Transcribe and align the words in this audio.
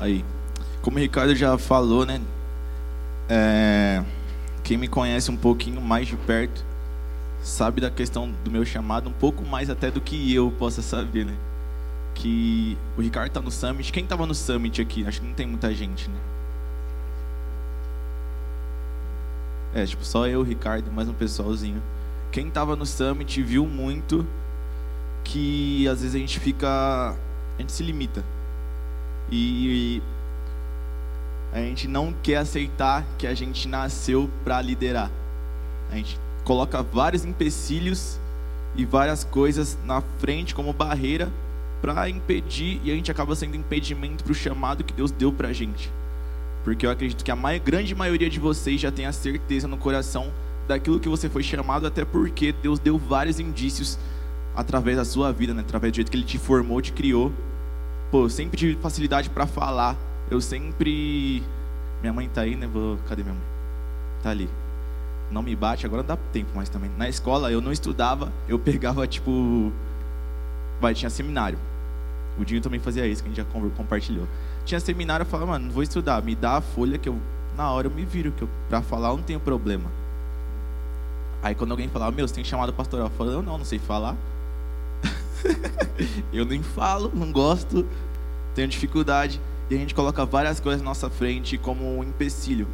Aí, 0.00 0.24
como 0.80 0.96
o 0.96 1.00
Ricardo 1.00 1.34
já 1.34 1.58
falou, 1.58 2.06
né? 2.06 2.20
É, 3.28 4.02
quem 4.62 4.76
me 4.76 4.88
conhece 4.88 5.30
um 5.30 5.36
pouquinho 5.36 5.80
mais 5.80 6.06
de 6.06 6.16
perto 6.16 6.64
sabe 7.42 7.80
da 7.80 7.90
questão 7.90 8.30
do 8.44 8.50
meu 8.50 8.64
chamado 8.64 9.08
um 9.08 9.12
pouco 9.12 9.44
mais 9.44 9.70
até 9.70 9.90
do 9.90 10.00
que 10.00 10.32
eu 10.34 10.50
possa 10.52 10.82
saber, 10.82 11.26
né? 11.26 11.34
Que 12.14 12.76
o 12.96 13.00
Ricardo 13.00 13.30
tá 13.30 13.40
no 13.40 13.50
Summit. 13.50 13.92
Quem 13.92 14.06
tava 14.06 14.26
no 14.26 14.34
Summit 14.34 14.80
aqui? 14.80 15.06
Acho 15.06 15.20
que 15.20 15.26
não 15.26 15.34
tem 15.34 15.46
muita 15.46 15.72
gente, 15.74 16.08
né? 16.08 16.16
É, 19.74 19.84
tipo, 19.84 20.04
só 20.04 20.26
eu, 20.26 20.40
o 20.40 20.42
Ricardo, 20.42 20.90
mais 20.90 21.08
um 21.08 21.12
pessoalzinho. 21.12 21.82
Quem 22.32 22.50
tava 22.50 22.74
no 22.74 22.86
Summit 22.86 23.42
viu 23.42 23.66
muito 23.66 24.26
que 25.24 25.86
às 25.88 26.00
vezes 26.00 26.14
a 26.14 26.18
gente 26.18 26.40
fica. 26.40 26.68
A 26.68 27.60
gente 27.60 27.72
se 27.72 27.82
limita. 27.82 28.24
E 29.30 30.02
a 31.52 31.58
gente 31.58 31.88
não 31.88 32.14
quer 32.22 32.36
aceitar 32.36 33.04
que 33.18 33.26
a 33.26 33.34
gente 33.34 33.68
nasceu 33.68 34.30
para 34.44 34.60
liderar. 34.60 35.10
A 35.90 35.96
gente 35.96 36.18
coloca 36.44 36.82
vários 36.82 37.24
empecilhos 37.24 38.18
e 38.76 38.84
várias 38.84 39.24
coisas 39.24 39.78
na 39.84 40.00
frente 40.18 40.54
como 40.54 40.72
barreira 40.72 41.30
para 41.80 42.08
impedir 42.08 42.80
e 42.84 42.90
a 42.90 42.94
gente 42.94 43.10
acaba 43.10 43.34
sendo 43.34 43.56
impedimento 43.56 44.24
para 44.24 44.32
o 44.32 44.34
chamado 44.34 44.84
que 44.84 44.92
Deus 44.92 45.10
deu 45.10 45.32
para 45.32 45.48
a 45.48 45.52
gente. 45.52 45.90
Porque 46.64 46.84
eu 46.84 46.90
acredito 46.90 47.24
que 47.24 47.30
a 47.30 47.36
grande 47.58 47.94
maioria 47.94 48.28
de 48.28 48.38
vocês 48.38 48.80
já 48.80 48.90
tem 48.90 49.06
a 49.06 49.12
certeza 49.12 49.68
no 49.68 49.76
coração 49.76 50.30
daquilo 50.66 51.00
que 51.00 51.08
você 51.08 51.28
foi 51.28 51.42
chamado, 51.42 51.86
até 51.86 52.04
porque 52.04 52.52
Deus 52.52 52.78
deu 52.78 52.98
vários 52.98 53.40
indícios 53.40 53.98
através 54.54 54.96
da 54.96 55.04
sua 55.04 55.32
vida, 55.32 55.54
né? 55.54 55.62
através 55.62 55.92
do 55.92 55.96
jeito 55.96 56.10
que 56.10 56.16
Ele 56.16 56.24
te 56.24 56.36
formou, 56.36 56.82
te 56.82 56.92
criou. 56.92 57.32
Pô, 58.10 58.24
eu 58.24 58.30
sempre 58.30 58.56
tive 58.56 58.80
facilidade 58.80 59.28
para 59.28 59.46
falar. 59.46 59.96
Eu 60.30 60.40
sempre. 60.40 61.42
Minha 62.00 62.12
mãe 62.12 62.28
tá 62.28 62.42
aí, 62.42 62.56
né? 62.56 62.66
Vou... 62.66 62.98
Cadê 63.08 63.22
minha 63.22 63.34
mãe? 63.34 63.44
Tá 64.22 64.30
ali. 64.30 64.48
Não 65.30 65.42
me 65.42 65.54
bate, 65.54 65.84
agora 65.84 66.02
dá 66.02 66.16
tempo 66.32 66.56
mais 66.56 66.68
também. 66.68 66.90
Na 66.96 67.08
escola 67.08 67.50
eu 67.50 67.60
não 67.60 67.70
estudava, 67.70 68.32
eu 68.48 68.58
pegava 68.58 69.06
tipo. 69.06 69.72
Vai, 70.80 70.94
tinha 70.94 71.10
seminário. 71.10 71.58
O 72.38 72.44
Dinho 72.44 72.60
também 72.60 72.80
fazia 72.80 73.06
isso, 73.06 73.22
que 73.22 73.28
a 73.28 73.32
gente 73.34 73.44
já 73.44 73.70
compartilhou. 73.76 74.26
Tinha 74.64 74.78
seminário, 74.78 75.24
eu 75.24 75.26
falava, 75.26 75.52
mano, 75.52 75.66
não 75.66 75.72
vou 75.72 75.82
estudar, 75.82 76.22
me 76.22 76.34
dá 76.34 76.58
a 76.58 76.60
folha 76.60 76.96
que 76.96 77.08
eu. 77.08 77.18
Na 77.56 77.70
hora 77.72 77.88
eu 77.88 77.90
me 77.90 78.04
viro, 78.04 78.30
que 78.30 78.42
eu, 78.42 78.48
pra 78.68 78.80
falar 78.80 79.08
eu 79.10 79.16
não 79.16 79.24
tenho 79.24 79.40
problema. 79.40 79.90
Aí 81.42 81.54
quando 81.54 81.72
alguém 81.72 81.88
falava, 81.88 82.12
meu, 82.12 82.26
você 82.26 82.34
tem 82.34 82.44
chamado 82.44 82.72
pastoral, 82.72 83.06
eu 83.06 83.10
falava, 83.10 83.36
eu 83.36 83.42
não, 83.42 83.58
não 83.58 83.64
sei 83.64 83.78
falar. 83.78 84.16
eu 86.32 86.44
nem 86.44 86.62
falo, 86.62 87.10
não 87.14 87.32
gosto, 87.32 87.86
tenho 88.54 88.68
dificuldade. 88.68 89.40
E 89.70 89.74
a 89.74 89.78
gente 89.78 89.94
coloca 89.94 90.24
várias 90.24 90.60
coisas 90.60 90.80
na 90.80 90.88
nossa 90.88 91.10
frente 91.10 91.58
como 91.58 91.98
um 91.98 92.02
empecilho. 92.02 92.66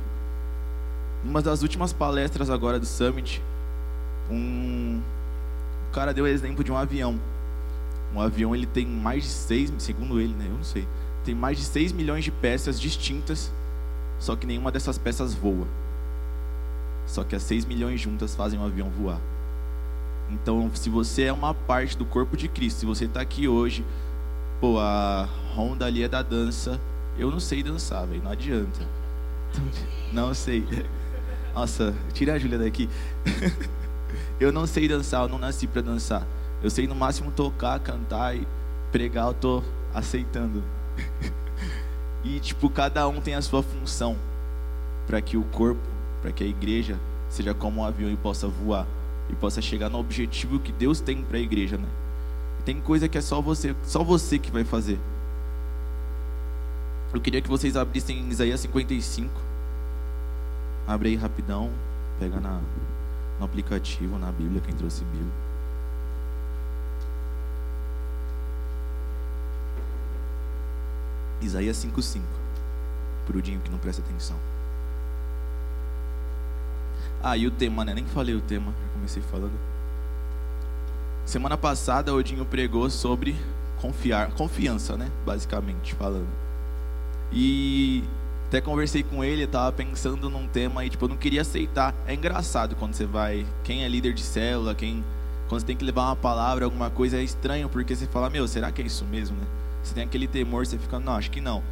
Uma 1.24 1.42
das 1.42 1.62
últimas 1.62 1.92
palestras 1.92 2.50
agora 2.50 2.78
do 2.78 2.86
Summit, 2.86 3.42
um 4.30 5.00
o 5.88 5.94
cara 5.94 6.12
deu 6.12 6.24
o 6.24 6.28
exemplo 6.28 6.64
de 6.64 6.72
um 6.72 6.76
avião. 6.76 7.18
Um 8.14 8.20
avião 8.20 8.54
ele 8.54 8.66
tem 8.66 8.84
mais 8.86 9.22
de 9.22 9.30
6, 9.30 9.72
segundo 9.78 10.20
ele, 10.20 10.34
né? 10.34 10.46
Eu 10.48 10.56
não 10.56 10.64
sei. 10.64 10.86
Tem 11.24 11.34
mais 11.34 11.56
de 11.56 11.64
6 11.64 11.92
milhões 11.92 12.24
de 12.24 12.30
peças 12.30 12.80
distintas, 12.80 13.52
só 14.18 14.36
que 14.36 14.46
nenhuma 14.46 14.72
dessas 14.72 14.98
peças 14.98 15.34
voa. 15.34 15.66
Só 17.06 17.24
que 17.24 17.34
as 17.36 17.42
6 17.42 17.64
milhões 17.64 18.00
juntas 18.00 18.34
fazem 18.34 18.58
o 18.58 18.64
avião 18.64 18.90
voar. 18.90 19.20
Então, 20.30 20.70
se 20.74 20.88
você 20.88 21.24
é 21.24 21.32
uma 21.32 21.54
parte 21.54 21.96
do 21.96 22.04
corpo 22.04 22.36
de 22.36 22.48
Cristo, 22.48 22.80
se 22.80 22.86
você 22.86 23.04
está 23.04 23.20
aqui 23.20 23.46
hoje, 23.46 23.84
pô, 24.60 24.78
a 24.78 25.28
Honda 25.54 25.86
ali 25.86 26.02
é 26.02 26.08
da 26.08 26.22
dança, 26.22 26.80
eu 27.18 27.30
não 27.30 27.40
sei 27.40 27.62
dançar, 27.62 28.06
velho, 28.06 28.22
não 28.22 28.30
adianta. 28.30 28.80
Não 30.12 30.34
sei. 30.34 30.66
Nossa, 31.54 31.94
tira 32.12 32.34
a 32.34 32.38
Júlia 32.38 32.58
daqui. 32.58 32.88
eu 34.40 34.50
não 34.50 34.66
sei 34.66 34.88
dançar, 34.88 35.22
eu 35.22 35.28
não 35.28 35.38
nasci 35.38 35.66
para 35.66 35.82
dançar. 35.82 36.26
Eu 36.62 36.70
sei 36.70 36.86
no 36.88 36.94
máximo 36.94 37.30
tocar, 37.30 37.78
cantar 37.78 38.34
e 38.34 38.46
pregar, 38.90 39.26
eu 39.26 39.34
tô 39.34 39.62
aceitando. 39.92 40.62
e 42.24 42.40
tipo, 42.40 42.68
cada 42.70 43.06
um 43.06 43.20
tem 43.20 43.34
a 43.34 43.42
sua 43.42 43.62
função 43.62 44.16
para 45.06 45.20
que 45.20 45.36
o 45.36 45.44
corpo, 45.44 45.82
para 46.22 46.32
que 46.32 46.42
a 46.42 46.46
igreja 46.46 46.98
seja 47.28 47.52
como 47.52 47.82
um 47.82 47.84
avião 47.84 48.10
e 48.10 48.16
possa 48.16 48.48
voar 48.48 48.86
e 49.28 49.34
possa 49.34 49.62
chegar 49.62 49.88
no 49.88 49.98
objetivo 49.98 50.58
que 50.58 50.72
Deus 50.72 51.00
tem 51.00 51.22
para 51.22 51.38
a 51.38 51.40
igreja, 51.40 51.76
né? 51.76 51.88
Tem 52.64 52.80
coisa 52.80 53.08
que 53.08 53.18
é 53.18 53.20
só 53.20 53.40
você, 53.40 53.74
só 53.84 54.02
você 54.02 54.38
que 54.38 54.50
vai 54.50 54.64
fazer. 54.64 54.98
Eu 57.12 57.20
queria 57.20 57.40
que 57.40 57.48
vocês 57.48 57.76
abrissem 57.76 58.28
Isaías 58.28 58.60
55. 58.60 59.30
Abre 60.86 61.10
aí 61.10 61.16
rapidão, 61.16 61.70
pega 62.18 62.40
na, 62.40 62.60
no 63.38 63.44
aplicativo, 63.44 64.18
na 64.18 64.32
Bíblia, 64.32 64.60
quem 64.60 64.74
trouxe 64.74 65.04
Bíblia. 65.04 65.32
Isaías 71.40 71.76
5,5. 71.76 72.22
Prudinho 73.26 73.60
que 73.60 73.70
não 73.70 73.78
presta 73.78 74.02
atenção. 74.02 74.36
Ah, 77.26 77.38
e 77.38 77.46
o 77.46 77.50
tema, 77.50 77.86
né? 77.86 77.94
Nem 77.94 78.04
falei 78.04 78.34
o 78.34 78.40
tema, 78.42 78.74
comecei 78.92 79.22
falando. 79.22 79.58
Semana 81.24 81.56
passada 81.56 82.12
o 82.12 82.18
Odinho 82.18 82.44
pregou 82.44 82.90
sobre 82.90 83.34
confiar, 83.80 84.30
confiança, 84.32 84.94
né? 84.94 85.10
Basicamente 85.24 85.94
falando. 85.94 86.28
E 87.32 88.04
até 88.48 88.60
conversei 88.60 89.02
com 89.02 89.24
ele, 89.24 89.44
estava 89.44 89.72
pensando 89.72 90.28
num 90.28 90.46
tema 90.46 90.84
e 90.84 90.90
tipo, 90.90 91.06
eu 91.06 91.08
não 91.08 91.16
queria 91.16 91.40
aceitar. 91.40 91.94
É 92.06 92.12
engraçado 92.12 92.76
quando 92.76 92.92
você 92.92 93.06
vai, 93.06 93.46
quem 93.62 93.84
é 93.84 93.88
líder 93.88 94.12
de 94.12 94.22
célula, 94.22 94.74
quem 94.74 95.02
quando 95.48 95.62
você 95.62 95.66
tem 95.66 95.76
que 95.76 95.84
levar 95.84 96.08
uma 96.08 96.16
palavra, 96.16 96.66
alguma 96.66 96.90
coisa 96.90 97.16
é 97.16 97.22
estranho, 97.22 97.70
porque 97.70 97.96
você 97.96 98.06
fala, 98.06 98.28
meu, 98.28 98.46
será 98.46 98.70
que 98.70 98.82
é 98.82 98.84
isso 98.84 99.06
mesmo, 99.06 99.34
né? 99.34 99.46
Você 99.82 99.94
tem 99.94 100.04
aquele 100.04 100.28
temor, 100.28 100.66
você 100.66 100.76
fica, 100.76 101.00
não, 101.00 101.14
acho 101.14 101.30
que 101.30 101.40
não. 101.40 101.62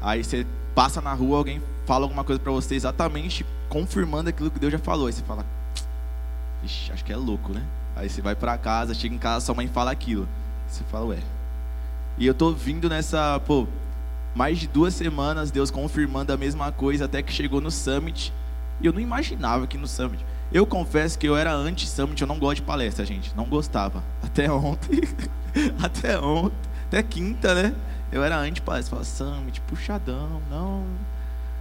Aí 0.00 0.24
você 0.24 0.46
passa 0.74 1.02
na 1.02 1.12
rua, 1.12 1.36
alguém 1.36 1.60
fala 1.84 2.06
alguma 2.06 2.24
coisa 2.24 2.40
para 2.40 2.50
você 2.50 2.74
exatamente 2.74 3.44
confirmando 3.70 4.28
aquilo 4.28 4.50
que 4.50 4.58
Deus 4.58 4.72
já 4.72 4.78
falou. 4.78 5.06
Aí 5.06 5.12
você 5.14 5.22
fala, 5.22 5.46
Ixi, 6.62 6.92
acho 6.92 7.04
que 7.04 7.12
é 7.12 7.16
louco, 7.16 7.52
né? 7.52 7.62
Aí 7.96 8.08
você 8.08 8.20
vai 8.20 8.34
para 8.34 8.58
casa, 8.58 8.92
chega 8.92 9.14
em 9.14 9.18
casa, 9.18 9.46
sua 9.46 9.54
mãe 9.54 9.66
fala 9.68 9.90
aquilo. 9.90 10.28
Você 10.68 10.84
fala, 10.84 11.06
ué. 11.06 11.18
E 12.18 12.26
eu 12.26 12.34
tô 12.34 12.52
vindo 12.52 12.88
nessa, 12.88 13.40
pô, 13.40 13.66
mais 14.34 14.58
de 14.58 14.66
duas 14.66 14.94
semanas, 14.94 15.50
Deus 15.50 15.70
confirmando 15.70 16.32
a 16.32 16.36
mesma 16.36 16.70
coisa, 16.70 17.06
até 17.06 17.22
que 17.22 17.32
chegou 17.32 17.60
no 17.60 17.70
Summit. 17.70 18.32
E 18.80 18.86
eu 18.86 18.92
não 18.92 19.00
imaginava 19.00 19.66
que 19.66 19.78
no 19.78 19.86
Summit. 19.86 20.24
Eu 20.52 20.66
confesso 20.66 21.18
que 21.18 21.28
eu 21.28 21.36
era 21.36 21.52
anti-Summit, 21.52 22.20
eu 22.20 22.28
não 22.28 22.38
gosto 22.38 22.56
de 22.56 22.62
palestra, 22.62 23.04
gente. 23.04 23.34
Não 23.36 23.44
gostava. 23.44 24.02
Até 24.22 24.50
ontem. 24.50 25.00
até 25.82 26.18
ontem. 26.18 26.56
Até 26.86 27.02
quinta, 27.02 27.54
né? 27.54 27.74
Eu 28.12 28.22
era 28.22 28.38
anti-palestra. 28.38 28.90
Falava, 28.90 29.04
Summit, 29.04 29.60
puxadão, 29.62 30.40
não. 30.50 30.84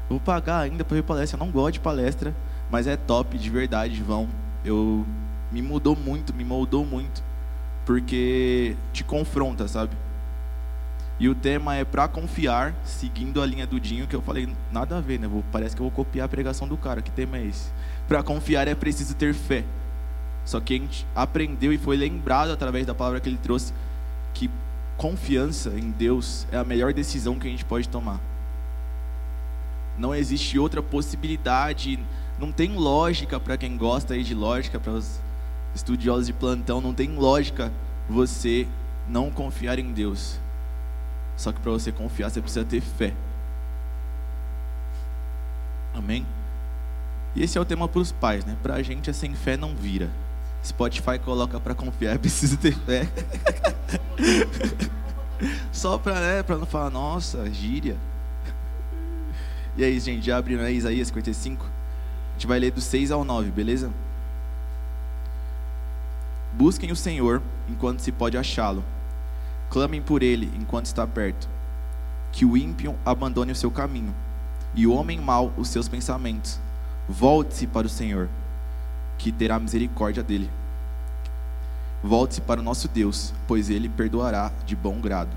Vou 0.09 0.19
pagar 0.19 0.61
ainda 0.61 0.83
para 0.83 0.95
ver 0.95 1.03
palestra. 1.03 1.37
Eu 1.39 1.45
não 1.45 1.51
gosto 1.51 1.73
de 1.73 1.79
palestra, 1.79 2.35
mas 2.69 2.87
é 2.87 2.97
top, 2.97 3.37
de 3.37 3.49
verdade, 3.49 4.01
vão. 4.01 4.27
Eu 4.65 5.05
me 5.51 5.61
mudou 5.61 5.95
muito, 5.95 6.33
me 6.33 6.43
moldou 6.43 6.83
muito, 6.83 7.23
porque 7.85 8.75
te 8.91 9.03
confronta, 9.03 9.67
sabe? 9.67 9.95
E 11.19 11.27
o 11.27 11.35
tema 11.35 11.75
é 11.75 11.83
para 11.83 12.07
confiar, 12.07 12.73
seguindo 12.85 13.41
a 13.41 13.45
linha 13.45 13.67
do 13.67 13.79
Dinho, 13.79 14.07
que 14.07 14.15
eu 14.15 14.21
falei, 14.21 14.47
nada 14.71 14.97
a 14.97 15.01
ver, 15.01 15.19
né? 15.19 15.27
Vou, 15.27 15.43
parece 15.51 15.75
que 15.75 15.81
eu 15.81 15.85
vou 15.85 15.91
copiar 15.91 16.25
a 16.25 16.29
pregação 16.29 16.67
do 16.67 16.77
cara. 16.77 17.01
Que 17.01 17.11
tema 17.11 17.37
é 17.37 17.45
esse? 17.45 17.69
Para 18.07 18.23
confiar 18.23 18.67
é 18.67 18.73
preciso 18.73 19.13
ter 19.15 19.33
fé. 19.33 19.65
Só 20.45 20.59
que 20.59 20.73
a 20.73 20.77
gente 20.77 21.05
aprendeu 21.13 21.73
e 21.73 21.77
foi 21.77 21.97
lembrado 21.97 22.51
através 22.51 22.85
da 22.85 22.95
palavra 22.95 23.19
que 23.19 23.27
ele 23.27 23.37
trouxe 23.37 23.73
que 24.33 24.49
confiança 24.97 25.69
em 25.71 25.91
Deus 25.91 26.47
é 26.51 26.57
a 26.57 26.63
melhor 26.63 26.93
decisão 26.93 27.37
que 27.37 27.47
a 27.47 27.51
gente 27.51 27.65
pode 27.65 27.89
tomar. 27.89 28.19
Não 29.99 30.15
existe 30.15 30.57
outra 30.57 30.81
possibilidade, 30.81 31.99
não 32.39 32.51
tem 32.53 32.75
lógica 32.75 33.39
para 33.39 33.57
quem 33.57 33.75
gosta 33.75 34.13
aí 34.13 34.23
de 34.23 34.33
lógica, 34.33 34.79
para 34.79 34.93
os 34.93 35.19
estudiosos 35.75 36.27
de 36.27 36.33
plantão, 36.33 36.79
não 36.79 36.93
tem 36.93 37.15
lógica 37.15 37.71
você 38.09 38.65
não 39.07 39.29
confiar 39.29 39.77
em 39.77 39.91
Deus. 39.91 40.39
Só 41.35 41.51
que 41.51 41.59
para 41.59 41.71
você 41.71 41.91
confiar, 41.91 42.29
você 42.29 42.41
precisa 42.41 42.65
ter 42.65 42.81
fé. 42.81 43.13
Amém? 45.93 46.25
E 47.35 47.43
esse 47.43 47.57
é 47.57 47.61
o 47.61 47.65
tema 47.65 47.87
para 47.87 47.99
os 47.99 48.11
pais, 48.11 48.45
né? 48.45 48.55
Para 48.63 48.75
a 48.75 48.81
gente, 48.81 49.09
é 49.09 49.13
sem 49.13 49.35
fé 49.35 49.57
não 49.57 49.75
vira. 49.75 50.09
Spotify 50.63 51.19
coloca 51.23 51.59
para 51.59 51.75
confiar, 51.75 52.17
preciso 52.19 52.57
ter 52.57 52.73
fé. 52.73 53.07
Só 55.71 55.97
para 55.97 56.19
né, 56.19 56.45
não 56.47 56.65
falar, 56.65 56.89
nossa, 56.89 57.49
gíria. 57.51 57.97
E 59.77 59.83
aí, 59.83 59.99
gente, 59.99 60.25
já 60.25 60.37
abriram 60.37 60.63
aí 60.63 60.75
Isaías 60.75 61.07
55? 61.07 61.63
A 61.65 62.33
gente 62.33 62.47
vai 62.47 62.59
ler 62.59 62.71
do 62.71 62.81
6 62.81 63.11
ao 63.11 63.23
9, 63.23 63.51
beleza? 63.51 63.91
Busquem 66.53 66.91
o 66.91 66.95
Senhor 66.95 67.41
enquanto 67.69 67.99
se 67.99 68.11
pode 68.11 68.37
achá-lo. 68.37 68.83
Clamem 69.69 70.01
por 70.01 70.23
ele 70.23 70.51
enquanto 70.59 70.87
está 70.87 71.05
perto. 71.05 71.47
que 72.31 72.45
o 72.45 72.55
ímpio 72.55 72.95
abandone 73.05 73.51
o 73.51 73.55
seu 73.55 73.71
caminho 73.71 74.13
e 74.75 74.85
o 74.85 74.93
homem 74.93 75.19
mau 75.19 75.51
os 75.57 75.67
seus 75.67 75.87
pensamentos. 75.87 76.59
Volte-se 77.07 77.65
para 77.65 77.87
o 77.87 77.89
Senhor, 77.89 78.29
que 79.17 79.31
terá 79.31 79.59
misericórdia 79.59 80.21
dele. 80.21 80.49
Volte-se 82.03 82.41
para 82.41 82.59
o 82.59 82.63
nosso 82.63 82.87
Deus, 82.87 83.33
pois 83.47 83.69
ele 83.69 83.89
perdoará 83.89 84.51
de 84.65 84.75
bom 84.75 85.01
grado. 85.01 85.35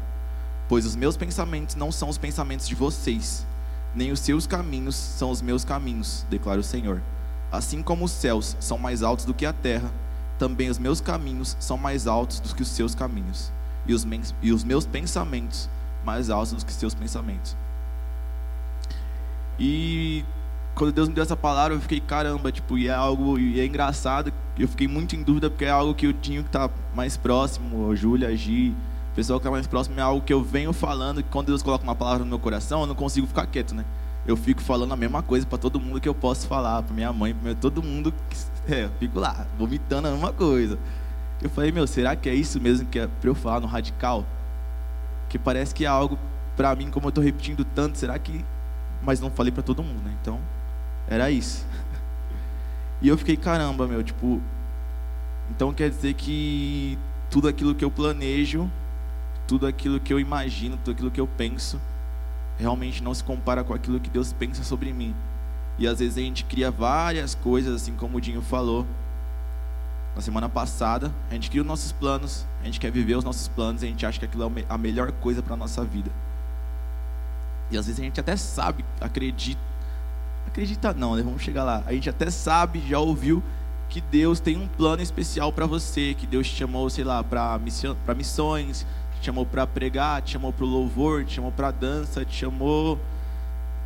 Pois 0.69 0.85
os 0.87 0.95
meus 0.95 1.17
pensamentos 1.17 1.75
não 1.75 1.91
são 1.91 2.09
os 2.09 2.19
pensamentos 2.19 2.69
de 2.69 2.75
vocês, 2.75 3.47
nem 3.95 4.13
os 4.13 4.21
seus 4.21 4.47
caminhos 4.47 4.95
são 4.95 5.31
os 5.31 5.43
meus 5.43 5.65
caminhos, 5.65 6.27
declara 6.31 6.61
o 6.61 6.65
Senhor. 6.65 7.03
Assim 7.51 7.83
como 7.83 8.05
os 8.05 8.11
céus 8.11 8.57
são 8.61 8.79
mais 8.79 9.03
altos 9.03 9.25
do 9.25 9.35
que 9.35 9.45
a 9.45 9.53
terra, 9.53 9.91
também 10.39 10.71
os 10.71 10.79
meus 10.79 11.01
caminhos 11.01 11.57
são 11.61 11.77
mais 11.77 12.07
altos 12.07 12.41
do 12.41 12.55
que 12.55 12.63
os 12.63 12.69
seus 12.69 12.95
caminhos, 12.95 13.53
e 13.87 13.93
os, 13.93 14.07
e 14.41 14.53
os 14.53 14.65
meus 14.65 14.87
pensamentos 14.87 15.69
mais 16.05 16.31
altos 16.31 16.53
do 16.53 16.65
que 16.65 16.73
os 16.73 16.79
seus 16.79 16.95
pensamentos. 16.95 17.57
E 19.59 20.25
quando 20.75 20.93
Deus 20.93 21.09
me 21.09 21.15
deu 21.15 21.23
essa 21.23 21.37
palavra, 21.37 21.75
eu 21.75 21.81
fiquei, 21.81 22.01
caramba, 22.01 22.51
tipo, 22.51 22.79
e 22.79 22.89
é 22.89 22.95
algo, 22.95 23.39
e 23.39 23.61
é 23.61 23.67
engraçado, 23.67 24.33
eu 24.59 24.67
fiquei 24.67 24.89
muito 24.89 25.15
em 25.15 25.23
dúvida, 25.23 25.51
porque 25.51 25.65
é 25.65 25.71
algo 25.71 25.95
que 25.95 26.07
o 26.07 26.13
Dinho 26.13 26.43
que 26.43 26.49
está 26.49 26.71
mais 26.95 27.17
próximo, 27.17 27.91
a 27.91 27.95
Júlia, 27.95 28.29
a 28.29 28.35
Gi, 28.35 28.75
pessoal 29.15 29.39
que 29.39 29.43
está 29.43 29.51
mais 29.51 29.67
próximo, 29.67 29.99
é 29.99 30.03
algo 30.03 30.25
que 30.25 30.33
eu 30.33 30.43
venho 30.43 30.73
falando, 30.73 31.23
que 31.23 31.29
quando 31.29 31.49
Deus 31.49 31.63
coloca 31.63 31.85
uma 31.85 31.95
palavra 31.95 32.21
no 32.21 32.27
meu 32.27 32.39
coração, 32.39 32.83
eu 32.83 32.87
não 32.87 32.95
consigo 32.95 33.27
ficar 33.27 33.47
quieto, 33.47 33.75
né? 33.75 33.85
Eu 34.27 34.37
fico 34.37 34.63
falando 34.63 34.93
a 34.93 34.97
mesma 34.97 35.23
coisa 35.23 35.47
para 35.47 35.59
todo 35.59 35.81
mundo 35.81 36.01
que 36.01 36.09
eu 36.09 36.15
posso 36.15 36.47
falar, 36.47 36.83
para 36.83 36.95
minha 36.95 37.13
mãe, 37.13 37.35
para 37.35 37.55
todo 37.55 37.83
mundo, 37.83 38.15
é, 38.69 38.85
eu 38.85 38.91
fico 38.99 39.19
lá, 39.19 39.47
vomitando 39.59 40.09
a 40.09 40.11
mesma 40.13 40.33
coisa. 40.33 40.79
Eu 41.41 41.51
falei, 41.51 41.73
meu, 41.73 41.87
será 41.87 42.15
que 42.15 42.29
é 42.29 42.35
isso 42.35 42.61
mesmo 42.61 42.87
que 42.87 42.99
é 42.99 43.07
para 43.07 43.29
eu 43.29 43.35
falar 43.35 43.61
no 43.61 43.67
radical? 43.67 44.25
Que 45.29 45.39
parece 45.39 45.75
que 45.75 45.85
é 45.85 45.89
algo, 45.89 46.19
para 46.57 46.75
mim, 46.77 46.91
como 46.91 47.07
eu 47.07 47.11
estou 47.11 47.25
repetindo 47.25 47.65
tanto, 47.65 47.99
será 47.99 48.19
que... 48.19 48.45
Mas 49.03 49.21
não 49.21 49.31
falei 49.31 49.51
para 49.51 49.63
todo 49.63 49.83
mundo, 49.83 50.01
né? 50.05 50.17
Então, 50.21 50.39
era 51.09 51.31
isso. 51.31 51.67
E 53.03 53.09
eu 53.09 53.19
fiquei, 53.19 53.37
caramba, 53.37 53.89
meu, 53.89 54.01
tipo. 54.01 54.41
Então 55.51 55.75
quer 55.75 55.91
dizer 55.91 56.15
que 56.15 56.97
tudo 57.29 57.49
aquilo 57.49 57.75
que 57.75 57.85
eu 57.85 57.91
planejo, 57.91 58.71
tudo 59.53 59.67
aquilo 59.67 60.01
que 60.01 60.11
eu 60.11 60.19
imagino, 60.19 60.79
tudo 60.79 60.93
aquilo 60.93 61.11
que 61.11 61.21
eu 61.21 61.27
penso, 61.27 61.79
realmente 62.59 63.03
não 63.03 63.13
se 63.13 63.23
compara 63.23 63.63
com 63.63 63.75
aquilo 63.75 64.01
que 64.01 64.09
Deus 64.09 64.33
pensa 64.33 64.65
sobre 64.65 64.95
mim. 64.95 65.15
E 65.79 65.87
às 65.87 65.99
vezes 65.99 66.17
a 66.17 66.23
gente 66.23 66.43
cria 66.47 66.71
várias 66.71 67.35
coisas, 67.35 67.83
assim 67.83 67.95
como 67.95 68.17
o 68.17 68.21
Dinho 68.21 68.41
falou. 68.41 68.87
Na 70.17 70.23
semana 70.23 70.49
passada, 70.49 71.13
a 71.31 71.35
gente 71.35 71.51
cria 71.51 71.61
os 71.61 71.69
nossos 71.69 71.93
planos, 71.93 72.47
a 72.63 72.65
gente 72.65 72.81
quer 72.81 72.91
viver 72.91 73.15
os 73.15 73.25
nossos 73.25 73.47
planos, 73.47 73.83
a 73.83 73.87
gente 73.87 74.07
acha 74.07 74.19
que 74.19 74.25
aquilo 74.25 74.51
é 74.57 74.65
a 74.71 74.79
melhor 74.79 75.13
coisa 75.13 75.43
para 75.43 75.53
a 75.53 75.57
nossa 75.59 75.85
vida. 75.85 76.11
E 77.71 77.77
às 77.77 77.85
vezes 77.85 78.01
a 78.01 78.05
gente 78.05 78.19
até 78.19 78.35
sabe, 78.37 78.83
acredita, 79.03 79.61
Acredita 80.47 80.95
não, 80.95 81.15
né? 81.15 81.23
Vamos 81.23 81.43
chegar 81.43 81.63
lá. 81.63 81.83
A 81.85 81.93
gente 81.93 82.09
até 82.09 82.31
sabe, 82.31 82.83
já 82.89 82.99
ouviu 82.99 83.43
que 83.91 84.01
Deus 84.01 84.41
tem 84.41 84.57
um 84.57 84.67
plano 84.67 85.03
especial 85.03 85.53
para 85.53 85.67
você, 85.67 86.15
que 86.15 86.27
Deus 86.27 86.49
te 86.49 86.57
chamou, 86.57 86.89
sei 86.89 87.05
lá, 87.05 87.23
para 87.23 87.59
missões, 88.15 88.87
te 89.23 89.27
chamou 89.27 89.47
para 89.47 89.67
pregar, 89.67 90.21
te 90.21 90.33
chamou 90.33 90.53
para 90.53 90.65
o 90.65 90.69
louvor, 90.69 91.25
te 91.25 91.35
chamou 91.35 91.53
para 91.53 91.71
dança, 91.71 92.25
te 92.25 92.35
chamou 92.35 92.99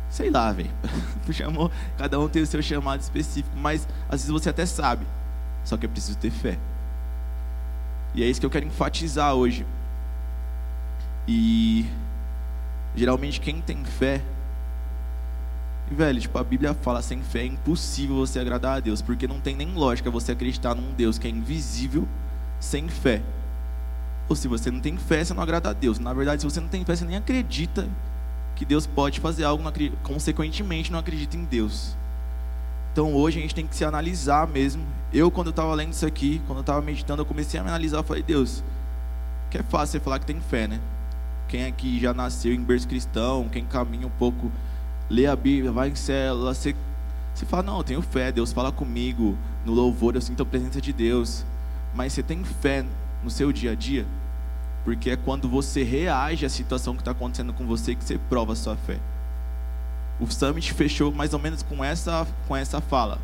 sei 0.09 0.29
lá, 0.29 0.51
velho. 0.51 0.71
chamou, 1.31 1.71
cada 1.97 2.19
um 2.19 2.27
tem 2.27 2.41
o 2.41 2.47
seu 2.47 2.61
chamado 2.61 3.01
específico, 3.01 3.55
mas 3.55 3.87
às 4.09 4.21
vezes 4.21 4.31
você 4.31 4.49
até 4.49 4.65
sabe. 4.65 5.05
Só 5.63 5.77
que 5.77 5.85
é 5.85 5.89
preciso 5.89 6.17
ter 6.17 6.31
fé. 6.31 6.57
E 8.15 8.23
é 8.23 8.25
isso 8.25 8.39
que 8.39 8.45
eu 8.45 8.49
quero 8.49 8.65
enfatizar 8.65 9.33
hoje. 9.33 9.65
E 11.27 11.85
geralmente 12.95 13.39
quem 13.39 13.61
tem 13.61 13.83
fé 13.85 14.21
velho, 15.89 16.19
tipo, 16.19 16.37
a 16.37 16.43
Bíblia 16.43 16.73
fala, 16.73 17.01
sem 17.01 17.21
fé 17.21 17.39
é 17.39 17.45
impossível 17.45 18.17
você 18.17 18.39
agradar 18.39 18.77
a 18.77 18.79
Deus, 18.79 19.01
porque 19.01 19.27
não 19.27 19.39
tem 19.39 19.55
nem 19.55 19.73
lógica 19.73 20.11
você 20.11 20.33
acreditar 20.33 20.75
num 20.75 20.93
Deus 20.93 21.17
que 21.17 21.27
é 21.27 21.29
invisível 21.29 22.07
sem 22.59 22.89
fé. 22.89 23.21
Ou 24.29 24.35
se 24.35 24.47
você 24.47 24.69
não 24.69 24.79
tem 24.79 24.97
fé, 24.97 25.23
você 25.23 25.33
não 25.33 25.41
agrada 25.41 25.69
a 25.69 25.73
Deus. 25.73 25.99
Na 25.99 26.13
verdade, 26.13 26.41
se 26.41 26.49
você 26.49 26.59
não 26.59 26.67
tem 26.67 26.83
fé, 26.83 26.95
você 26.95 27.05
nem 27.05 27.15
acredita 27.15 27.87
que 28.55 28.65
Deus 28.65 28.87
pode 28.87 29.19
fazer 29.19 29.43
algo, 29.43 29.63
não 29.63 29.71
consequentemente 30.03 30.91
não 30.91 30.99
acredita 30.99 31.37
em 31.37 31.43
Deus. 31.43 31.95
Então 32.91 33.13
hoje 33.13 33.37
a 33.37 33.41
gente 33.41 33.53
tem 33.53 33.67
que 33.67 33.75
se 33.75 33.85
analisar 33.85 34.47
mesmo. 34.47 34.83
Eu, 35.13 35.29
quando 35.29 35.47
eu 35.47 35.51
estava 35.51 35.73
lendo 35.73 35.93
isso 35.93 36.05
aqui, 36.05 36.41
quando 36.47 36.57
eu 36.57 36.61
estava 36.61 36.81
meditando, 36.81 37.21
eu 37.21 37.25
comecei 37.25 37.59
a 37.59 37.63
me 37.63 37.69
analisar. 37.69 37.97
Eu 37.97 38.03
falei, 38.03 38.23
Deus, 38.23 38.63
que 39.49 39.57
é 39.57 39.63
fácil 39.63 39.93
você 39.93 40.03
falar 40.03 40.19
que 40.19 40.25
tem 40.25 40.41
fé, 40.41 40.67
né? 40.67 40.81
Quem 41.47 41.65
aqui 41.65 41.99
já 41.99 42.13
nasceu 42.13 42.53
em 42.53 42.61
berço 42.61 42.87
cristão, 42.87 43.47
quem 43.49 43.63
caminha 43.63 44.07
um 44.07 44.11
pouco 44.17 44.51
lê 45.09 45.27
a 45.27 45.35
Bíblia, 45.35 45.71
vai 45.71 45.89
em 45.89 45.95
célula, 45.95 46.53
você, 46.53 46.75
você 47.33 47.45
fala, 47.45 47.63
não, 47.63 47.77
eu 47.77 47.83
tenho 47.83 48.01
fé, 48.01 48.31
Deus 48.31 48.51
fala 48.51 48.71
comigo, 48.71 49.37
no 49.63 49.73
louvor 49.73 50.15
eu 50.15 50.21
sinto 50.21 50.43
a 50.43 50.45
presença 50.45 50.81
de 50.81 50.91
Deus. 50.91 51.45
Mas 51.95 52.13
você 52.13 52.23
tem 52.23 52.43
fé 52.43 52.83
no 53.23 53.29
seu 53.29 53.51
dia 53.51 53.71
a 53.71 53.75
dia? 53.75 54.05
Porque 54.83 55.09
é 55.09 55.17
quando 55.17 55.49
você 55.49 55.83
reage 55.83 56.45
à 56.45 56.49
situação 56.49 56.95
que 56.95 57.01
está 57.01 57.11
acontecendo 57.11 57.51
com 57.53 57.65
você 57.65 57.93
que 57.93 58.03
você 58.03 58.17
prova 58.29 58.53
a 58.53 58.55
sua 58.55 58.75
fé. 58.75 58.97
O 60.19 60.25
Summit 60.31 60.73
fechou 60.73 61.11
mais 61.11 61.33
ou 61.33 61.39
menos 61.39 61.61
com 61.61 61.83
essa, 61.83 62.25
com 62.47 62.55
essa 62.55 62.81
fala. 62.81 63.19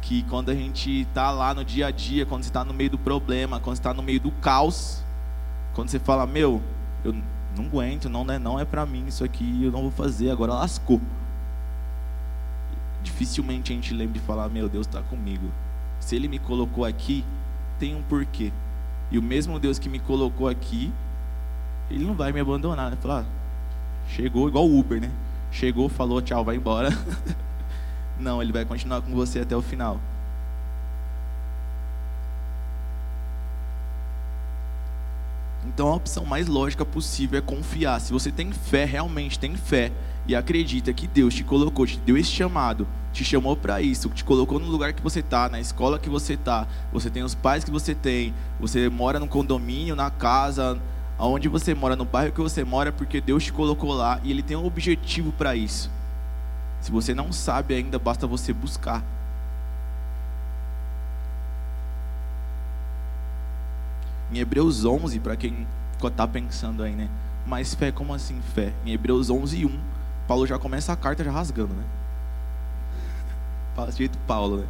Que 0.00 0.22
quando 0.22 0.50
a 0.50 0.54
gente 0.54 1.02
está 1.02 1.30
lá 1.30 1.52
no 1.52 1.64
dia 1.64 1.88
a 1.88 1.90
dia, 1.90 2.24
quando 2.24 2.44
você 2.44 2.50
está 2.50 2.64
no 2.64 2.72
meio 2.72 2.90
do 2.90 2.98
problema, 2.98 3.58
quando 3.60 3.76
você 3.76 3.80
está 3.80 3.92
no 3.92 4.02
meio 4.02 4.20
do 4.20 4.30
caos, 4.30 5.02
quando 5.74 5.88
você 5.88 5.98
fala, 5.98 6.26
meu, 6.26 6.62
eu 7.04 7.14
não 7.56 7.66
aguento, 7.66 8.08
não, 8.08 8.24
né, 8.24 8.38
não 8.38 8.58
é 8.58 8.64
para 8.64 8.86
mim 8.86 9.06
isso 9.08 9.24
aqui, 9.24 9.64
eu 9.64 9.72
não 9.72 9.82
vou 9.82 9.90
fazer, 9.90 10.30
agora 10.30 10.54
lascou. 10.54 11.00
Dificilmente 13.02 13.72
a 13.72 13.74
gente 13.74 13.92
lembra 13.92 14.14
de 14.14 14.20
falar, 14.20 14.48
meu 14.48 14.68
Deus 14.68 14.86
está 14.86 15.02
comigo. 15.02 15.50
Se 16.00 16.16
Ele 16.16 16.28
me 16.28 16.38
colocou 16.38 16.84
aqui, 16.84 17.24
tem 17.78 17.94
um 17.94 18.02
porquê. 18.02 18.52
E 19.10 19.18
o 19.18 19.22
mesmo 19.22 19.58
Deus 19.58 19.78
que 19.78 19.88
me 19.88 19.98
colocou 19.98 20.48
aqui, 20.48 20.92
Ele 21.90 22.04
não 22.04 22.14
vai 22.14 22.32
me 22.32 22.40
abandonar. 22.40 22.90
Né? 22.90 22.98
Falar, 23.00 23.20
ah, 23.20 23.24
chegou 24.08 24.48
igual 24.48 24.66
o 24.66 24.78
Uber, 24.78 25.00
né? 25.00 25.10
Chegou, 25.50 25.88
falou, 25.88 26.20
tchau, 26.20 26.44
vai 26.44 26.56
embora. 26.56 26.90
não, 28.18 28.42
Ele 28.42 28.52
vai 28.52 28.64
continuar 28.64 29.00
com 29.00 29.14
você 29.14 29.40
até 29.40 29.56
o 29.56 29.62
final. 29.62 29.98
Então 35.66 35.88
a 35.88 35.94
opção 35.94 36.24
mais 36.24 36.46
lógica 36.46 36.84
possível 36.84 37.38
é 37.38 37.42
confiar. 37.42 38.00
Se 38.00 38.12
você 38.12 38.30
tem 38.30 38.52
fé, 38.52 38.84
realmente 38.84 39.38
tem 39.38 39.56
fé 39.56 39.92
e 40.28 40.36
acredita 40.36 40.92
que 40.92 41.06
Deus 41.06 41.34
te 41.34 41.42
colocou, 41.42 41.86
te 41.86 41.96
deu 41.98 42.14
esse 42.18 42.30
chamado, 42.30 42.86
te 43.14 43.24
chamou 43.24 43.56
para 43.56 43.80
isso, 43.80 44.10
te 44.10 44.22
colocou 44.22 44.60
no 44.60 44.66
lugar 44.66 44.92
que 44.92 45.02
você 45.02 45.20
está, 45.20 45.48
na 45.48 45.58
escola 45.58 45.98
que 45.98 46.10
você 46.10 46.34
está, 46.34 46.68
você 46.92 47.08
tem 47.08 47.22
os 47.22 47.34
pais 47.34 47.64
que 47.64 47.70
você 47.70 47.94
tem, 47.94 48.34
você 48.60 48.90
mora 48.90 49.18
no 49.18 49.26
condomínio, 49.26 49.96
na 49.96 50.10
casa, 50.10 50.78
aonde 51.16 51.48
você 51.48 51.74
mora, 51.74 51.96
no 51.96 52.04
bairro 52.04 52.30
que 52.30 52.42
você 52.42 52.62
mora, 52.62 52.92
porque 52.92 53.22
Deus 53.22 53.42
te 53.42 53.52
colocou 53.54 53.94
lá 53.94 54.20
e 54.22 54.30
Ele 54.30 54.42
tem 54.42 54.54
um 54.54 54.66
objetivo 54.66 55.32
para 55.32 55.56
isso. 55.56 55.90
Se 56.82 56.92
você 56.92 57.14
não 57.14 57.32
sabe 57.32 57.74
ainda, 57.74 57.98
basta 57.98 58.26
você 58.26 58.52
buscar. 58.52 59.02
Em 64.30 64.38
Hebreus 64.38 64.84
11, 64.84 65.18
para 65.20 65.36
quem 65.36 65.66
está 66.04 66.28
pensando 66.28 66.82
aí, 66.82 66.92
né? 66.92 67.08
Mas 67.46 67.74
fé, 67.74 67.90
como 67.90 68.12
assim 68.12 68.38
fé? 68.54 68.74
Em 68.84 68.92
Hebreus 68.92 69.30
11, 69.30 69.64
1, 69.64 69.80
Paulo 70.28 70.46
já 70.46 70.58
começa 70.58 70.92
a 70.92 70.96
carta 70.96 71.24
já 71.24 71.32
rasgando, 71.32 71.72
né? 71.72 71.84
Fala 73.74 73.90
jeito 73.90 74.18
Paulo, 74.26 74.58
né? 74.58 74.66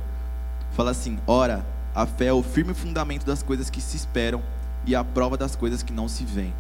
Fala 0.73 0.93
assim: 0.93 1.19
Ora, 1.27 1.67
a 1.93 2.07
fé 2.07 2.27
é 2.27 2.33
o 2.33 2.43
firme 2.45 2.73
fundamento 2.73 3.27
das 3.27 3.43
coisas 3.43 3.69
que 3.69 3.81
se 3.81 3.97
esperam 3.97 4.41
e 4.87 4.95
a 4.95 5.03
prova 5.03 5.37
das 5.37 5.57
coisas 5.57 5.83
que 5.83 5.93
não 5.93 6.09
se 6.09 6.25
veem. 6.25 6.55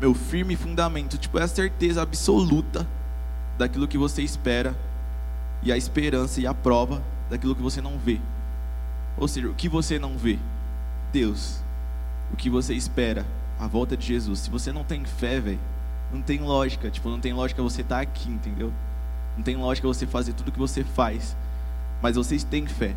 Meu 0.00 0.14
firme 0.14 0.54
fundamento, 0.56 1.18
tipo, 1.18 1.38
é 1.38 1.42
a 1.42 1.48
certeza 1.48 2.00
absoluta 2.00 2.86
daquilo 3.58 3.88
que 3.88 3.98
você 3.98 4.22
espera 4.22 4.74
e 5.62 5.72
a 5.72 5.76
esperança 5.76 6.40
e 6.40 6.46
a 6.46 6.54
prova 6.54 7.02
daquilo 7.28 7.54
que 7.56 7.60
você 7.60 7.80
não 7.80 7.98
vê. 7.98 8.20
Ou 9.18 9.26
seja, 9.26 9.48
o 9.48 9.54
que 9.54 9.68
você 9.68 9.98
não 9.98 10.16
vê? 10.16 10.38
Deus, 11.12 11.60
o 12.32 12.36
que 12.36 12.48
você 12.48 12.72
espera, 12.74 13.26
a 13.58 13.66
volta 13.66 13.96
de 13.96 14.06
Jesus. 14.06 14.38
Se 14.38 14.50
você 14.50 14.72
não 14.72 14.84
tem 14.84 15.04
fé, 15.04 15.40
velho, 15.40 15.58
não 16.12 16.22
tem 16.22 16.40
lógica. 16.40 16.90
Tipo, 16.90 17.08
não 17.08 17.20
tem 17.20 17.32
lógica 17.32 17.62
você 17.62 17.82
estar 17.82 17.96
tá 17.96 18.02
aqui, 18.02 18.30
entendeu? 18.30 18.72
Não 19.36 19.42
tem 19.42 19.56
lógica 19.56 19.86
você 19.86 20.06
fazer 20.06 20.32
tudo 20.32 20.48
o 20.48 20.52
que 20.52 20.58
você 20.58 20.84
faz. 20.84 21.36
Mas 22.02 22.16
vocês 22.16 22.44
têm 22.44 22.66
fé. 22.66 22.94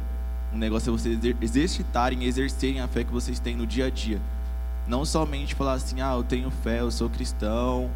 O 0.54 0.58
negócio 0.58 0.90
é 0.90 0.92
vocês 0.92 1.20
exercitarem, 1.42 2.26
exercerem 2.26 2.80
a 2.80 2.88
fé 2.88 3.04
que 3.04 3.12
vocês 3.12 3.40
têm 3.40 3.56
no 3.56 3.66
dia 3.66 3.88
a 3.88 3.90
dia. 3.90 4.22
Não 4.88 5.06
somente 5.06 5.56
falar 5.56 5.74
assim, 5.74 6.02
ah, 6.02 6.14
eu 6.14 6.24
tenho 6.24 6.52
fé, 6.52 6.82
eu 6.82 6.92
sou 6.92 7.10
cristão, 7.10 7.90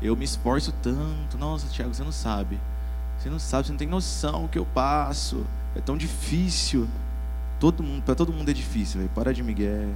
eu 0.00 0.14
me 0.14 0.24
esforço 0.24 0.72
tanto. 0.82 1.38
Nossa, 1.38 1.66
Tiago, 1.68 1.94
você 1.94 2.04
não 2.04 2.12
sabe. 2.12 2.60
Você 3.18 3.30
não 3.30 3.38
sabe, 3.38 3.66
você 3.66 3.72
não 3.72 3.78
tem 3.78 3.88
noção 3.88 4.44
o 4.44 4.48
que 4.48 4.58
eu 4.58 4.66
passo. 4.66 5.44
É 5.74 5.80
tão 5.80 5.96
difícil. 5.96 6.88
Todo 7.58 7.82
mundo, 7.82 8.02
para 8.02 8.14
todo 8.14 8.32
mundo 8.32 8.50
é 8.50 8.52
difícil, 8.52 8.98
véio. 8.98 9.10
Para 9.14 9.32
de 9.32 9.42
Miguel. 9.42 9.88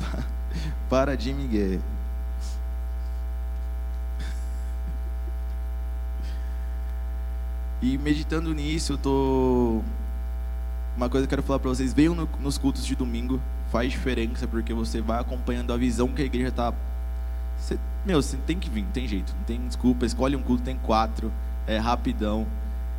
Para 0.88 1.16
de 1.16 1.32
Miguel. 1.32 1.80
E 7.82 7.96
meditando 7.96 8.52
nisso, 8.52 8.92
eu 8.94 8.98
tô. 8.98 9.82
Uma 10.96 11.08
coisa 11.08 11.26
que 11.26 11.32
eu 11.32 11.38
quero 11.38 11.46
falar 11.46 11.58
para 11.58 11.70
vocês: 11.70 11.94
venham 11.94 12.14
no, 12.14 12.28
nos 12.40 12.58
cultos 12.58 12.84
de 12.84 12.94
domingo, 12.94 13.40
faz 13.70 13.90
diferença, 13.90 14.46
porque 14.46 14.74
você 14.74 15.00
vai 15.00 15.20
acompanhando 15.20 15.72
a 15.72 15.76
visão 15.76 16.08
que 16.08 16.20
a 16.20 16.24
igreja 16.24 16.48
está. 16.48 16.74
Você, 17.58 17.78
meu, 18.04 18.20
você 18.20 18.36
tem 18.38 18.58
que 18.58 18.68
vir, 18.68 18.82
não 18.82 18.90
tem 18.90 19.08
jeito, 19.08 19.34
não 19.36 19.44
tem 19.44 19.66
desculpa. 19.66 20.04
Escolhe 20.04 20.36
um 20.36 20.42
culto, 20.42 20.62
tem 20.62 20.76
quatro, 20.76 21.32
é 21.66 21.78
rapidão. 21.78 22.46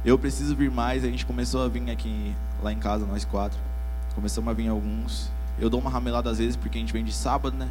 Eu 0.03 0.17
preciso 0.17 0.55
vir 0.55 0.71
mais, 0.71 1.03
a 1.03 1.07
gente 1.07 1.27
começou 1.27 1.63
a 1.63 1.67
vir 1.67 1.87
aqui, 1.91 2.35
lá 2.63 2.73
em 2.73 2.79
casa, 2.79 3.05
nós 3.05 3.23
quatro. 3.23 3.59
Começamos 4.15 4.49
a 4.49 4.53
vir 4.53 4.67
alguns. 4.67 5.31
Eu 5.59 5.69
dou 5.69 5.79
uma 5.79 5.91
ramelada 5.91 6.29
às 6.29 6.39
vezes, 6.39 6.55
porque 6.55 6.79
a 6.79 6.81
gente 6.81 6.91
vem 6.91 7.03
de 7.03 7.13
sábado, 7.13 7.55
né? 7.55 7.69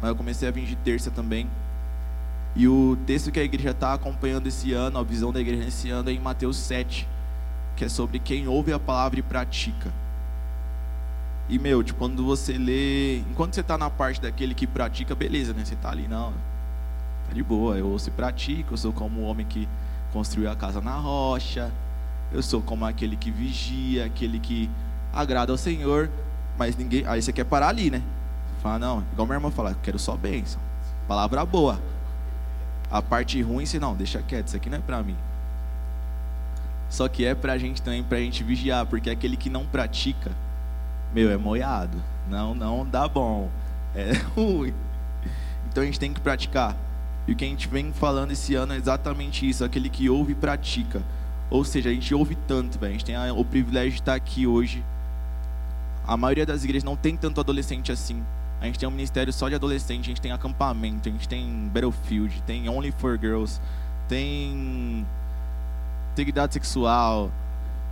Mas 0.00 0.08
eu 0.08 0.16
comecei 0.16 0.48
a 0.48 0.50
vir 0.50 0.64
de 0.64 0.76
terça 0.76 1.10
também. 1.10 1.46
E 2.56 2.66
o 2.66 2.96
texto 3.04 3.30
que 3.30 3.38
a 3.38 3.44
igreja 3.44 3.72
está 3.72 3.92
acompanhando 3.92 4.46
esse 4.46 4.72
ano, 4.72 4.98
a 4.98 5.02
visão 5.02 5.30
da 5.30 5.38
igreja 5.38 5.68
esse 5.68 5.90
ano 5.90 6.08
é 6.08 6.14
em 6.14 6.18
Mateus 6.18 6.56
7, 6.56 7.06
que 7.76 7.84
é 7.84 7.88
sobre 7.88 8.18
quem 8.18 8.48
ouve 8.48 8.72
a 8.72 8.78
palavra 8.78 9.20
e 9.20 9.22
pratica. 9.22 9.92
E, 11.50 11.58
meu, 11.58 11.82
tipo, 11.82 11.98
quando 11.98 12.24
você 12.24 12.54
lê. 12.54 13.18
Enquanto 13.18 13.54
você 13.54 13.60
está 13.60 13.76
na 13.76 13.90
parte 13.90 14.20
daquele 14.20 14.54
que 14.54 14.66
pratica, 14.66 15.14
beleza, 15.14 15.52
né? 15.52 15.64
Você 15.64 15.74
está 15.74 15.90
ali, 15.90 16.08
não. 16.08 16.32
Tá 17.28 17.34
de 17.34 17.42
boa, 17.42 17.76
eu 17.76 17.88
ouço 17.88 18.08
e 18.08 18.12
pratico, 18.12 18.72
eu 18.72 18.78
sou 18.78 18.92
como 18.92 19.20
o 19.20 19.24
homem 19.24 19.44
que 19.44 19.68
construiu 20.12 20.50
a 20.50 20.56
casa 20.56 20.80
na 20.80 20.94
rocha, 20.94 21.70
eu 22.32 22.42
sou 22.42 22.62
como 22.62 22.86
aquele 22.86 23.16
que 23.16 23.30
vigia, 23.30 24.06
aquele 24.06 24.40
que 24.40 24.70
agrada 25.12 25.52
ao 25.52 25.58
Senhor, 25.58 26.10
mas 26.56 26.74
ninguém. 26.74 27.06
Aí 27.06 27.20
você 27.20 27.32
quer 27.32 27.44
parar 27.44 27.68
ali, 27.68 27.90
né? 27.90 28.02
Fala, 28.62 28.78
não, 28.78 29.04
igual 29.12 29.26
minha 29.26 29.36
irmã 29.36 29.50
fala, 29.50 29.76
quero 29.82 29.98
só 29.98 30.16
bênção. 30.16 30.60
Palavra 31.06 31.44
boa. 31.44 31.78
A 32.90 33.02
parte 33.02 33.40
ruim, 33.42 33.66
se 33.66 33.78
não, 33.78 33.94
deixa 33.94 34.22
quieto, 34.22 34.48
isso 34.48 34.56
aqui 34.56 34.70
não 34.70 34.78
é 34.78 34.80
para 34.80 35.02
mim. 35.02 35.16
Só 36.88 37.08
que 37.08 37.24
é 37.24 37.34
pra 37.34 37.58
gente 37.58 37.82
também, 37.82 38.02
pra 38.02 38.18
gente 38.18 38.44
vigiar, 38.44 38.86
porque 38.86 39.10
aquele 39.10 39.36
que 39.36 39.50
não 39.50 39.66
pratica, 39.66 40.30
meu, 41.12 41.30
é 41.30 41.36
moiado. 41.36 41.98
Não, 42.28 42.54
não 42.54 42.86
dá 42.86 43.08
bom. 43.08 43.50
É 43.94 44.12
ruim. 44.34 44.74
Então 45.68 45.82
a 45.82 45.86
gente 45.86 45.98
tem 45.98 46.12
que 46.12 46.20
praticar. 46.20 46.76
E 47.26 47.32
o 47.32 47.36
que 47.36 47.44
a 47.44 47.48
gente 47.48 47.66
vem 47.66 47.92
falando 47.92 48.30
esse 48.30 48.54
ano 48.54 48.72
é 48.72 48.76
exatamente 48.76 49.48
isso, 49.48 49.64
aquele 49.64 49.90
que 49.90 50.08
ouve 50.08 50.32
e 50.32 50.34
pratica. 50.34 51.02
Ou 51.50 51.64
seja, 51.64 51.90
a 51.90 51.92
gente 51.92 52.14
ouve 52.14 52.36
tanto, 52.46 52.78
velho. 52.78 52.90
A 52.90 52.92
gente 52.92 53.04
tem 53.04 53.16
o 53.30 53.44
privilégio 53.44 53.92
de 53.92 54.00
estar 54.00 54.14
aqui 54.14 54.46
hoje. 54.46 54.84
A 56.06 56.16
maioria 56.16 56.46
das 56.46 56.62
igrejas 56.62 56.84
não 56.84 56.96
tem 56.96 57.16
tanto 57.16 57.40
adolescente 57.40 57.90
assim. 57.90 58.22
A 58.66 58.68
gente 58.68 58.78
tem 58.80 58.88
um 58.88 58.92
ministério 58.92 59.32
só 59.32 59.48
de 59.48 59.54
adolescente, 59.54 60.04
a 60.04 60.08
gente 60.08 60.20
tem 60.20 60.32
acampamento, 60.32 61.08
a 61.08 61.12
gente 61.12 61.28
tem 61.28 61.70
Battlefield, 61.72 62.42
tem 62.42 62.68
Only 62.68 62.92
for 62.92 63.18
Girls, 63.18 63.60
tem 64.08 65.06
integridade 66.12 66.54
sexual, 66.54 67.30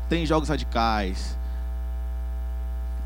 tem 0.08 0.26
jogos 0.26 0.48
radicais. 0.48 1.38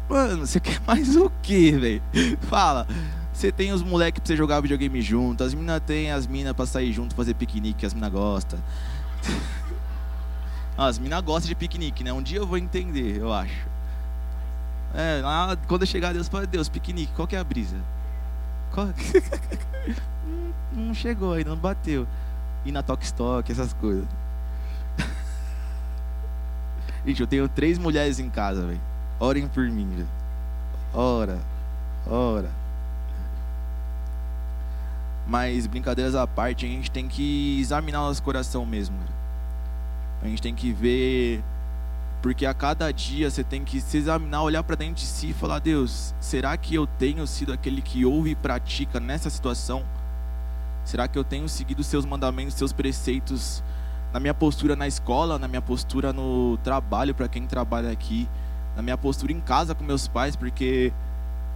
Mano, 0.09 0.47
você 0.47 0.59
quer 0.61 0.81
mais 0.87 1.15
o 1.17 1.31
que, 1.43 1.73
velho? 1.73 2.03
Fala. 2.43 2.87
Você 3.33 3.53
tem 3.53 3.71
os 3.71 3.83
moleques 3.83 4.21
pra 4.21 4.27
você 4.27 4.37
jogar 4.37 4.61
videogame 4.61 5.01
junto, 5.01 5.45
as 5.45 5.55
minas 5.55 5.81
tem 5.87 6.11
as 6.11 6.27
minas 6.27 6.55
pra 6.55 6.67
sair 6.67 6.93
junto, 6.93 7.15
fazer 7.15 7.35
piquenique, 7.35 7.87
as 7.87 7.95
minas 7.95 8.11
gostam. 8.11 8.59
as 10.77 10.99
minas 10.99 11.21
gostam 11.21 11.49
de 11.49 11.55
piquenique, 11.55 12.03
né? 12.03 12.13
Um 12.13 12.23
dia 12.23 12.39
eu 12.39 12.47
vou 12.47 12.59
entender, 12.59 13.19
eu 13.19 13.33
acho. 13.33 13.78
É, 14.95 15.21
lá, 15.23 15.57
quando 15.67 15.83
eu 15.83 15.87
chegar, 15.87 16.13
Deus 16.13 16.29
fala, 16.29 16.47
Deus, 16.47 16.69
piquenique, 16.69 17.13
qual 17.15 17.29
que 17.29 17.37
é 17.37 17.39
a 17.39 17.45
brisa? 17.45 17.77
Qual... 18.73 18.89
não 20.73 20.95
chegou 20.95 21.35
ainda, 21.35 21.51
não 21.51 21.57
bateu. 21.57 22.07
E 22.65 22.73
na 22.73 22.83
Tok 22.83 23.05
Stock, 23.05 23.51
essas 23.51 23.73
coisas. 23.75 24.07
Gente, 27.07 27.21
eu 27.21 27.27
tenho 27.27 27.49
três 27.49 27.79
mulheres 27.79 28.19
em 28.19 28.31
casa, 28.31 28.67
velho. 28.67 28.81
Orem 29.21 29.49
por 29.49 29.69
mim, 29.69 29.89
velho. 29.91 30.09
Ora, 30.95 31.39
ora. 32.07 32.51
Mas, 35.27 35.67
brincadeiras 35.67 36.15
à 36.15 36.27
parte, 36.27 36.65
a 36.65 36.69
gente 36.69 36.91
tem 36.91 37.07
que 37.07 37.61
examinar 37.61 37.99
nosso 37.99 38.23
coração 38.23 38.65
mesmo. 38.65 38.97
A 40.23 40.27
gente 40.27 40.41
tem 40.41 40.55
que 40.55 40.73
ver 40.73 41.43
porque 42.21 42.47
a 42.47 42.53
cada 42.53 42.93
dia 42.93 43.31
você 43.31 43.45
tem 43.45 43.65
que 43.65 43.81
se 43.81 43.97
examinar, 43.97 44.43
olhar 44.43 44.63
para 44.63 44.77
dentro 44.77 44.97
de 44.97 45.07
si 45.07 45.31
e 45.31 45.33
falar: 45.33 45.61
Deus, 45.61 46.15
será 46.21 46.57
que 46.57 46.75
eu 46.75 46.87
tenho 46.87 47.27
sido 47.27 47.53
aquele 47.53 47.81
que 47.81 48.05
ouve 48.05 48.31
e 48.31 48.35
pratica 48.35 48.99
nessa 48.99 49.31
situação? 49.31 49.85
Será 50.85 51.07
que 51.07 51.19
eu 51.19 51.25
tenho 51.25 51.49
seguido 51.49 51.85
seus 51.85 52.05
mandamentos, 52.05 52.55
os 52.55 52.59
seus 52.59 52.73
preceitos 52.73 53.63
na 54.13 54.19
minha 54.19 54.35
postura 54.35 54.75
na 54.75 54.89
escola, 54.89 55.39
na 55.39 55.47
minha 55.47 55.61
postura 55.61 56.13
no 56.13 56.57
trabalho 56.65 57.15
para 57.15 57.29
quem 57.29 57.47
trabalha 57.47 57.91
aqui, 57.91 58.27
na 58.75 58.83
minha 58.83 58.97
postura 58.97 59.33
em 59.33 59.41
casa 59.41 59.75
com 59.75 59.85
meus 59.85 60.09
pais? 60.09 60.35
Porque 60.35 60.93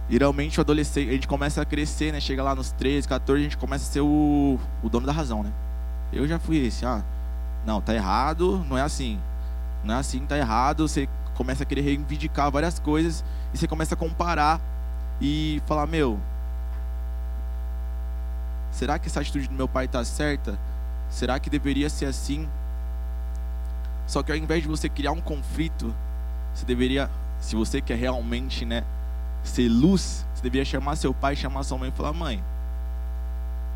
geralmente 0.09 0.59
o 0.59 0.61
adolescente, 0.61 1.09
a 1.09 1.13
gente 1.13 1.27
começa 1.27 1.61
a 1.61 1.65
crescer, 1.65 2.13
né? 2.13 2.21
Chega 2.21 2.41
lá 2.41 2.55
nos 2.55 2.71
13, 2.71 3.07
14, 3.07 3.39
a 3.39 3.43
gente 3.43 3.57
começa 3.57 3.89
a 3.89 3.91
ser 3.91 4.01
o, 4.01 4.57
o 4.81 4.89
dono 4.89 5.05
da 5.05 5.11
razão, 5.11 5.43
né? 5.43 5.51
Eu 6.13 6.25
já 6.27 6.39
fui 6.39 6.57
esse, 6.57 6.85
ah, 6.85 7.03
não, 7.65 7.81
tá 7.81 7.93
errado, 7.93 8.63
não 8.69 8.77
é 8.77 8.81
assim 8.81 9.19
não 9.83 9.95
é 9.95 9.97
assim, 9.97 10.25
tá 10.25 10.37
errado. 10.37 10.87
Você 10.87 11.07
começa 11.35 11.63
a 11.63 11.65
querer 11.65 11.81
reivindicar 11.81 12.51
várias 12.51 12.79
coisas 12.79 13.23
e 13.53 13.57
você 13.57 13.67
começa 13.67 13.95
a 13.95 13.97
comparar 13.97 14.59
e 15.19 15.61
falar: 15.65 15.87
Meu, 15.87 16.19
será 18.71 18.97
que 18.97 19.07
essa 19.07 19.19
atitude 19.19 19.47
do 19.47 19.53
meu 19.53 19.67
pai 19.67 19.85
está 19.85 20.03
certa? 20.03 20.57
Será 21.09 21.39
que 21.39 21.49
deveria 21.49 21.89
ser 21.89 22.05
assim? 22.05 22.47
Só 24.07 24.23
que 24.23 24.31
ao 24.31 24.37
invés 24.37 24.63
de 24.63 24.67
você 24.67 24.89
criar 24.89 25.11
um 25.11 25.21
conflito, 25.21 25.93
você 26.53 26.65
deveria, 26.65 27.09
se 27.39 27.55
você 27.55 27.81
quer 27.81 27.97
realmente, 27.97 28.65
né, 28.65 28.83
ser 29.43 29.69
luz, 29.69 30.25
você 30.33 30.43
deveria 30.43 30.65
chamar 30.65 30.95
seu 30.95 31.13
pai, 31.13 31.35
chamar 31.35 31.63
sua 31.63 31.77
mãe 31.77 31.89
e 31.89 31.91
falar: 31.91 32.13
Mãe, 32.13 32.43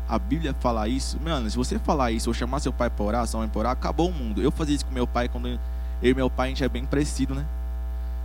a 0.08 0.18
Bíblia 0.18 0.54
fala 0.58 0.88
isso. 0.88 1.20
Mano, 1.20 1.48
se 1.50 1.56
você 1.56 1.78
falar 1.78 2.10
isso 2.10 2.30
ou 2.30 2.34
chamar 2.34 2.60
seu 2.60 2.72
pai 2.72 2.88
para 2.88 3.04
orar, 3.04 3.26
sua 3.26 3.40
mãe 3.40 3.48
para 3.48 3.58
orar, 3.60 3.72
acabou 3.72 4.08
o 4.08 4.12
mundo. 4.12 4.42
Eu 4.42 4.50
fazia 4.50 4.74
isso 4.74 4.86
com 4.86 4.92
meu 4.92 5.06
pai 5.06 5.28
quando 5.28 5.58
eu 6.02 6.10
e 6.10 6.14
meu 6.14 6.30
pai, 6.30 6.48
a 6.48 6.50
gente 6.50 6.64
é 6.64 6.68
bem 6.68 6.84
parecido, 6.84 7.34
né? 7.34 7.44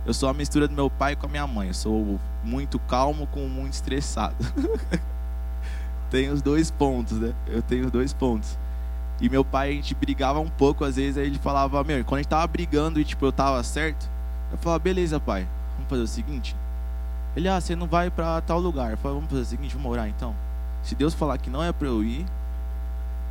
Eu 0.06 0.12
sou 0.12 0.28
a 0.28 0.34
mistura 0.34 0.68
do 0.68 0.74
meu 0.74 0.90
pai 0.90 1.16
com 1.16 1.26
a 1.26 1.28
minha 1.28 1.46
mãe. 1.46 1.68
Eu 1.68 1.74
sou 1.74 2.20
muito 2.42 2.78
calmo 2.78 3.26
com 3.26 3.48
muito 3.48 3.72
estressado. 3.72 4.36
Tem 6.10 6.28
os 6.28 6.42
dois 6.42 6.70
pontos, 6.70 7.18
né? 7.18 7.34
Eu 7.46 7.62
tenho 7.62 7.86
os 7.86 7.90
dois 7.90 8.12
pontos. 8.12 8.56
E 9.20 9.28
meu 9.28 9.44
pai, 9.44 9.70
a 9.70 9.72
gente 9.72 9.94
brigava 9.94 10.38
um 10.38 10.48
pouco, 10.48 10.84
às 10.84 10.96
vezes, 10.96 11.16
aí 11.16 11.26
ele 11.26 11.38
falava, 11.38 11.82
meu, 11.82 12.04
quando 12.04 12.18
a 12.18 12.22
gente 12.22 12.28
tava 12.28 12.46
brigando 12.46 13.00
e, 13.00 13.04
tipo, 13.04 13.24
eu 13.24 13.32
tava 13.32 13.62
certo, 13.62 14.08
eu 14.52 14.58
falava, 14.58 14.78
beleza, 14.78 15.18
pai, 15.18 15.46
vamos 15.74 15.88
fazer 15.88 16.02
o 16.02 16.06
seguinte. 16.06 16.54
Ele, 17.34 17.48
ah, 17.48 17.60
você 17.60 17.74
não 17.74 17.86
vai 17.86 18.10
para 18.10 18.40
tal 18.42 18.60
lugar. 18.60 18.92
Eu 18.92 18.96
falei, 18.96 19.16
vamos 19.16 19.30
fazer 19.30 19.42
o 19.42 19.46
seguinte, 19.46 19.74
vamos 19.74 19.90
orar 19.90 20.08
então. 20.08 20.34
Se 20.82 20.94
Deus 20.94 21.14
falar 21.14 21.38
que 21.38 21.50
não 21.50 21.64
é 21.64 21.72
para 21.72 21.88
eu 21.88 22.04
ir, 22.04 22.24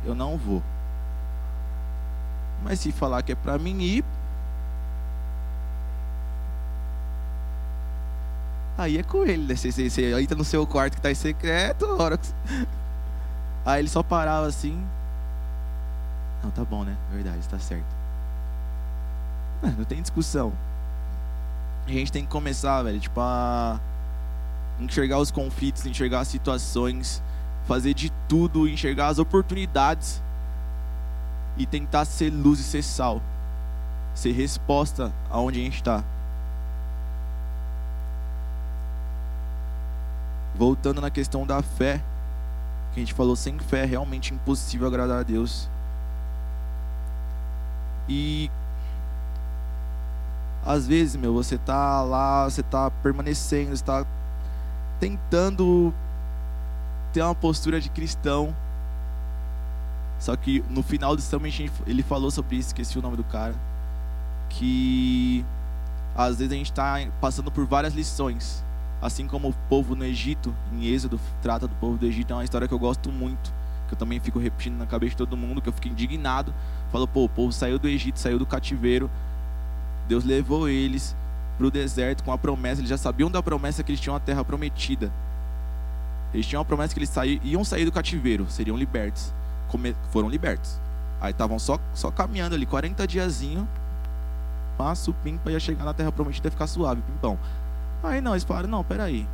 eu 0.04 0.14
não 0.14 0.36
vou. 0.36 0.62
Mas 2.62 2.80
se 2.80 2.92
falar 2.92 3.22
que 3.22 3.32
é 3.32 3.34
para 3.34 3.58
mim 3.58 3.80
ir, 3.80 4.04
Aí 8.76 8.98
é 8.98 9.02
com 9.02 9.24
ele, 9.24 9.44
né? 9.44 9.54
Você, 9.54 9.70
você, 9.70 9.88
você 9.88 10.20
entra 10.20 10.36
no 10.36 10.44
seu 10.44 10.66
quarto 10.66 10.96
que 10.96 11.00
tá 11.00 11.10
em 11.10 11.14
secreto, 11.14 11.86
hora 12.00 12.18
que... 12.18 12.28
Aí 13.64 13.80
ele 13.80 13.88
só 13.88 14.02
parava 14.02 14.46
assim. 14.46 14.78
Não, 16.42 16.50
tá 16.50 16.64
bom, 16.64 16.84
né? 16.84 16.96
Verdade, 17.10 17.38
está 17.38 17.58
certo. 17.58 17.86
Não, 19.62 19.70
não 19.70 19.84
tem 19.84 20.02
discussão. 20.02 20.52
A 21.86 21.90
gente 21.90 22.12
tem 22.12 22.24
que 22.24 22.30
começar, 22.30 22.82
velho, 22.82 23.00
tipo, 23.00 23.18
a 23.20 23.80
enxergar 24.80 25.18
os 25.18 25.30
conflitos, 25.30 25.86
enxergar 25.86 26.20
as 26.20 26.28
situações, 26.28 27.22
fazer 27.66 27.94
de 27.94 28.10
tudo, 28.28 28.68
enxergar 28.68 29.08
as 29.08 29.18
oportunidades 29.18 30.22
e 31.56 31.64
tentar 31.64 32.04
ser 32.04 32.30
luz 32.30 32.58
e 32.58 32.64
ser 32.64 32.82
sal, 32.82 33.22
ser 34.14 34.32
resposta 34.32 35.12
aonde 35.30 35.60
a 35.60 35.62
gente 35.62 35.76
está. 35.76 36.04
Voltando 40.54 41.00
na 41.00 41.10
questão 41.10 41.46
da 41.46 41.62
fé, 41.62 42.00
que 42.92 43.00
a 43.00 43.02
gente 43.02 43.14
falou, 43.14 43.34
sem 43.34 43.58
fé 43.58 43.82
é 43.82 43.84
realmente 43.84 44.32
impossível 44.32 44.86
agradar 44.86 45.20
a 45.20 45.22
Deus. 45.22 45.68
E 48.08 48.50
às 50.64 50.86
vezes, 50.86 51.16
meu, 51.16 51.34
você 51.34 51.58
tá 51.58 52.02
lá, 52.02 52.44
você 52.44 52.62
tá 52.62 52.90
permanecendo, 52.90 53.72
está 53.72 54.06
tentando 55.00 55.92
ter 57.12 57.22
uma 57.22 57.34
postura 57.34 57.80
de 57.80 57.90
cristão. 57.90 58.54
Só 60.18 60.36
que 60.36 60.64
no 60.70 60.82
final 60.82 61.16
do 61.16 61.20
summit 61.20 61.70
ele 61.86 62.02
falou 62.02 62.30
sobre 62.30 62.56
isso, 62.56 62.68
esqueci 62.68 62.98
o 62.98 63.02
nome 63.02 63.16
do 63.16 63.24
cara, 63.24 63.54
que 64.48 65.44
às 66.14 66.38
vezes 66.38 66.52
a 66.52 66.56
gente 66.56 66.70
está 66.70 66.96
passando 67.20 67.50
por 67.50 67.66
várias 67.66 67.92
lições 67.92 68.64
Assim 69.00 69.26
como 69.26 69.48
o 69.48 69.54
povo 69.68 69.94
no 69.94 70.04
Egito, 70.04 70.54
em 70.72 70.86
Êxodo, 70.86 71.20
trata 71.42 71.68
do 71.68 71.74
povo 71.76 71.98
do 71.98 72.06
Egito, 72.06 72.32
é 72.32 72.36
uma 72.36 72.44
história 72.44 72.66
que 72.66 72.74
eu 72.74 72.78
gosto 72.78 73.10
muito. 73.12 73.52
que 73.86 73.92
eu 73.92 73.98
também 73.98 74.18
fico 74.18 74.38
repetindo 74.38 74.78
na 74.78 74.86
cabeça 74.86 75.10
de 75.10 75.16
todo 75.18 75.36
mundo, 75.36 75.60
que 75.60 75.68
eu 75.68 75.72
fico 75.72 75.88
indignado. 75.88 76.54
Falo, 76.90 77.06
pô, 77.06 77.24
o 77.24 77.28
povo 77.28 77.52
saiu 77.52 77.78
do 77.78 77.86
Egito, 77.86 78.18
saiu 78.18 78.38
do 78.38 78.46
cativeiro. 78.46 79.10
Deus 80.08 80.24
levou 80.24 80.68
eles 80.68 81.14
para 81.58 81.66
o 81.66 81.70
deserto 81.70 82.24
com 82.24 82.32
a 82.32 82.38
promessa. 82.38 82.80
Eles 82.80 82.88
já 82.88 82.96
sabiam 82.96 83.30
da 83.30 83.42
promessa 83.42 83.82
que 83.82 83.92
eles 83.92 84.00
tinham 84.00 84.16
a 84.16 84.20
terra 84.20 84.42
prometida. 84.44 85.12
Eles 86.32 86.46
tinham 86.46 86.62
a 86.62 86.64
promessa 86.64 86.92
que 86.94 86.98
eles 86.98 87.10
saí, 87.10 87.40
iam 87.44 87.62
sair 87.62 87.84
do 87.84 87.92
cativeiro, 87.92 88.46
seriam 88.48 88.76
libertos. 88.76 89.32
Come, 89.68 89.94
foram 90.10 90.28
libertos. 90.28 90.80
Aí 91.20 91.30
estavam 91.30 91.58
só, 91.58 91.78
só 91.94 92.10
caminhando 92.10 92.54
ali, 92.54 92.66
40 92.66 93.06
diazinho. 93.06 93.68
Passo, 94.76 95.14
pimpa, 95.22 95.50
ia 95.52 95.60
chegar 95.60 95.84
na 95.84 95.94
terra 95.94 96.10
prometida 96.10 96.48
e 96.48 96.50
ficar 96.50 96.66
suave, 96.66 97.00
pimpão. 97.02 97.38
Aí 98.04 98.20
não, 98.20 98.32
eles 98.32 98.44
falaram, 98.44 98.68
não, 98.68 98.84
peraí. 98.84 99.26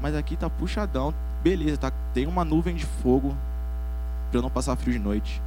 Mas 0.00 0.14
aqui 0.14 0.36
tá 0.36 0.50
puxadão, 0.50 1.14
beleza, 1.42 1.78
tá, 1.78 1.92
tem 2.12 2.26
uma 2.26 2.44
nuvem 2.44 2.74
de 2.74 2.84
fogo 2.84 3.34
para 4.30 4.42
não 4.42 4.50
passar 4.50 4.76
frio 4.76 4.92
de 4.92 4.98
noite. 4.98 5.40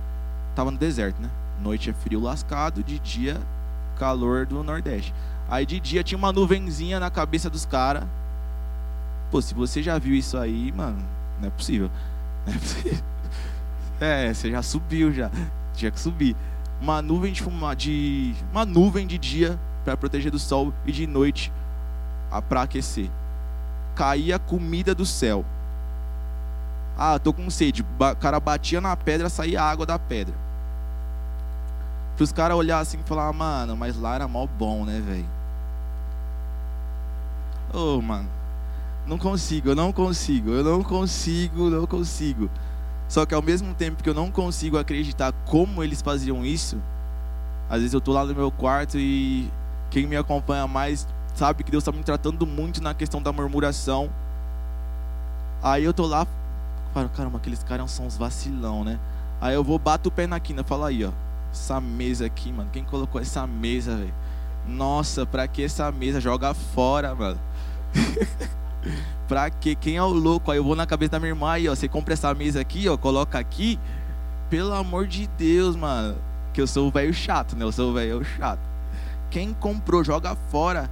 Tava 0.55 0.71
no 0.71 0.77
deserto, 0.77 1.21
né? 1.21 1.29
Noite 1.61 1.89
é 1.89 1.93
frio 1.93 2.19
lascado, 2.19 2.83
de 2.83 2.97
dia 2.99 3.39
calor 3.97 4.45
do 4.45 4.63
Nordeste. 4.63 5.13
Aí 5.49 5.65
de 5.65 5.79
dia 5.79 6.03
tinha 6.03 6.17
uma 6.17 6.31
nuvenzinha 6.31 6.99
na 6.99 7.09
cabeça 7.09 7.49
dos 7.49 7.65
caras. 7.65 8.03
Pô, 9.31 9.41
se 9.41 9.53
você 9.53 9.83
já 9.83 9.97
viu 9.97 10.15
isso 10.15 10.37
aí, 10.37 10.71
mano, 10.71 10.97
não 11.39 11.47
é 11.47 11.51
possível. 11.51 11.89
Não 12.47 12.53
é 12.53 12.57
possível. 12.57 13.03
É, 13.99 14.33
você 14.33 14.49
já 14.49 14.61
subiu 14.61 15.11
já. 15.11 15.29
Tinha 15.73 15.91
que 15.91 15.99
subir. 15.99 16.33
Uma 16.79 17.01
nuvem 17.01 17.33
de 17.33 17.41
fuma, 17.41 17.75
de 17.75 18.33
uma 18.51 18.65
nuvem 18.65 19.05
de 19.05 19.17
dia 19.17 19.59
para 19.83 19.97
proteger 19.97 20.31
do 20.31 20.39
sol 20.39 20.73
e 20.85 20.91
de 20.93 21.05
noite 21.05 21.51
para 22.49 22.61
aquecer. 22.61 23.09
Caía 23.95 24.37
comida 24.37 24.93
do 24.93 25.05
céu. 25.05 25.45
Ah, 26.97 27.19
tô 27.19 27.31
com 27.31 27.49
sede. 27.49 27.83
O 27.83 28.15
cara 28.15 28.39
batia 28.39 28.81
na 28.81 28.95
pedra, 28.95 29.29
saía 29.29 29.61
água 29.61 29.85
da 29.85 29.99
pedra. 29.99 30.33
Para 32.15 32.23
os 32.23 32.31
caras 32.31 32.57
olhar 32.57 32.79
assim 32.79 32.99
e 32.99 33.07
falar, 33.07 33.31
mano, 33.31 33.77
mas 33.77 33.95
lá 33.95 34.15
era 34.15 34.27
mal 34.27 34.47
bom, 34.47 34.83
né, 34.83 34.99
velho? 34.99 35.25
Ô, 37.71 37.97
oh, 37.97 38.01
mano, 38.01 38.27
não 39.05 39.17
consigo, 39.19 39.69
eu 39.69 39.75
não 39.75 39.91
consigo, 39.93 40.49
eu 40.49 40.63
não 40.63 40.83
consigo, 40.83 41.69
não 41.69 41.85
consigo. 41.85 42.49
Só 43.07 43.25
que 43.25 43.35
ao 43.35 43.41
mesmo 43.41 43.73
tempo 43.75 44.01
que 44.01 44.09
eu 44.09 44.13
não 44.13 44.31
consigo 44.31 44.77
acreditar 44.77 45.31
como 45.45 45.83
eles 45.83 46.01
faziam 46.01 46.43
isso, 46.43 46.81
às 47.69 47.79
vezes 47.79 47.93
eu 47.93 48.01
tô 48.01 48.13
lá 48.13 48.25
no 48.25 48.33
meu 48.33 48.51
quarto 48.51 48.97
e 48.97 49.51
quem 49.89 50.07
me 50.07 50.17
acompanha 50.17 50.67
mais 50.67 51.07
sabe 51.37 51.63
que 51.63 51.71
Deus 51.71 51.83
está 51.83 51.91
me 51.91 52.03
tratando 52.03 52.45
muito 52.47 52.81
na 52.81 52.93
questão 52.93 53.21
da 53.21 53.31
murmuração. 53.31 54.09
Aí 55.61 55.83
eu 55.83 55.93
tô 55.93 56.05
lá, 56.05 56.25
falo, 56.93 57.09
caramba, 57.09 57.37
aqueles 57.37 57.63
caras 57.63 57.91
são 57.91 58.07
uns 58.07 58.17
vacilão, 58.17 58.83
né? 58.83 58.99
Aí 59.39 59.53
eu 59.53 59.63
vou, 59.63 59.77
bato 59.77 60.09
o 60.09 60.11
pé 60.11 60.25
na 60.25 60.39
quina, 60.39 60.63
falo 60.63 60.83
aí, 60.83 61.05
ó, 61.05 61.11
essa 61.51 61.79
mesa 61.79 62.25
aqui, 62.25 62.51
mano, 62.51 62.69
quem 62.73 62.83
colocou 62.83 63.21
essa 63.21 63.45
mesa, 63.45 63.95
velho? 63.95 64.13
Nossa, 64.67 65.25
pra 65.25 65.47
que 65.47 65.63
essa 65.63 65.91
mesa? 65.91 66.19
Joga 66.19 66.53
fora, 66.53 67.15
mano. 67.15 67.39
Pra 69.27 69.49
quê? 69.49 69.75
Quem 69.75 69.97
é 69.97 70.03
o 70.03 70.07
louco? 70.07 70.51
Aí 70.51 70.57
eu 70.57 70.63
vou 70.63 70.75
na 70.75 70.85
cabeça 70.85 71.11
da 71.11 71.19
minha 71.19 71.31
irmã 71.31 71.51
aí, 71.51 71.69
ó. 71.69 71.75
Você 71.75 71.87
compra 71.87 72.13
essa 72.13 72.33
mesa 72.33 72.59
aqui, 72.59 72.87
ó, 72.87 72.97
coloca 72.97 73.37
aqui. 73.37 73.79
Pelo 74.49 74.73
amor 74.73 75.07
de 75.07 75.27
Deus, 75.37 75.75
mano. 75.75 76.17
Que 76.53 76.61
eu 76.61 76.67
sou 76.67 76.87
o 76.87 76.91
velho 76.91 77.13
chato, 77.13 77.55
né? 77.55 77.63
Eu 77.63 77.71
sou 77.71 77.91
o 77.91 77.93
velho 77.93 78.23
chato. 78.23 78.59
Quem 79.29 79.53
comprou, 79.53 80.03
joga 80.03 80.35
fora. 80.49 80.89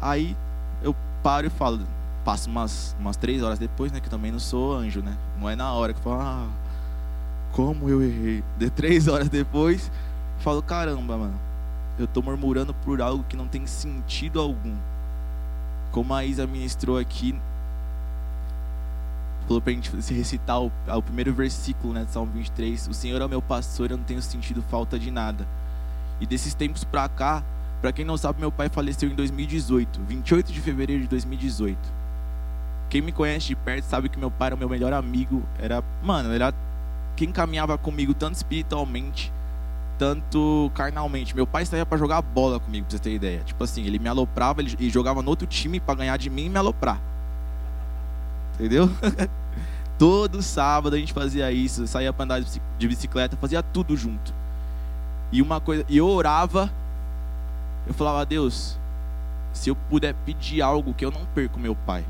Aí 0.00 0.36
eu 0.82 0.94
paro 1.22 1.46
e 1.46 1.50
falo. 1.50 1.80
Passo 2.24 2.50
umas, 2.50 2.94
umas 2.98 3.16
três 3.16 3.42
horas 3.42 3.58
depois, 3.58 3.90
né? 3.90 4.00
Que 4.00 4.10
também 4.10 4.30
não 4.30 4.38
sou 4.38 4.76
anjo, 4.76 5.00
né? 5.00 5.16
Não 5.40 5.48
é 5.48 5.56
na 5.56 5.72
hora 5.72 5.92
que 5.92 5.98
eu 6.00 6.04
falo, 6.04 6.20
ah, 6.20 6.48
como 7.52 7.88
eu 7.88 8.02
errei. 8.02 8.44
De 8.58 8.68
três 8.68 9.06
horas 9.08 9.28
depois, 9.28 9.90
falo, 10.40 10.62
caramba, 10.62 11.16
mano. 11.16 11.34
Eu 11.98 12.06
tô 12.06 12.22
murmurando 12.22 12.74
por 12.74 13.00
algo 13.00 13.24
que 13.28 13.36
não 13.36 13.48
tem 13.48 13.66
sentido 13.66 14.40
algum 14.40 14.74
como 15.90 16.14
a 16.14 16.24
Isa 16.24 16.46
ministrou 16.46 16.98
aqui, 16.98 17.34
falou 19.46 19.60
para 19.60 19.72
a 19.72 19.74
gente 19.74 19.90
recitar 20.12 20.60
o, 20.60 20.70
o, 20.86 21.02
primeiro 21.02 21.32
versículo 21.32 21.94
né, 21.94 22.04
de 22.04 22.10
Salmo 22.10 22.30
23. 22.32 22.88
O 22.88 22.94
Senhor 22.94 23.20
é 23.20 23.24
o 23.24 23.28
meu 23.28 23.40
pastor, 23.40 23.90
eu 23.90 23.96
não 23.96 24.04
tenho 24.04 24.20
sentido 24.20 24.62
falta 24.62 24.98
de 24.98 25.10
nada. 25.10 25.46
E 26.20 26.26
desses 26.26 26.54
tempos 26.54 26.84
para 26.84 27.08
cá, 27.08 27.42
para 27.80 27.92
quem 27.92 28.04
não 28.04 28.16
sabe, 28.16 28.40
meu 28.40 28.50
pai 28.50 28.68
faleceu 28.68 29.08
em 29.08 29.14
2018, 29.14 30.00
28 30.06 30.52
de 30.52 30.60
fevereiro 30.60 31.02
de 31.02 31.08
2018. 31.08 31.78
Quem 32.90 33.02
me 33.02 33.12
conhece 33.12 33.48
de 33.48 33.56
perto 33.56 33.84
sabe 33.84 34.08
que 34.08 34.18
meu 34.18 34.30
pai 34.30 34.48
era 34.48 34.54
o 34.56 34.58
meu 34.58 34.68
melhor 34.68 34.92
amigo. 34.92 35.42
Era, 35.58 35.82
mano, 36.02 36.32
era 36.32 36.54
quem 37.14 37.30
caminhava 37.30 37.76
comigo 37.76 38.14
tanto 38.14 38.34
espiritualmente 38.34 39.30
tanto 39.98 40.70
carnalmente. 40.74 41.34
Meu 41.34 41.46
pai 41.46 41.66
saía 41.66 41.84
para 41.84 41.98
jogar 41.98 42.22
bola 42.22 42.60
comigo, 42.60 42.86
pra 42.86 42.96
você 42.96 43.02
ter 43.02 43.12
ideia. 43.12 43.42
Tipo 43.44 43.64
assim, 43.64 43.84
ele 43.84 43.98
me 43.98 44.08
aloprava 44.08 44.60
ele, 44.60 44.74
e 44.78 44.88
jogava 44.88 45.20
no 45.20 45.28
outro 45.28 45.46
time 45.46 45.80
para 45.80 45.96
ganhar 45.96 46.16
de 46.16 46.30
mim 46.30 46.46
e 46.46 46.48
me 46.48 46.56
aloprar. 46.56 47.00
Entendeu? 48.54 48.88
Todo 49.98 50.40
sábado 50.40 50.94
a 50.94 50.98
gente 50.98 51.12
fazia 51.12 51.50
isso, 51.50 51.86
saía 51.88 52.12
para 52.12 52.24
andar 52.24 52.40
de 52.40 52.88
bicicleta, 52.88 53.36
fazia 53.36 53.62
tudo 53.62 53.96
junto. 53.96 54.32
E 55.32 55.42
uma 55.42 55.60
coisa, 55.60 55.84
eu 55.90 56.06
orava, 56.06 56.70
eu 57.88 57.94
falava, 57.94 58.24
Deus, 58.24 58.78
se 59.52 59.70
eu 59.70 59.74
puder 59.74 60.14
pedir 60.24 60.62
algo 60.62 60.94
que 60.94 61.04
eu 61.04 61.10
não 61.10 61.24
perco 61.34 61.58
meu 61.58 61.74
pai. 61.74 62.04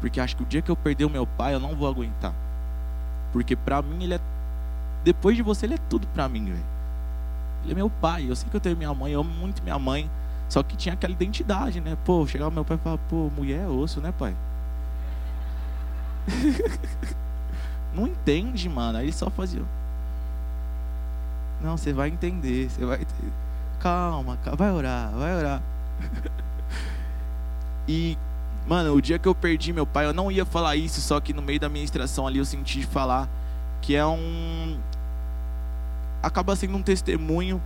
Porque 0.00 0.20
acho 0.20 0.36
que 0.36 0.44
o 0.44 0.46
dia 0.46 0.62
que 0.62 0.70
eu 0.70 0.76
perder 0.76 1.04
o 1.04 1.10
meu 1.10 1.26
pai, 1.26 1.54
eu 1.54 1.60
não 1.60 1.74
vou 1.74 1.88
aguentar. 1.88 2.32
Porque 3.32 3.56
para 3.56 3.82
mim 3.82 4.04
ele 4.04 4.14
é 4.14 4.20
depois 5.04 5.36
de 5.36 5.42
você, 5.42 5.66
ele 5.66 5.74
é 5.74 5.78
tudo 5.88 6.06
para 6.08 6.28
mim, 6.28 6.44
velho. 6.44 6.64
Ele 7.64 7.72
é 7.72 7.74
meu 7.74 7.90
pai. 7.90 8.30
Eu 8.30 8.36
sei 8.36 8.48
que 8.48 8.56
eu 8.56 8.60
tenho 8.60 8.76
minha 8.76 8.94
mãe, 8.94 9.12
eu 9.12 9.20
amo 9.20 9.30
muito 9.30 9.62
minha 9.62 9.78
mãe. 9.78 10.08
Só 10.48 10.62
que 10.62 10.76
tinha 10.76 10.94
aquela 10.94 11.12
identidade, 11.12 11.80
né? 11.80 11.96
Pô, 12.04 12.26
chegava 12.26 12.50
meu 12.50 12.64
pai 12.64 12.76
e 12.76 12.80
falava, 12.80 13.02
pô, 13.08 13.30
mulher 13.36 13.64
é 13.64 13.68
osso, 13.68 14.00
né, 14.00 14.12
pai? 14.16 14.36
Não 17.92 18.06
entende, 18.06 18.68
mano. 18.68 18.98
Aí 18.98 19.06
ele 19.06 19.12
só 19.12 19.28
fazia. 19.30 19.62
Não, 21.60 21.76
você 21.76 21.92
vai 21.92 22.08
entender, 22.08 22.70
você 22.70 22.84
vai 22.84 23.00
entender. 23.00 23.47
Calma, 23.80 24.36
calma, 24.38 24.56
vai 24.56 24.70
orar, 24.72 25.10
vai 25.12 25.34
orar. 25.36 25.62
e, 27.86 28.18
mano, 28.66 28.94
o 28.94 29.00
dia 29.00 29.18
que 29.18 29.28
eu 29.28 29.34
perdi 29.34 29.72
meu 29.72 29.86
pai, 29.86 30.06
eu 30.06 30.12
não 30.12 30.30
ia 30.30 30.44
falar 30.44 30.76
isso, 30.76 31.00
só 31.00 31.20
que 31.20 31.32
no 31.32 31.42
meio 31.42 31.60
da 31.60 31.68
ministração 31.68 32.26
ali 32.26 32.38
eu 32.38 32.44
senti 32.44 32.84
falar 32.84 33.28
que 33.80 33.94
é 33.94 34.04
um 34.04 34.78
acaba 36.22 36.56
sendo 36.56 36.76
um 36.76 36.82
testemunho, 36.82 37.62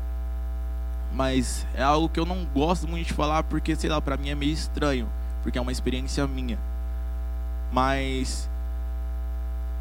mas 1.15 1.67
é 1.75 1.83
algo 1.83 2.09
que 2.09 2.21
eu 2.21 2.27
não 2.27 2.45
gosto 2.45 2.87
muito 2.87 3.07
de 3.07 3.13
falar 3.13 3.43
porque 3.45 3.75
sei 3.75 3.89
lá, 3.89 4.01
para 4.01 4.17
mim 4.17 4.29
é 4.31 4.35
meio 4.35 4.53
estranho, 4.53 5.09
porque 5.43 5.59
é 5.59 5.61
uma 5.61 5.73
experiência 5.73 6.27
minha. 6.27 6.59
Mas 7.73 8.51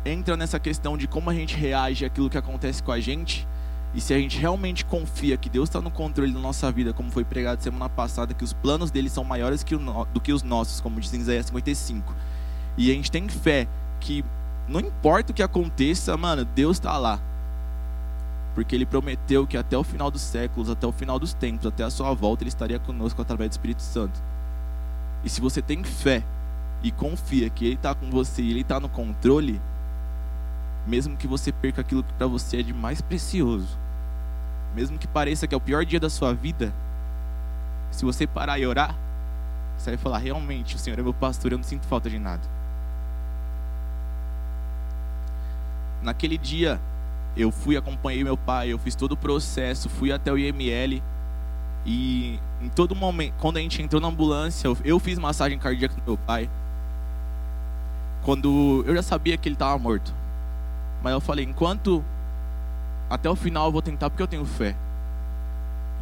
entra 0.06 0.38
nessa 0.38 0.60
questão 0.60 0.98
de 0.98 1.08
como 1.08 1.30
a 1.30 1.34
gente 1.34 1.56
reage 1.56 2.06
àquilo 2.06 2.30
que 2.30 2.38
acontece 2.38 2.82
com 2.82 2.92
a 2.92 3.00
gente 3.00 3.46
e 3.94 4.00
se 4.00 4.14
a 4.14 4.18
gente 4.18 4.38
realmente 4.38 4.86
confia 4.86 5.36
que 5.36 5.50
Deus 5.50 5.68
está 5.68 5.82
no 5.82 5.92
controle 5.92 6.32
da 6.32 6.40
nossa 6.40 6.72
vida, 6.72 6.94
como 6.94 7.12
foi 7.12 7.26
pregado 7.26 7.62
semana 7.62 7.90
passada, 7.90 8.34
que 8.34 8.44
os 8.44 8.54
planos 8.54 8.90
dele 8.90 9.10
são 9.10 9.24
maiores 9.24 9.64
que 9.64 9.76
o, 9.76 10.06
do 10.14 10.22
que 10.22 10.32
os 10.32 10.44
nossos, 10.44 10.80
como 10.80 11.00
diz 11.00 11.14
em 11.14 11.20
Isaías 11.20 11.48
55. 11.48 12.14
E 12.78 12.90
a 12.90 12.94
gente 12.94 13.12
tem 13.12 13.28
fé 13.28 13.68
que 14.00 14.24
não 14.68 14.80
importa 14.80 15.32
o 15.32 15.36
que 15.36 15.44
aconteça, 15.44 16.16
mano, 16.16 16.46
Deus 16.46 16.78
está 16.78 16.98
lá. 16.98 17.20
Porque 18.56 18.76
ele 18.76 18.86
prometeu 18.86 19.46
que 19.46 19.58
até 19.58 19.78
o 19.78 19.84
final 19.84 20.10
dos 20.10 20.22
séculos, 20.22 20.70
até 20.70 20.88
o 20.88 20.92
final 20.94 21.20
dos 21.20 21.34
tempos, 21.34 21.66
até 21.66 21.84
a 21.84 21.90
sua 21.90 22.14
volta, 22.14 22.44
ele 22.44 22.50
estaria 22.50 22.80
conosco 22.80 23.22
através 23.22 23.50
do 23.50 23.54
Espírito 23.54 23.82
Santo. 23.82 24.22
E 25.24 25.30
se 25.30 25.42
você 25.42 25.62
tem 25.62 25.84
fé 25.84 26.24
e 26.82 26.92
confia 26.92 27.50
que 27.50 27.66
ele 27.66 27.76
está 27.76 27.94
com 27.94 28.10
você 28.10 28.42
e 28.42 28.52
ele 28.52 28.62
está 28.62 28.80
no 28.80 28.88
controle, 28.90 29.62
mesmo 30.86 31.18
que 31.18 31.28
você 31.28 31.52
perca 31.52 31.82
aquilo 31.82 32.04
que 32.04 32.14
para 32.14 32.28
você 32.28 32.60
é 32.60 32.64
de 32.64 32.74
mais 32.74 33.02
precioso, 33.02 33.78
mesmo 34.76 34.98
que 34.98 35.08
pareça 35.08 35.48
que 35.48 35.54
é 35.54 35.58
o 35.58 35.62
pior 35.62 35.86
dia 35.86 36.00
da 36.00 36.10
sua 36.10 36.34
vida, 36.34 36.74
se 37.92 38.06
você 38.06 38.26
parar 38.26 38.58
e 38.58 38.66
orar, 38.66 38.96
você 39.78 39.92
vai 39.92 39.98
falar: 39.98 40.18
realmente, 40.20 40.76
o 40.76 40.80
Senhor 40.80 40.98
é 40.98 41.02
meu 41.02 41.14
pastor, 41.14 41.52
eu 41.52 41.58
não 41.58 41.64
sinto 41.64 41.86
falta 41.88 42.10
de 42.10 42.20
nada. 42.20 42.42
Naquele 46.02 46.38
dia, 46.38 46.80
eu 47.36 47.52
fui, 47.52 47.78
acompanhei 47.78 48.24
meu 48.24 48.38
pai, 48.38 48.70
eu 48.70 48.80
fiz 48.80 48.96
todo 48.96 49.14
o 49.14 49.18
processo, 49.18 49.90
fui 49.90 50.12
até 50.12 50.32
o 50.32 50.38
IML. 50.38 51.02
E 51.86 52.40
em 52.62 52.70
todo 52.70 52.96
momento, 52.96 53.34
quando 53.40 53.58
a 53.58 53.60
gente 53.60 53.82
entrou 53.82 54.02
na 54.02 54.08
ambulância, 54.08 54.68
eu, 54.84 55.00
fiz 55.00 55.18
massagem 55.18 55.58
cardíaca 55.58 55.96
no 55.98 56.04
meu 56.06 56.18
pai. 56.18 56.50
Quando 58.24 58.84
eu 58.86 58.96
já 58.96 59.02
sabia 59.02 59.36
que 59.38 59.48
ele 59.48 59.56
estava 59.56 59.78
morto. 59.80 60.14
Mas 61.02 61.14
eu 61.14 61.22
falei, 61.22 61.46
enquanto 61.46 62.04
até 63.10 63.30
o 63.30 63.36
final 63.36 63.66
eu 63.68 63.72
vou 63.72 63.82
tentar 63.82 64.10
porque 64.10 64.24
eu 64.24 64.28
tenho 64.28 64.46
fé. 64.46 64.76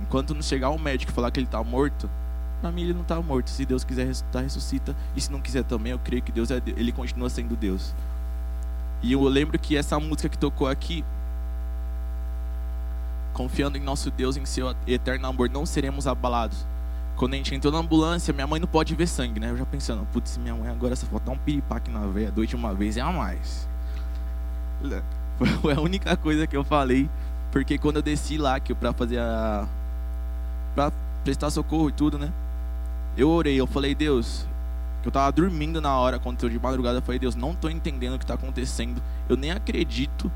Enquanto 0.01 0.33
não 0.33 0.41
chegar 0.41 0.69
um 0.69 0.77
médico 0.77 1.12
e 1.12 1.15
falar 1.15 1.31
que 1.31 1.39
ele 1.39 1.47
está 1.47 1.63
morto, 1.63 2.09
para 2.62 2.71
mim 2.71 2.83
ele 2.83 2.93
não 2.93 3.01
está 3.01 3.21
morto. 3.21 3.49
Se 3.49 3.65
Deus 3.65 3.83
quiser 3.83 4.05
ressuscitar, 4.05 4.43
ressuscita. 4.43 4.95
E 5.15 5.21
se 5.21 5.31
não 5.31 5.39
quiser 5.41 5.63
também, 5.63 5.91
eu 5.91 5.99
creio 5.99 6.21
que 6.21 6.31
Deus 6.31 6.51
é, 6.51 6.62
ele 6.65 6.91
continua 6.91 7.29
sendo 7.29 7.55
Deus. 7.55 7.93
E 9.01 9.13
eu 9.13 9.23
lembro 9.23 9.57
que 9.57 9.77
essa 9.77 9.99
música 9.99 10.27
que 10.27 10.38
tocou 10.38 10.67
aqui, 10.67 11.05
confiando 13.33 13.77
em 13.77 13.81
nosso 13.81 14.12
Deus, 14.12 14.35
em 14.35 14.45
seu 14.45 14.75
eterno 14.85 15.27
amor, 15.27 15.49
não 15.49 15.65
seremos 15.65 16.05
abalados. 16.05 16.65
Quando 17.15 17.33
a 17.33 17.38
gente 17.38 17.55
entrou 17.55 17.71
na 17.71 17.79
ambulância, 17.79 18.33
minha 18.33 18.47
mãe 18.47 18.59
não 18.59 18.67
pode 18.67 18.95
ver 18.95 19.07
sangue, 19.07 19.39
né? 19.39 19.49
Eu 19.49 19.57
já 19.57 19.65
pensando, 19.65 20.05
putz, 20.12 20.38
minha 20.38 20.55
mãe 20.55 20.69
agora 20.69 20.95
só 20.95 21.05
falta 21.05 21.31
um 21.31 21.38
piripaque 21.38 21.89
na 21.89 22.05
veia, 22.07 22.31
dois 22.31 22.49
de 22.49 22.55
uma 22.55 22.73
vez 22.73 22.97
é 22.97 23.01
a 23.01 23.12
mais. 23.12 23.68
Foi 25.62 25.74
a 25.74 25.80
única 25.80 26.15
coisa 26.18 26.46
que 26.46 26.56
eu 26.56 26.63
falei, 26.63 27.10
porque 27.52 27.78
quando 27.78 27.98
eu 27.98 28.02
desci 28.02 28.38
lá, 28.38 28.60
que 28.60 28.74
para 28.74 28.94
fazer 28.94 29.20
a. 29.20 29.68
pra 30.76 30.92
prestar 31.24 31.50
socorro 31.50 31.89
e 31.89 31.92
tudo, 31.92 32.18
né? 32.18 32.32
Eu 33.18 33.30
orei, 33.30 33.60
eu 33.60 33.68
falei, 33.68 33.94
Deus, 33.94 34.46
que 35.02 35.08
eu 35.08 35.12
tava 35.12 35.32
dormindo 35.32 35.82
na 35.82 35.98
hora, 35.98 36.20
quando 36.20 36.42
eu 36.44 36.50
de 36.50 36.60
madrugada, 36.60 37.00
eu 37.00 37.02
falei, 37.02 37.20
Deus, 37.20 37.36
não 37.36 37.54
tô 37.54 37.70
entendendo 37.70 38.15
o 38.15 38.18
que 38.18 38.24
está 38.24 38.36
acontecendo, 38.36 39.02
eu 39.28 39.36
nem 39.36 39.52
acredito, 39.52 40.32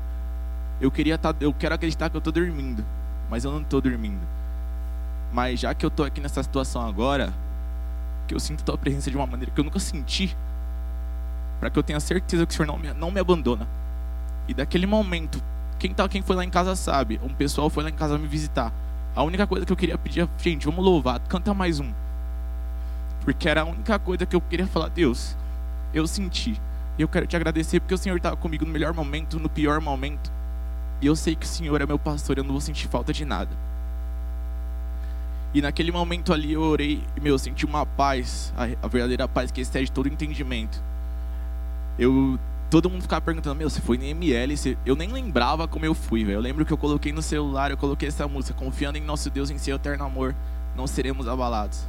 eu 0.80 0.90
queria 0.90 1.16
tá, 1.16 1.34
eu 1.40 1.52
quero 1.52 1.74
acreditar 1.74 2.10
que 2.10 2.16
eu 2.16 2.20
tô 2.20 2.30
dormindo, 2.30 2.84
mas 3.30 3.44
eu 3.44 3.52
não 3.52 3.62
tô 3.62 3.80
dormindo. 3.80 4.20
Mas 5.32 5.60
já 5.60 5.74
que 5.74 5.84
eu 5.84 5.90
tô 5.90 6.04
aqui 6.04 6.20
nessa 6.20 6.42
situação 6.42 6.86
agora, 6.86 7.32
que 8.26 8.34
eu 8.34 8.40
sinto 8.40 8.64
tua 8.64 8.78
presença 8.78 9.10
de 9.10 9.16
uma 9.16 9.26
maneira 9.26 9.52
que 9.52 9.60
eu 9.60 9.64
nunca 9.64 9.78
senti, 9.78 10.36
para 11.60 11.70
que 11.70 11.78
eu 11.78 11.82
tenha 11.82 12.00
certeza 12.00 12.46
que 12.46 12.52
o 12.52 12.56
Senhor 12.56 12.66
não 12.66 12.78
me, 12.78 12.92
não 12.92 13.10
me 13.10 13.20
abandona. 13.20 13.66
E 14.46 14.54
daquele 14.54 14.86
momento, 14.86 15.42
quem 15.78 15.92
tá, 15.92 16.08
quem 16.08 16.22
foi 16.22 16.36
lá 16.36 16.44
em 16.44 16.50
casa 16.50 16.76
sabe, 16.76 17.20
um 17.22 17.28
pessoal 17.28 17.70
foi 17.70 17.82
lá 17.82 17.90
em 17.90 17.94
casa 17.94 18.18
me 18.18 18.26
visitar. 18.26 18.72
A 19.16 19.22
única 19.22 19.46
coisa 19.46 19.64
que 19.64 19.72
eu 19.72 19.76
queria 19.76 19.96
pedir, 19.96 20.28
gente, 20.38 20.66
vamos 20.66 20.84
louvar, 20.84 21.20
canta 21.20 21.54
mais 21.54 21.80
um. 21.80 21.92
Porque 23.24 23.48
era 23.48 23.62
a 23.62 23.64
única 23.64 23.98
coisa 23.98 24.26
que 24.26 24.36
eu 24.36 24.40
queria 24.40 24.66
falar, 24.66 24.88
Deus, 24.88 25.36
eu 25.92 26.06
senti. 26.06 26.60
E 26.98 27.02
eu 27.02 27.08
quero 27.08 27.26
te 27.26 27.36
agradecer 27.36 27.80
porque 27.80 27.94
o 27.94 27.98
Senhor 27.98 28.16
estava 28.16 28.36
comigo 28.36 28.64
no 28.64 28.72
melhor 28.72 28.92
momento, 28.92 29.38
no 29.38 29.48
pior 29.48 29.80
momento. 29.80 30.30
E 31.00 31.06
eu 31.06 31.16
sei 31.16 31.34
que 31.34 31.46
o 31.46 31.48
Senhor 31.48 31.80
é 31.80 31.86
meu 31.86 31.98
pastor, 31.98 32.38
eu 32.38 32.44
não 32.44 32.52
vou 32.52 32.60
sentir 32.60 32.88
falta 32.88 33.12
de 33.12 33.24
nada. 33.24 33.50
E 35.54 35.62
naquele 35.62 35.92
momento 35.92 36.32
ali 36.32 36.52
eu 36.52 36.62
orei 36.62 37.02
e, 37.16 37.20
meu, 37.20 37.34
eu 37.34 37.38
senti 37.38 37.64
uma 37.64 37.86
paz, 37.86 38.52
a, 38.56 38.64
a 38.84 38.88
verdadeira 38.88 39.28
paz 39.28 39.52
que 39.52 39.60
excede 39.60 39.90
todo 39.90 40.08
entendimento. 40.08 40.82
Eu, 41.96 42.38
todo 42.74 42.90
mundo 42.90 43.02
ficava 43.02 43.20
perguntando, 43.20 43.54
meu, 43.54 43.70
você 43.70 43.80
foi 43.80 43.96
no 43.96 44.02
ML? 44.02 44.52
Eu 44.84 44.96
nem 44.96 45.08
lembrava 45.08 45.68
como 45.68 45.86
eu 45.86 45.94
fui, 45.94 46.24
velho. 46.24 46.38
Eu 46.38 46.40
lembro 46.40 46.66
que 46.66 46.72
eu 46.72 46.76
coloquei 46.76 47.12
no 47.12 47.22
celular, 47.22 47.70
eu 47.70 47.76
coloquei 47.76 48.08
essa 48.08 48.26
música, 48.26 48.52
confiando 48.58 48.98
em 48.98 49.00
nosso 49.00 49.30
Deus, 49.30 49.48
em 49.48 49.58
seu 49.58 49.76
eterno 49.76 50.04
amor, 50.04 50.34
não 50.74 50.84
seremos 50.84 51.28
abalados. 51.28 51.86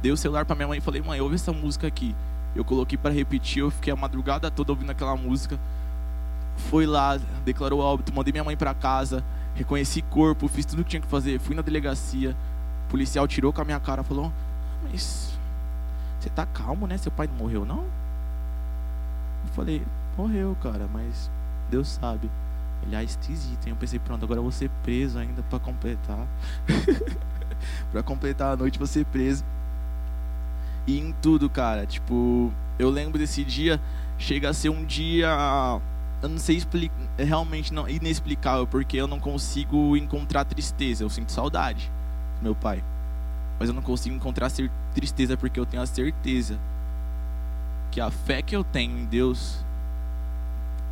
Dei 0.00 0.10
o 0.10 0.16
celular 0.16 0.46
para 0.46 0.56
minha 0.56 0.68
mãe 0.68 0.78
e 0.78 0.80
falei, 0.80 1.02
mãe, 1.02 1.20
ouve 1.20 1.34
essa 1.34 1.52
música 1.52 1.86
aqui. 1.86 2.16
Eu 2.54 2.64
coloquei 2.64 2.96
para 2.96 3.12
repetir, 3.12 3.60
eu 3.60 3.70
fiquei 3.70 3.92
a 3.92 3.96
madrugada 3.96 4.50
toda 4.50 4.72
ouvindo 4.72 4.88
aquela 4.88 5.14
música. 5.18 5.60
Foi 6.70 6.86
lá, 6.86 7.18
declarou 7.44 7.80
óbito, 7.80 8.10
mandei 8.10 8.32
minha 8.32 8.44
mãe 8.44 8.56
para 8.56 8.72
casa, 8.72 9.22
reconheci 9.54 10.00
corpo, 10.00 10.48
fiz 10.48 10.64
tudo 10.64 10.80
o 10.80 10.84
que 10.84 10.88
tinha 10.92 11.02
que 11.02 11.08
fazer, 11.08 11.38
fui 11.38 11.54
na 11.54 11.60
delegacia. 11.60 12.34
O 12.86 12.90
policial 12.90 13.28
tirou 13.28 13.52
com 13.52 13.60
a 13.60 13.64
minha 13.66 13.80
cara, 13.80 14.02
falou: 14.02 14.32
"Mas 14.82 15.38
você 16.18 16.30
tá 16.30 16.46
calmo, 16.46 16.86
né? 16.86 16.96
Seu 16.96 17.12
pai 17.12 17.26
não 17.26 17.34
morreu 17.34 17.66
não?" 17.66 17.84
Eu 19.44 19.52
falei: 19.54 19.82
"Morreu, 20.16 20.56
cara, 20.62 20.88
mas 20.92 21.30
Deus 21.70 21.88
sabe." 21.88 22.30
Ele, 22.82 22.96
ah, 22.96 23.02
esquisito. 23.02 23.66
Hein? 23.66 23.72
Eu 23.72 23.76
pensei, 23.76 23.98
pronto, 23.98 24.24
agora 24.24 24.38
eu 24.38 24.42
vou 24.42 24.52
ser 24.52 24.70
preso 24.82 25.18
ainda 25.18 25.42
para 25.42 25.58
completar. 25.58 26.26
para 27.90 28.02
completar 28.02 28.52
a 28.52 28.56
noite, 28.56 28.78
vou 28.78 28.86
ser 28.86 29.04
preso. 29.06 29.44
E 30.86 30.98
em 30.98 31.12
tudo, 31.20 31.50
cara. 31.50 31.84
Tipo, 31.86 32.52
eu 32.78 32.90
lembro 32.90 33.18
desse 33.18 33.44
dia, 33.44 33.80
chega 34.18 34.50
a 34.50 34.54
ser 34.54 34.68
um 34.68 34.84
dia. 34.84 35.28
Eu 36.22 36.28
não 36.28 36.38
sei 36.38 36.56
explicar, 36.56 36.94
é 37.18 37.24
realmente 37.24 37.74
não, 37.74 37.88
inexplicável, 37.88 38.66
porque 38.66 38.96
eu 38.96 39.06
não 39.06 39.18
consigo 39.18 39.96
encontrar 39.96 40.44
tristeza. 40.44 41.02
Eu 41.02 41.10
sinto 41.10 41.32
saudade 41.32 41.90
do 42.38 42.44
meu 42.44 42.54
pai. 42.54 42.82
Mas 43.58 43.68
eu 43.68 43.74
não 43.74 43.82
consigo 43.82 44.14
encontrar 44.14 44.50
tristeza 44.94 45.36
porque 45.36 45.58
eu 45.58 45.66
tenho 45.66 45.82
a 45.82 45.86
certeza 45.86 46.58
que 47.90 48.00
a 48.00 48.10
fé 48.10 48.42
que 48.42 48.54
eu 48.54 48.62
tenho 48.62 48.98
em 48.98 49.06
Deus, 49.06 49.64
é 49.64 49.65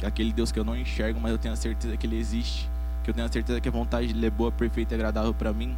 aquele 0.05 0.33
Deus 0.33 0.53
que 0.53 0.59
eu 0.59 0.65
não 0.65 0.77
enxergo, 0.77 1.21
mas 1.21 1.33
eu 1.33 1.39
tenho 1.39 1.55
a 1.55 1.57
certeza 1.57 1.97
que 1.97 2.07
Ele 2.07 2.19
existe, 2.19 2.69
que 3.03 3.11
eu 3.11 3.15
tenho 3.15 3.27
a 3.27 3.31
certeza 3.31 3.61
que 3.61 3.69
a 3.69 3.73
vontade 3.73 4.13
dele 4.13 4.27
é 4.27 4.31
boa, 4.31 4.53
perfeita 4.53 4.95
e 4.95 4.97
agradável 4.97 5.35
para 5.35 5.53
mim, 5.53 5.77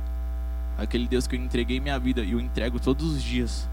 aquele 0.79 1.07
Deus 1.07 1.27
que 1.27 1.37
eu 1.37 1.41
entreguei 1.41 1.81
minha 1.81 1.99
vida 1.99 2.23
e 2.23 2.33
eu 2.33 2.41
entrego 2.41 2.79
todos 2.79 3.05
os 3.12 3.23
dias, 3.23 3.69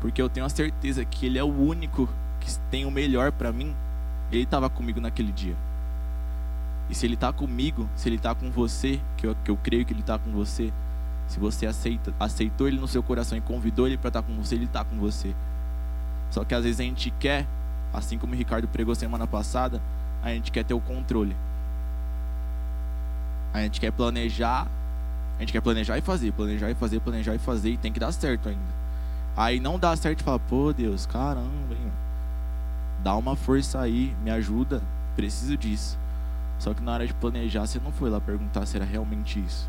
porque 0.00 0.20
eu 0.20 0.28
tenho 0.28 0.46
a 0.46 0.48
certeza 0.48 1.04
que 1.04 1.26
Ele 1.26 1.38
é 1.38 1.44
o 1.44 1.46
único 1.46 2.08
que 2.40 2.58
tem 2.70 2.84
o 2.84 2.90
melhor 2.90 3.32
para 3.32 3.52
mim. 3.52 3.74
Ele 4.30 4.42
estava 4.42 4.68
comigo 4.68 5.00
naquele 5.00 5.32
dia. 5.32 5.56
E 6.88 6.94
se 6.94 7.06
Ele 7.06 7.14
está 7.14 7.32
comigo, 7.32 7.88
se 7.96 8.08
Ele 8.08 8.16
está 8.16 8.34
com 8.34 8.50
você, 8.50 9.00
que 9.16 9.26
eu, 9.26 9.36
que 9.44 9.50
eu 9.50 9.56
creio 9.56 9.84
que 9.84 9.92
Ele 9.92 10.00
está 10.00 10.18
com 10.18 10.30
você, 10.30 10.72
se 11.26 11.38
você 11.38 11.66
aceita, 11.66 12.14
aceitou 12.18 12.68
Ele 12.68 12.78
no 12.78 12.88
seu 12.88 13.02
coração 13.02 13.36
e 13.36 13.40
convidou 13.40 13.86
Ele 13.86 13.98
para 13.98 14.08
estar 14.08 14.22
tá 14.22 14.28
com 14.28 14.34
você, 14.34 14.54
Ele 14.54 14.64
está 14.64 14.84
com 14.84 14.96
você. 14.98 15.34
Só 16.30 16.44
que 16.44 16.54
às 16.54 16.64
vezes 16.64 16.80
a 16.80 16.84
gente 16.84 17.10
quer, 17.18 17.46
assim 17.92 18.18
como 18.18 18.34
o 18.34 18.36
Ricardo 18.36 18.68
pregou 18.68 18.94
semana 18.94 19.26
passada, 19.26 19.80
a 20.22 20.30
gente 20.30 20.50
quer 20.50 20.64
ter 20.64 20.74
o 20.74 20.80
controle. 20.80 21.36
A 23.52 23.60
gente 23.60 23.80
quer 23.80 23.90
planejar, 23.90 24.66
a 25.36 25.40
gente 25.40 25.52
quer 25.52 25.60
planejar 25.60 25.98
e 25.98 26.00
fazer, 26.00 26.32
planejar 26.32 26.70
e 26.70 26.74
fazer, 26.74 27.00
planejar 27.00 27.34
e 27.34 27.38
fazer, 27.38 27.70
e 27.70 27.76
tem 27.76 27.92
que 27.92 28.00
dar 28.00 28.12
certo 28.12 28.48
ainda. 28.48 28.78
Aí 29.36 29.60
não 29.60 29.78
dá 29.78 29.94
certo 29.96 30.20
e 30.20 30.24
fala, 30.24 30.38
pô 30.38 30.72
Deus, 30.72 31.06
caramba, 31.06 31.72
hein? 31.72 31.92
dá 33.02 33.16
uma 33.16 33.36
força 33.36 33.80
aí, 33.80 34.14
me 34.22 34.30
ajuda, 34.30 34.82
preciso 35.16 35.56
disso. 35.56 35.98
Só 36.58 36.74
que 36.74 36.82
na 36.82 36.92
hora 36.92 37.06
de 37.06 37.14
planejar, 37.14 37.66
você 37.66 37.80
não 37.82 37.92
foi 37.92 38.10
lá 38.10 38.20
perguntar 38.20 38.66
se 38.66 38.76
era 38.76 38.84
realmente 38.84 39.38
isso. 39.38 39.68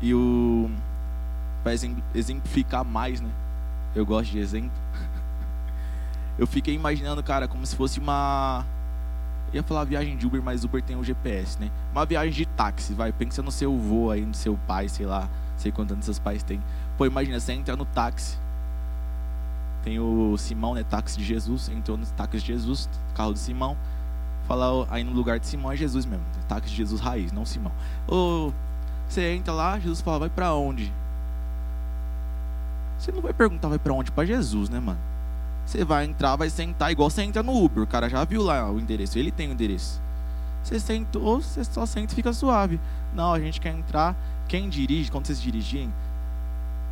E 0.00 0.14
o 0.14 0.70
para 1.62 1.72
exemplificar 2.14 2.84
mais, 2.84 3.20
né? 3.20 3.30
Eu 3.94 4.06
gosto 4.06 4.30
de 4.30 4.38
exemplo. 4.38 4.70
Eu 6.38 6.46
fiquei 6.46 6.74
imaginando, 6.74 7.22
cara, 7.22 7.46
como 7.46 7.66
se 7.66 7.76
fosse 7.76 7.98
uma 7.98 8.64
ia 9.52 9.62
falar 9.62 9.84
viagem 9.84 10.16
de 10.16 10.26
Uber, 10.26 10.42
mas 10.42 10.64
Uber 10.64 10.82
tem 10.82 10.96
o 10.96 11.02
GPS, 11.02 11.58
né? 11.58 11.70
Uma 11.92 12.06
viagem 12.06 12.32
de 12.32 12.46
táxi, 12.46 12.94
vai, 12.94 13.12
pensa 13.12 13.42
no 13.42 13.50
seu 13.50 13.76
vô 13.76 14.10
aí, 14.10 14.24
no 14.24 14.34
seu 14.34 14.56
pai, 14.66 14.88
sei 14.88 15.06
lá, 15.06 15.28
sei 15.56 15.72
quantos 15.72 16.04
seus 16.04 16.18
pais 16.18 16.42
têm. 16.42 16.62
Pô, 16.96 17.04
imagina, 17.04 17.40
você 17.40 17.52
entra 17.52 17.76
no 17.76 17.84
táxi, 17.84 18.38
tem 19.82 19.98
o 19.98 20.36
Simão, 20.36 20.74
né, 20.74 20.84
táxi 20.84 21.18
de 21.18 21.24
Jesus, 21.24 21.68
entrou 21.68 21.96
no 21.96 22.06
táxi 22.06 22.38
de 22.38 22.46
Jesus, 22.46 22.88
carro 23.14 23.32
do 23.32 23.38
Simão, 23.38 23.76
fala 24.46 24.86
aí 24.90 25.02
no 25.02 25.12
lugar 25.12 25.40
de 25.40 25.46
Simão 25.46 25.72
é 25.72 25.76
Jesus 25.76 26.06
mesmo, 26.06 26.24
táxi 26.48 26.70
de 26.70 26.76
Jesus 26.76 27.00
raiz, 27.00 27.32
não 27.32 27.44
Simão. 27.44 27.72
Ô, 28.06 28.52
você 29.08 29.32
entra 29.34 29.52
lá, 29.52 29.78
Jesus 29.78 30.00
fala, 30.00 30.20
vai 30.20 30.30
para 30.30 30.54
onde? 30.54 30.92
Você 33.00 33.10
não 33.10 33.22
vai 33.22 33.32
perguntar 33.32 33.68
vai 33.68 33.78
para 33.78 33.94
onde? 33.94 34.12
Para 34.12 34.26
Jesus, 34.26 34.68
né, 34.68 34.78
mano? 34.78 35.00
Você 35.64 35.84
vai 35.86 36.04
entrar, 36.04 36.36
vai 36.36 36.50
sentar, 36.50 36.92
igual 36.92 37.08
você 37.08 37.22
entra 37.22 37.42
no 37.42 37.56
Uber. 37.56 37.82
O 37.82 37.86
cara 37.86 38.10
já 38.10 38.22
viu 38.24 38.42
lá 38.42 38.70
o 38.70 38.78
endereço, 38.78 39.18
ele 39.18 39.30
tem 39.30 39.48
o 39.48 39.52
endereço. 39.52 40.02
Você 40.62 40.78
sentou, 40.78 41.40
você 41.40 41.64
só 41.64 41.86
senta 41.86 42.12
e 42.12 42.14
fica 42.14 42.30
suave. 42.34 42.78
Não, 43.14 43.32
a 43.32 43.40
gente 43.40 43.58
quer 43.58 43.70
entrar. 43.70 44.14
Quem 44.46 44.68
dirige, 44.68 45.10
quando 45.10 45.26
vocês 45.26 45.40
dirigirem, 45.40 45.90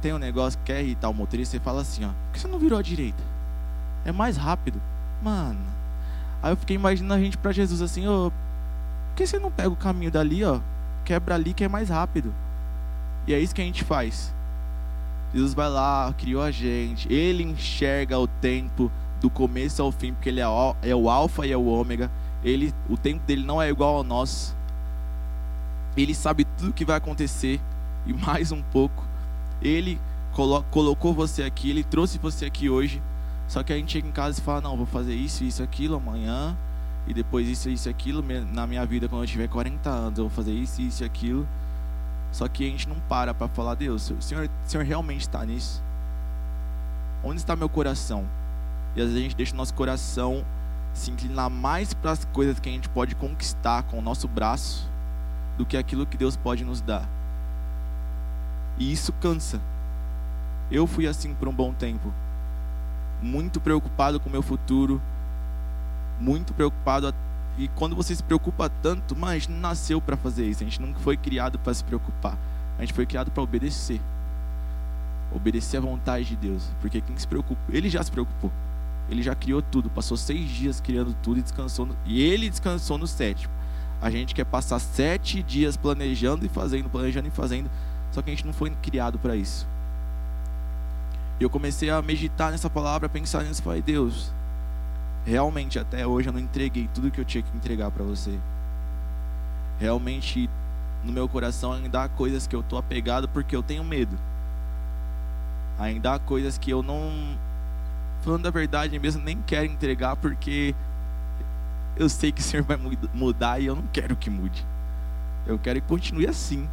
tem 0.01 0.15
um 0.15 0.19
negócio 0.19 0.59
que 0.61 0.73
quer 0.73 0.83
irritar 0.83 1.11
o 1.11 1.15
motorista, 1.15 1.59
você 1.59 1.63
fala 1.63 1.83
assim, 1.83 2.07
ó, 2.07 2.09
por 2.09 2.33
que 2.33 2.41
você 2.41 2.49
não 2.49 2.59
virou 2.59 2.79
à 2.79 2.83
direita? 2.83 3.23
É 4.03 4.11
mais 4.11 4.39
rápido. 4.39 4.81
Mano. 5.23 5.61
Aí 6.43 6.53
eu 6.53 6.57
fiquei 6.57 6.77
imaginando 6.77 7.13
a 7.13 7.21
gente 7.21 7.37
para 7.37 7.53
Jesus 7.53 7.83
assim, 7.83 8.07
ô, 8.07 8.31
por 8.31 9.17
que 9.17 9.27
você 9.27 9.39
não 9.39 9.51
pega 9.51 9.69
o 9.69 9.77
caminho 9.77 10.11
dali, 10.11 10.43
ó? 10.43 10.61
Quebra 11.05 11.35
ali 11.35 11.53
que 11.53 11.65
é 11.65 11.69
mais 11.69 11.91
rápido. 11.91 12.33
E 13.27 13.35
é 13.35 13.39
isso 13.39 13.55
que 13.55 13.61
a 13.61 13.65
gente 13.65 13.85
faz. 13.85 14.33
Jesus 15.33 15.55
vai 15.55 15.69
lá, 15.69 16.13
criou 16.17 16.43
a 16.43 16.51
gente. 16.51 17.13
Ele 17.13 17.43
enxerga 17.43 18.19
o 18.19 18.27
tempo 18.27 18.91
do 19.21 19.29
começo 19.29 19.83
ao 19.83 19.93
fim, 19.93 20.13
porque 20.13 20.29
ele 20.29 20.41
é 20.41 20.49
o, 20.49 20.77
é 20.83 20.95
o 20.95 21.11
alfa 21.11 21.47
e 21.47 21.53
é 21.53 21.57
o 21.57 21.67
ômega. 21.67 22.11
Ele, 22.43 22.73
o 22.89 22.97
tempo 22.97 23.25
dele 23.27 23.45
não 23.45 23.61
é 23.61 23.69
igual 23.69 23.97
ao 23.97 24.05
nosso. 24.05 24.57
Ele 25.97 26.15
sabe 26.15 26.45
tudo 26.45 26.71
o 26.71 26.73
que 26.73 26.85
vai 26.85 26.97
acontecer 26.97 27.61
e 28.07 28.13
mais 28.27 28.53
um 28.53 28.63
pouco. 28.63 29.05
Ele 29.61 30.01
colo, 30.33 30.65
colocou 30.71 31.13
você 31.13 31.43
aqui, 31.43 31.71
ele 31.71 31.83
trouxe 31.83 32.19
você 32.19 32.47
aqui 32.47 32.71
hoje. 32.71 33.03
Só 33.49 33.63
que 33.63 33.73
a 33.73 33.77
gente 33.77 33.93
chega 33.93 34.07
em 34.07 34.13
casa 34.13 34.39
e 34.39 34.43
fala: 34.43 34.61
Não, 34.61 34.77
vou 34.77 34.87
fazer 34.87 35.15
isso, 35.15 35.43
isso, 35.43 35.63
aquilo 35.63 35.97
amanhã. 35.97 36.57
E 37.07 37.15
depois 37.15 37.49
isso, 37.49 37.71
isso, 37.71 37.89
aquilo. 37.89 38.23
Na 38.53 38.67
minha 38.67 38.85
vida, 38.85 39.09
quando 39.09 39.23
eu 39.23 39.27
tiver 39.27 39.49
40 39.49 39.89
anos, 39.89 40.19
eu 40.19 40.29
vou 40.29 40.31
fazer 40.31 40.53
isso, 40.53 40.83
isso, 40.83 41.05
aquilo. 41.05 41.49
Só 42.33 42.47
que 42.49 42.67
a 42.67 42.71
gente 42.71 42.89
não 42.89 42.97
para 43.09 43.33
para 43.33 43.49
falar, 43.49 43.75
Deus, 43.75 44.11
o 44.11 44.21
Senhor, 44.21 44.47
o 44.47 44.71
Senhor 44.71 44.85
realmente 44.85 45.23
está 45.23 45.45
nisso? 45.45 45.83
Onde 47.25 47.39
está 47.39 47.57
meu 47.57 47.69
coração? 47.69 48.27
E 48.95 49.01
às 49.01 49.07
vezes 49.07 49.19
a 49.19 49.23
gente 49.23 49.37
deixa 49.37 49.55
o 49.55 49.57
nosso 49.57 49.75
coração 49.75 50.45
se 50.93 51.11
inclinar 51.11 51.49
mais 51.51 51.95
para 51.95 52.13
as 52.13 52.25
coisas 52.27 52.59
que 52.59 52.69
a 52.69 52.73
gente 52.73 52.89
pode 52.89 53.15
conquistar 53.15 53.83
com 53.85 53.99
o 53.99 54.03
nosso 54.03 54.27
braço 54.27 54.89
do 55.57 55.65
que 55.65 55.77
aquilo 55.77 56.07
que 56.07 56.17
Deus 56.17 56.37
pode 56.37 56.65
nos 56.65 56.81
dar. 56.81 57.09
E 58.79 58.93
isso 58.93 59.13
cansa. 59.15 59.61
Eu 60.71 60.87
fui 60.87 61.07
assim 61.07 61.35
por 61.35 61.49
um 61.49 61.53
bom 61.53 61.73
tempo. 61.73 62.13
muito 63.21 63.61
preocupado 63.61 64.21
com 64.21 64.29
o 64.29 64.33
meu 64.33 64.43
futuro, 64.43 65.03
muito 66.21 66.55
preocupado. 66.55 67.13
E 67.59 67.67
quando 67.75 67.97
você 67.97 68.15
se 68.15 68.23
preocupa 68.23 68.71
tanto, 68.71 69.17
mas 69.17 69.49
a 69.49 69.53
nasceu 69.53 70.01
para 70.01 70.17
fazer 70.17 70.47
isso, 70.47 70.63
a 70.63 70.65
gente 70.65 70.81
não 70.81 70.95
foi 70.95 71.17
criado 71.17 71.59
para 71.59 71.75
se 71.75 71.83
preocupar, 71.83 72.39
a 72.79 72.83
gente 72.83 72.95
foi 72.95 73.05
criado 73.05 73.33
para 73.33 73.43
obedecer. 73.43 74.01
Obedecer 75.33 75.79
à 75.79 75.81
vontade 75.81 76.25
de 76.25 76.37
Deus, 76.37 76.71
porque 76.81 77.01
quem 77.01 77.19
se 77.19 77.27
preocupa, 77.27 77.61
ele 77.69 77.91
já 77.91 78.01
se 78.03 78.13
preocupou, 78.13 78.53
ele 79.11 79.25
já 79.25 79.35
criou 79.35 79.61
tudo, 79.61 79.91
passou 79.91 80.17
seis 80.17 80.49
dias 80.49 80.81
criando 80.81 81.13
tudo 81.21 81.41
e 81.41 81.43
descansou, 81.43 81.85
no, 81.85 81.97
e 82.07 82.23
ele 82.23 82.49
descansou 82.49 82.97
no 82.97 83.09
sétimo. 83.09 83.53
A 84.01 84.09
gente 84.09 84.37
quer 84.37 84.45
passar 84.45 84.79
sete 84.79 85.43
dias 85.43 85.77
planejando 85.77 86.47
e 86.47 86.49
fazendo, 86.49 86.89
planejando 86.89 87.27
e 87.27 87.33
fazendo, 87.33 87.69
só 88.13 88.23
que 88.23 88.31
a 88.31 88.33
gente 88.33 88.47
não 88.47 88.53
foi 88.53 88.71
criado 88.71 89.19
para 89.19 89.35
isso. 89.35 89.67
E 91.41 91.43
eu 91.43 91.51
comecei 91.51 91.91
a 91.91 92.01
meditar 92.01 92.53
nessa 92.53 92.71
palavra, 92.71 93.09
pensar 93.09 93.43
nisso, 93.43 93.63
falei, 93.63 93.83
Deus, 93.83 94.33
realmente 95.25 95.79
até 95.79 96.07
hoje 96.07 96.29
eu 96.29 96.33
não 96.33 96.41
entreguei 96.41 96.89
tudo 96.95 97.11
que 97.11 97.21
eu 97.21 97.25
tinha 97.25 97.43
que 97.43 97.57
entregar 97.57 97.91
para 97.91 98.05
você. 98.05 98.39
Realmente 99.79 100.49
no 101.05 101.13
meu 101.13 101.29
coração 101.29 101.73
ainda 101.73 102.05
há 102.05 102.09
coisas 102.09 102.47
que 102.47 102.57
eu 102.57 102.63
tô 102.63 102.77
apegado 102.77 103.29
porque 103.29 103.55
eu 103.55 103.63
tenho 103.63 103.85
medo. 103.85 104.17
Ainda 105.79 106.15
há 106.15 106.19
coisas 106.19 106.59
que 106.59 106.71
eu 106.71 106.83
não 106.83 107.37
falando 108.23 108.47
a 108.47 108.51
verdade 108.51 108.99
mesmo 108.99 109.23
nem 109.23 109.41
quero 109.43 109.67
entregar 109.67 110.17
porque 110.17 110.75
eu 111.97 112.09
sei 112.09 112.31
que 112.31 112.41
o 112.41 112.45
Senhor 112.45 112.63
vai 112.63 112.79
mudar 113.13 113.61
e 113.61 113.67
eu 113.67 113.77
não 113.77 113.85
quero 113.93 114.17
que 114.17 114.31
mude. 114.31 114.65
Eu 115.47 115.59
quero 115.59 115.81
que 115.81 115.89
continue 115.89 116.27
assim, 116.27 116.69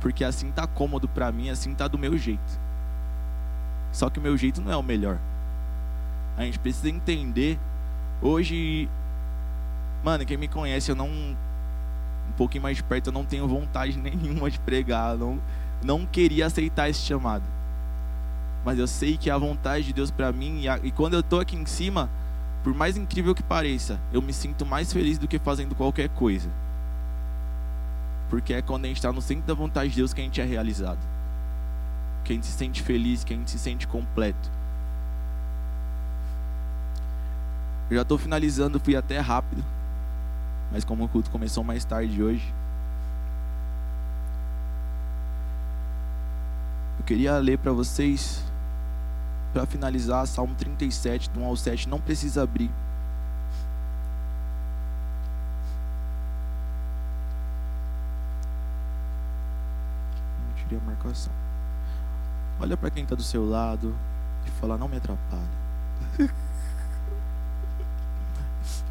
porque 0.00 0.24
assim 0.24 0.50
tá 0.50 0.66
cômodo 0.66 1.08
para 1.08 1.30
mim, 1.32 1.50
assim 1.50 1.74
tá 1.74 1.86
do 1.88 1.98
meu 1.98 2.16
jeito. 2.16 2.60
Só 3.92 4.08
que 4.08 4.18
o 4.18 4.22
meu 4.22 4.36
jeito 4.36 4.60
não 4.60 4.72
é 4.72 4.76
o 4.76 4.82
melhor. 4.82 5.18
A 6.36 6.44
gente 6.44 6.58
precisa 6.58 6.88
entender 6.88 7.58
hoje, 8.22 8.88
mano, 10.02 10.24
quem 10.24 10.36
me 10.36 10.48
conhece, 10.48 10.90
eu 10.90 10.96
não 10.96 11.08
um 11.08 12.32
pouquinho 12.36 12.62
mais 12.62 12.80
perto, 12.80 13.08
eu 13.08 13.12
não 13.12 13.24
tenho 13.24 13.46
vontade 13.48 13.98
nenhuma 14.00 14.50
de 14.50 14.58
pregar, 14.60 15.16
não 15.16 15.40
não 15.82 16.04
queria 16.04 16.46
aceitar 16.46 16.88
esse 16.88 17.00
chamado. 17.00 17.44
Mas 18.64 18.78
eu 18.78 18.86
sei 18.86 19.16
que 19.16 19.30
a 19.30 19.38
vontade 19.38 19.86
de 19.86 19.92
Deus 19.92 20.10
para 20.10 20.30
mim 20.30 20.60
e, 20.60 20.68
a, 20.68 20.78
e 20.82 20.90
quando 20.90 21.14
eu 21.14 21.22
tô 21.22 21.40
aqui 21.40 21.56
em 21.56 21.64
cima, 21.64 22.10
por 22.62 22.74
mais 22.74 22.96
incrível 22.96 23.34
que 23.34 23.42
pareça, 23.42 23.98
eu 24.12 24.20
me 24.20 24.32
sinto 24.32 24.66
mais 24.66 24.92
feliz 24.92 25.16
do 25.16 25.26
que 25.26 25.38
fazendo 25.38 25.74
qualquer 25.74 26.10
coisa. 26.10 26.50
Porque 28.28 28.52
é 28.52 28.62
quando 28.62 28.84
a 28.84 28.88
gente 28.88 28.98
está 28.98 29.10
no 29.10 29.22
centro 29.22 29.46
da 29.46 29.54
vontade 29.54 29.90
de 29.90 29.96
Deus 29.96 30.12
que 30.12 30.20
a 30.20 30.24
gente 30.24 30.40
é 30.40 30.44
realizado. 30.44 31.00
Que 32.22 32.32
a 32.32 32.34
gente 32.34 32.46
se 32.46 32.52
sente 32.52 32.82
feliz, 32.82 33.24
que 33.24 33.32
a 33.32 33.36
gente 33.36 33.50
se 33.50 33.58
sente 33.58 33.88
completo. 33.88 34.50
Eu 37.90 37.96
já 37.96 38.02
estou 38.02 38.16
finalizando, 38.16 38.78
fui 38.78 38.94
até 38.94 39.18
rápido. 39.18 39.64
Mas 40.70 40.84
como 40.84 41.04
o 41.04 41.08
culto 41.08 41.28
começou 41.28 41.64
mais 41.64 41.84
tarde 41.84 42.22
hoje. 42.22 42.54
Eu 47.00 47.04
queria 47.04 47.36
ler 47.38 47.58
para 47.58 47.72
vocês 47.72 48.44
para 49.52 49.66
finalizar, 49.66 50.24
Salmo 50.28 50.54
37, 50.54 51.30
do 51.30 51.40
1 51.40 51.44
ao 51.44 51.56
7, 51.56 51.88
não 51.88 52.00
precisa 52.00 52.44
abrir. 52.44 52.70
Eu 60.48 60.62
tirei 60.62 60.78
a 60.78 60.82
marcação. 60.82 61.32
Olha 62.60 62.76
para 62.76 62.90
quem 62.90 63.02
está 63.02 63.16
do 63.16 63.22
seu 63.24 63.48
lado 63.48 63.92
e 64.46 64.50
fala: 64.60 64.78
Não 64.78 64.86
me 64.86 64.98
atrapalha. 64.98 65.42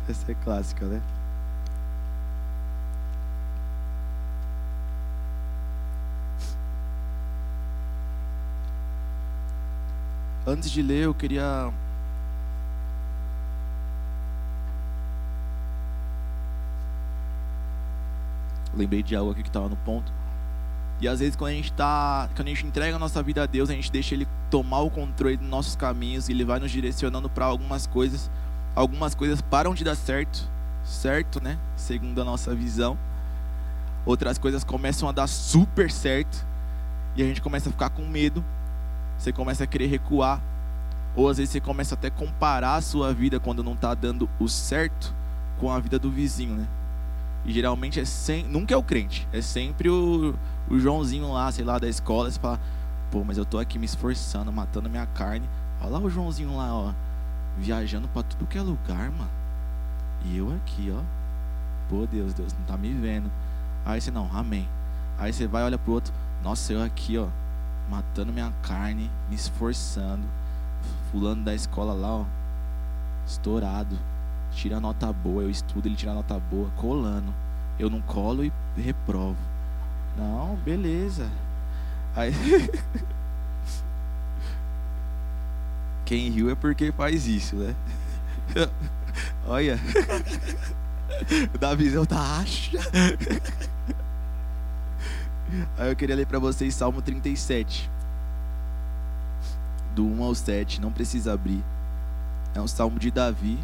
Essa 0.10 0.32
é 0.32 0.36
clássica, 0.44 0.88
né? 0.88 1.00
Antes 10.48 10.72
de 10.72 10.82
ler, 10.82 11.04
eu 11.04 11.14
queria 11.14 11.72
lembrei 18.74 19.04
de 19.04 19.16
algo 19.16 19.32
aqui 19.32 19.44
que 19.44 19.50
estava 19.50 19.70
no 19.70 19.76
ponto. 19.76 20.12
E 21.00 21.08
às 21.08 21.20
vezes 21.20 21.36
quando 21.36 21.52
a 21.52 21.54
gente 21.54 21.72
tá, 21.74 22.28
quando 22.36 22.48
a 22.48 22.50
gente 22.50 22.66
entrega 22.66 22.96
a 22.96 23.00
nossa 23.00 23.22
vida 23.22 23.44
a 23.44 23.46
Deus, 23.46 23.70
a 23.70 23.74
gente 23.74 23.92
deixa 23.92 24.16
ele 24.16 24.28
tomar 24.50 24.80
o 24.80 24.90
controle 24.90 25.38
dos 25.38 25.48
nossos 25.48 25.76
caminhos 25.76 26.30
e 26.30 26.32
ele 26.32 26.44
vai 26.44 26.60
nos 26.60 26.72
direcionando 26.72 27.30
para 27.30 27.46
algumas 27.46 27.86
coisas. 27.86 28.30
Algumas 28.76 29.14
coisas 29.16 29.42
param 29.42 29.74
de 29.74 29.84
dar 29.84 29.96
certo, 29.96 30.48
certo, 30.84 31.44
né? 31.44 31.58
Segundo 31.76 32.22
a 32.22 32.26
nossa 32.26 32.56
visão. 32.56 32.98
Outras 34.06 34.38
coisas 34.38 34.64
começam 34.64 35.10
a 35.10 35.12
dar 35.12 35.28
super 35.28 35.92
certo 35.92 36.46
e 37.16 37.22
a 37.22 37.26
gente 37.26 37.42
começa 37.42 37.70
a 37.70 37.72
ficar 37.72 37.90
com 37.90 38.06
medo 38.08 38.44
você 39.20 39.34
começa 39.34 39.66
a 39.66 39.68
querer 39.68 39.88
recuar. 39.88 40.42
Ou 41.16 41.28
às 41.28 41.38
vezes 41.38 41.52
você 41.52 41.60
começa 41.60 41.96
até 41.96 42.08
a 42.08 42.12
comparar 42.12 42.76
a 42.76 42.82
sua 42.82 43.14
vida 43.14 43.40
quando 43.40 43.64
não 43.64 43.74
está 43.74 43.94
dando 43.94 44.30
o 44.40 44.48
certo 44.48 45.14
com 45.60 45.70
a 45.70 45.80
vida 45.80 46.00
do 46.00 46.10
vizinho, 46.10 46.56
né? 46.56 46.68
E 47.44 47.52
geralmente 47.52 48.00
é 48.00 48.06
sem, 48.06 48.44
nunca 48.46 48.74
é 48.74 48.78
o 48.78 48.84
crente, 48.84 49.28
é 49.34 49.42
sempre 49.42 49.90
o, 49.90 50.36
o 50.70 50.80
Joãozinho 50.80 51.32
lá, 51.32 51.52
sei 51.52 51.66
lá, 51.66 51.78
da 51.78 51.90
escola. 51.90 52.32
Você 52.32 52.40
fala, 52.40 52.60
pô, 53.12 53.24
mas 53.26 53.38
eu 53.38 53.44
tô 53.44 53.58
aqui 53.60 53.78
me 53.78 53.86
esforçando, 53.86 54.52
matando 54.54 54.90
minha 54.90 55.06
carne. 55.08 55.50
Olha 55.82 55.90
lá 55.90 56.00
o 56.00 56.10
Joãozinho 56.10 56.56
lá, 56.56 56.74
ó, 56.74 56.94
viajando 57.60 58.08
para 58.08 58.24
tudo 58.24 58.48
que 58.48 58.58
é 58.58 58.62
lugar, 58.62 59.12
mano. 59.12 59.30
E 60.26 60.38
eu 60.38 60.52
aqui, 60.56 60.92
ó. 60.96 61.02
Pô, 61.90 62.06
Deus, 62.06 62.34
Deus 62.34 62.54
não 62.54 62.66
tá 62.66 62.78
me 62.78 62.94
vendo. 62.94 63.30
Aí 63.86 64.00
você 64.00 64.12
não, 64.12 64.30
amém. 64.36 64.68
Aí 65.18 65.34
você 65.34 65.48
vai 65.48 65.64
olha 65.64 65.78
pro 65.78 65.94
outro, 65.94 66.14
nossa, 66.44 66.72
eu 66.72 66.82
aqui, 66.82 67.18
ó, 67.18 67.28
matando 67.90 68.32
minha 68.32 68.54
carne, 68.62 69.10
me 69.30 69.36
esforçando. 69.36 70.24
Fulano 71.12 71.44
da 71.44 71.54
escola 71.54 71.94
lá, 71.94 72.16
ó, 72.18 72.26
estourado. 73.26 73.98
Tira 74.52 74.80
nota 74.80 75.12
boa, 75.12 75.44
eu 75.44 75.50
estudo, 75.50 75.88
ele 75.88 75.96
tira 75.96 76.14
nota 76.14 76.40
boa, 76.40 76.70
colando. 76.78 77.34
Eu 77.78 77.90
não 77.90 78.02
colo 78.02 78.44
e 78.44 78.52
reprovo. 78.78 79.38
Não, 80.18 80.56
beleza. 80.58 81.30
Aí 82.16 82.34
Quem 86.10 86.32
riu 86.32 86.50
é 86.50 86.56
porque 86.56 86.92
faz 86.92 87.28
isso, 87.28 87.56
né? 87.56 87.76
Olha. 89.46 89.80
O 91.54 91.58
Davizão 91.58 92.06
tá 92.06 92.40
acha. 92.40 92.80
Aí 95.78 95.90
eu 95.90 95.96
queria 95.96 96.16
ler 96.16 96.26
para 96.26 96.40
vocês 96.40 96.74
Salmo 96.74 97.02
37, 97.02 97.90
do 99.94 100.06
1 100.06 100.24
ao 100.24 100.34
7, 100.34 100.82
não 100.82 100.92
precisa 100.92 101.34
abrir. 101.34 101.64
É 102.56 102.62
um 102.62 102.68
salmo 102.68 102.98
de 102.98 103.12
Davi. 103.12 103.60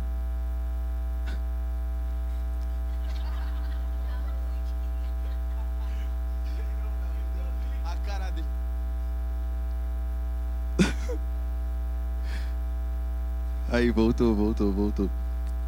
A 7.86 7.96
cara 8.06 8.30
dele. 8.32 8.48
Aí 13.86 13.92
voltou, 13.92 14.34
voltou, 14.34 14.72
voltou. 14.72 15.10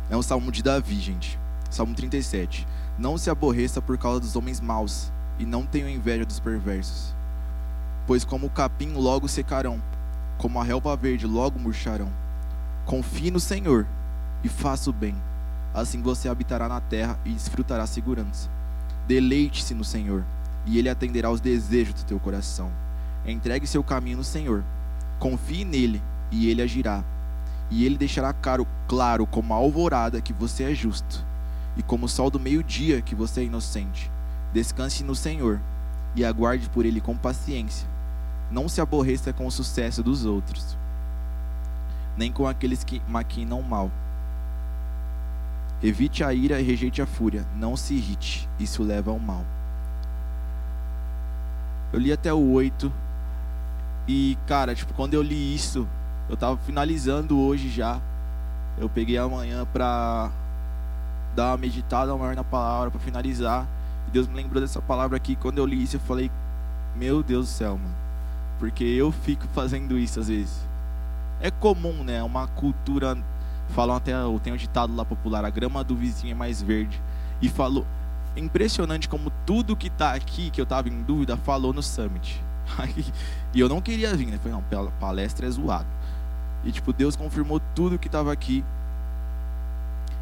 É 0.10 0.18
um 0.18 0.24
salmo 0.24 0.52
de 0.52 0.64
Davi, 0.64 1.00
gente. 1.00 1.38
Salmo 1.70 1.94
37. 1.94 2.68
Não 2.98 3.16
se 3.16 3.30
aborreça 3.30 3.80
por 3.80 3.96
causa 3.96 4.20
dos 4.20 4.36
homens 4.36 4.60
maus 4.60 5.12
e 5.38 5.46
não 5.46 5.68
tenho 5.68 5.88
inveja 5.88 6.26
dos 6.26 6.40
perversos. 6.40 7.14
Pois 8.08 8.26
como 8.26 8.48
o 8.48 8.50
capim 8.50 8.94
logo 8.94 9.28
secarão, 9.28 9.80
como 10.40 10.60
a 10.60 10.64
relva 10.64 10.96
verde 10.96 11.28
logo 11.28 11.60
murcharão. 11.60 12.12
Confie 12.88 13.30
no 13.30 13.40
Senhor 13.40 13.86
e 14.44 14.50
faça 14.50 14.90
o 14.90 14.94
bem. 14.94 15.16
Assim 15.72 16.02
você 16.02 16.28
habitará 16.28 16.68
na 16.68 16.82
terra 16.82 17.20
e 17.24 17.30
desfrutará 17.30 17.86
segurança. 17.86 18.50
Deleite-se 19.08 19.76
no 19.76 19.84
Senhor, 19.84 20.24
e 20.66 20.80
Ele 20.80 20.90
atenderá 20.90 21.28
aos 21.28 21.40
desejos 21.40 21.94
do 21.94 22.04
teu 22.04 22.20
coração. 22.20 22.72
Entregue 23.28 23.68
seu 23.68 23.84
caminho 23.84 24.18
no 24.18 24.24
Senhor. 24.24 24.64
Confie 25.20 25.64
nele, 25.64 26.02
e 26.32 26.50
Ele 26.50 26.64
agirá. 26.64 27.04
E 27.70 27.86
Ele 27.86 27.98
deixará 27.98 28.34
claro, 28.34 28.68
claro 28.88 29.26
como 29.26 29.54
a 29.54 29.58
alvorada 29.58 30.22
que 30.22 30.34
você 30.34 30.64
é 30.64 30.76
justo, 30.76 31.26
e 31.76 31.84
como 31.84 32.06
o 32.06 32.10
sol 32.10 32.30
do 32.30 32.40
meio-dia 32.40 33.02
que 33.02 33.16
você 33.16 33.42
é 33.42 33.44
inocente. 33.46 34.10
Descanse 34.54 35.04
no 35.04 35.16
Senhor 35.16 35.60
e 36.16 36.24
aguarde 36.24 36.70
por 36.70 36.86
Ele 36.86 37.02
com 37.02 37.16
paciência. 37.16 37.88
Não 38.50 38.70
se 38.70 38.80
aborreça 38.80 39.34
com 39.34 39.46
o 39.46 39.52
sucesso 39.52 40.02
dos 40.02 40.26
outros, 40.26 40.78
nem 42.16 42.32
com 42.32 42.48
aqueles 42.48 42.84
que 42.84 43.02
maquinam 43.08 43.62
mal. 43.62 43.92
Evite 45.84 46.24
a 46.24 46.34
ira 46.34 46.60
e 46.60 46.64
rejeite 46.64 47.02
a 47.02 47.06
fúria. 47.06 47.46
Não 47.56 47.78
se 47.78 47.94
irrite, 47.94 48.50
isso 48.60 48.82
leva 48.82 49.12
ao 49.12 49.20
mal. 49.20 49.46
Eu 51.94 52.00
li 52.00 52.12
até 52.12 52.34
o 52.34 52.52
8 52.52 52.92
e, 54.08 54.38
cara, 54.48 54.74
tipo, 54.74 54.94
quando 54.94 55.14
eu 55.14 55.22
li 55.22 55.54
isso, 55.54 55.88
Eu 56.30 56.34
estava 56.34 56.58
finalizando 56.58 57.40
hoje 57.40 57.70
já. 57.70 58.00
Eu 58.78 58.90
peguei 58.90 59.18
amanhã 59.18 59.66
para 59.66 60.30
dar 61.36 61.52
uma 61.52 61.58
meditada 61.58 62.16
maior 62.16 62.36
na 62.36 62.44
palavra, 62.44 62.92
para 62.92 63.00
finalizar. 63.00 63.66
E 64.08 64.12
Deus 64.12 64.28
me 64.28 64.36
lembrou 64.36 64.62
dessa 64.62 64.82
palavra 64.82 65.16
aqui. 65.16 65.36
Quando 65.36 65.58
eu 65.58 65.66
li 65.66 65.82
isso, 65.82 65.96
eu 65.96 66.02
falei: 66.02 66.30
Meu 66.96 67.24
Deus 67.24 67.48
do 67.48 67.52
céu, 67.52 67.78
mano. 67.78 67.96
Porque 68.60 68.84
eu 68.84 69.12
fico 69.12 69.48
fazendo 69.56 69.98
isso 69.98 70.20
às 70.20 70.28
vezes. 70.28 70.60
É 71.40 71.50
comum, 71.50 72.04
né? 72.04 72.22
Uma 72.24 72.48
cultura. 72.48 73.18
Falam 73.70 73.96
até, 73.96 74.14
tem 74.44 74.52
um 74.52 74.58
ditado 74.58 74.96
lá 74.96 75.06
popular: 75.06 75.46
a 75.46 75.50
grama 75.50 75.84
do 75.84 75.96
vizinho 75.96 76.32
é 76.32 76.36
mais 76.36 76.62
verde. 76.62 77.02
E 77.42 77.48
falou. 77.48 77.86
Impressionante 78.36 79.10
como 79.10 79.32
tudo 79.48 79.76
que 79.76 79.88
está 79.88 80.14
aqui, 80.14 80.52
que 80.52 80.62
eu 80.62 80.64
estava 80.64 80.88
em 80.88 81.02
dúvida, 81.02 81.36
falou 81.38 81.74
no 81.74 81.82
Summit. 81.82 82.40
e 83.52 83.60
eu 83.60 83.68
não 83.68 83.82
queria 83.82 84.16
vir, 84.16 84.28
né? 84.28 84.38
Falei, 84.38 84.54
não, 84.54 84.92
palestra 85.00 85.48
é 85.48 85.50
zoado. 85.50 85.97
E 86.64 86.72
tipo, 86.72 86.92
Deus 86.92 87.16
confirmou 87.16 87.62
tudo 87.76 88.00
que 88.00 88.08
estava 88.08 88.32
aqui. 88.32 88.64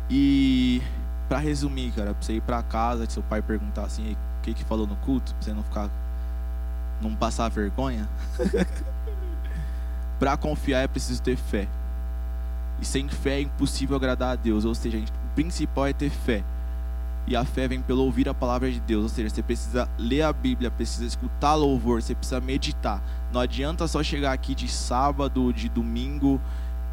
E 0.09 0.81
para 1.27 1.39
resumir, 1.39 1.91
cara, 1.91 2.13
pra 2.13 2.21
você 2.21 2.33
ir 2.33 2.41
para 2.41 2.61
casa, 2.61 3.09
seu 3.09 3.23
pai 3.23 3.41
perguntar 3.41 3.83
assim, 3.83 4.13
o 4.13 4.41
que 4.43 4.53
que 4.53 4.63
falou 4.63 4.85
no 4.85 4.95
culto, 4.97 5.33
pra 5.33 5.43
você 5.43 5.53
não 5.53 5.63
ficar 5.63 5.89
não 7.01 7.15
passar 7.15 7.49
vergonha. 7.49 8.07
para 10.19 10.37
confiar 10.37 10.81
é 10.81 10.87
preciso 10.87 11.21
ter 11.21 11.35
fé. 11.35 11.67
E 12.79 12.85
sem 12.85 13.07
fé 13.07 13.37
é 13.37 13.41
impossível 13.41 13.95
agradar 13.95 14.33
a 14.33 14.35
Deus, 14.35 14.65
ou 14.65 14.75
seja, 14.75 14.97
o 14.97 15.35
principal 15.35 15.87
é 15.87 15.93
ter 15.93 16.09
fé. 16.09 16.43
E 17.27 17.35
a 17.35 17.43
fé 17.43 17.67
vem 17.67 17.81
pelo 17.81 18.03
ouvir 18.03 18.29
a 18.29 18.33
palavra 18.33 18.71
de 18.71 18.79
Deus. 18.79 19.03
Ou 19.03 19.09
seja, 19.09 19.29
você 19.29 19.41
precisa 19.41 19.89
ler 19.97 20.21
a 20.21 20.31
Bíblia, 20.31 20.69
precisa 20.69 21.05
escutar 21.05 21.55
louvor, 21.55 22.01
você 22.01 22.13
precisa 22.13 22.39
meditar. 22.39 23.01
Não 23.33 23.41
adianta 23.41 23.87
só 23.87 24.03
chegar 24.03 24.31
aqui 24.31 24.53
de 24.53 24.67
sábado, 24.67 25.51
de 25.51 25.67
domingo 25.67 26.39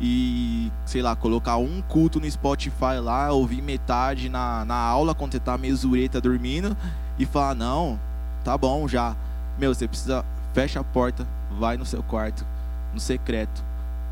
e, 0.00 0.72
sei 0.84 1.02
lá, 1.02 1.14
colocar 1.14 1.58
um 1.58 1.80
culto 1.82 2.18
no 2.18 2.28
Spotify 2.28 2.98
lá, 3.00 3.30
ouvir 3.30 3.62
metade 3.62 4.28
na, 4.28 4.64
na 4.64 4.74
aula 4.74 5.14
quando 5.14 5.32
você 5.32 5.40
tá 5.40 5.56
meio 5.56 5.76
zureta 5.76 6.20
dormindo 6.20 6.76
e 7.18 7.24
falar, 7.24 7.54
não, 7.54 8.00
tá 8.42 8.58
bom 8.58 8.88
já. 8.88 9.14
Meu, 9.58 9.72
você 9.74 9.86
precisa, 9.86 10.24
fecha 10.52 10.80
a 10.80 10.84
porta, 10.84 11.26
vai 11.58 11.76
no 11.76 11.86
seu 11.86 12.02
quarto, 12.02 12.44
no 12.92 12.98
secreto. 12.98 13.62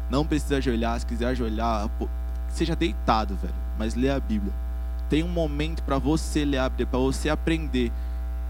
Não 0.09 0.25
precisa 0.25 0.59
ajoelhar, 0.59 1.01
se 1.01 1.07
quiser 1.07 1.29
ajoelhar, 1.29 1.89
seja 2.49 2.77
deitado, 2.77 3.35
velho, 3.37 3.55
mas 3.79 3.95
lê 3.95 4.11
a 4.11 4.21
Bíblia. 4.21 4.53
Tem 5.11 5.23
um 5.25 5.29
momento 5.29 5.83
para 5.83 5.99
você 5.99 6.44
ler 6.44 6.59
a 6.59 6.68
Bíblia, 6.68 6.87
para 6.87 7.01
você 7.01 7.29
aprender. 7.29 7.90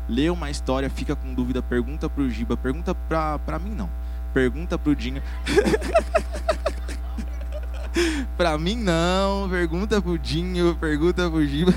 Lê 0.06 0.28
uma 0.28 0.50
história, 0.50 0.90
fica 0.90 1.16
com 1.16 1.32
dúvida, 1.32 1.62
pergunta 1.62 2.10
pro 2.10 2.28
Giba, 2.28 2.54
pergunta 2.54 2.94
pra 2.94 3.58
mim 3.58 3.74
não. 3.74 3.88
Pergunta 4.34 4.78
pro 4.78 4.94
Dinho. 4.94 5.22
pra 8.36 8.58
mim 8.58 8.76
não, 8.76 9.48
pergunta 9.48 10.02
pro 10.02 10.18
Dinho, 10.18 10.76
pergunta 10.76 11.30
pro 11.30 11.46
Giba. 11.46 11.72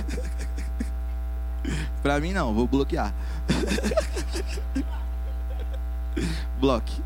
pra 2.04 2.20
mim 2.20 2.34
não, 2.34 2.54
vou 2.54 2.68
bloquear. 2.68 3.14
Bloque. 6.60 7.02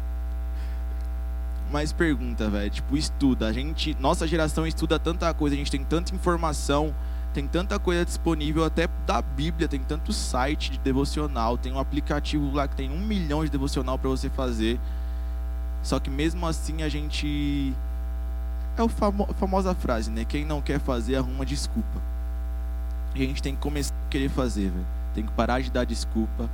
Mas 1.72 1.94
pergunta, 1.94 2.50
velho, 2.50 2.72
tipo, 2.72 2.98
estuda. 2.98 3.46
A 3.46 3.54
gente, 3.54 3.96
nossa 4.00 4.26
geração 4.26 4.66
estuda 4.66 4.98
tanta 4.98 5.32
coisa, 5.32 5.56
a 5.56 5.60
gente 5.60 5.70
tem 5.70 5.84
tanta 5.84 6.16
informação 6.16 6.92
tem 7.34 7.48
tanta 7.48 7.78
coisa 7.78 8.04
disponível, 8.04 8.66
até 8.66 8.88
da 9.06 9.22
Bíblia, 9.22 9.68
tem 9.68 9.80
tanto 9.80 10.12
site 10.12 10.72
de 10.72 10.80
devocional, 10.80 11.58
tem 11.58 11.72
um 11.72 11.80
aplicativo 11.80 12.52
lá 12.52 12.68
que 12.68 12.76
tem 12.76 12.90
um 12.90 13.00
milhão 13.00 13.44
de 13.44 13.52
devocional 13.52 13.98
para 13.98 14.10
você 14.10 14.30
fazer. 14.30 14.80
Só 15.84 16.00
que 16.00 16.10
mesmo 16.10 16.46
assim 16.46 16.84
a 16.84 16.90
gente. 16.90 17.74
É 18.78 18.82
a 18.82 18.90
famo... 18.90 19.28
famosa 19.40 19.74
frase, 19.76 20.10
né? 20.10 20.26
Quem 20.26 20.46
não 20.46 20.62
quer 20.62 20.80
fazer, 20.80 21.16
arruma 21.16 21.46
desculpa. 21.46 22.02
E 23.16 23.24
a 23.24 23.26
gente 23.26 23.42
tem 23.42 23.56
que 23.56 23.62
começar 23.62 23.94
a 23.94 24.10
querer 24.10 24.30
fazer. 24.30 24.72
Tem 25.14 25.26
que 25.26 25.32
parar 25.32 25.62
de 25.62 25.72
dar 25.72 25.86
desculpa 25.86 26.50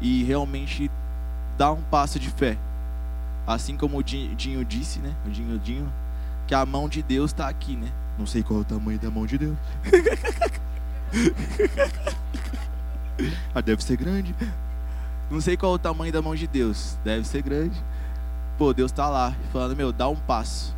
e 0.00 0.24
realmente 0.24 0.90
dar 1.56 1.72
um 1.72 1.82
passo 1.82 2.18
de 2.18 2.30
fé. 2.30 2.56
Assim 3.46 3.76
como 3.76 3.98
o 3.98 4.02
Dinho 4.02 4.64
disse, 4.64 4.98
né? 4.98 5.14
O 5.26 5.30
Dinho 5.30 5.58
Dinho, 5.58 5.92
que 6.46 6.54
a 6.54 6.64
mão 6.64 6.88
de 6.88 7.02
Deus 7.02 7.30
está 7.30 7.48
aqui, 7.48 7.76
né? 7.76 7.90
Não 8.18 8.26
sei 8.26 8.42
qual 8.42 8.60
é 8.60 8.62
o 8.62 8.64
tamanho 8.64 8.98
da 8.98 9.10
mão 9.10 9.26
de 9.26 9.38
Deus. 9.38 9.56
ah, 13.54 13.60
deve 13.60 13.82
ser 13.82 13.96
grande. 13.96 14.34
Não 15.30 15.40
sei 15.40 15.56
qual 15.56 15.72
é 15.72 15.74
o 15.76 15.78
tamanho 15.78 16.12
da 16.12 16.20
mão 16.20 16.34
de 16.34 16.46
Deus. 16.46 16.98
Deve 17.04 17.26
ser 17.26 17.42
grande. 17.42 17.82
Pô, 18.58 18.72
Deus 18.72 18.90
está 18.90 19.08
lá 19.08 19.34
falando, 19.52 19.74
meu, 19.74 19.92
dá 19.92 20.08
um 20.08 20.16
passo. 20.16 20.74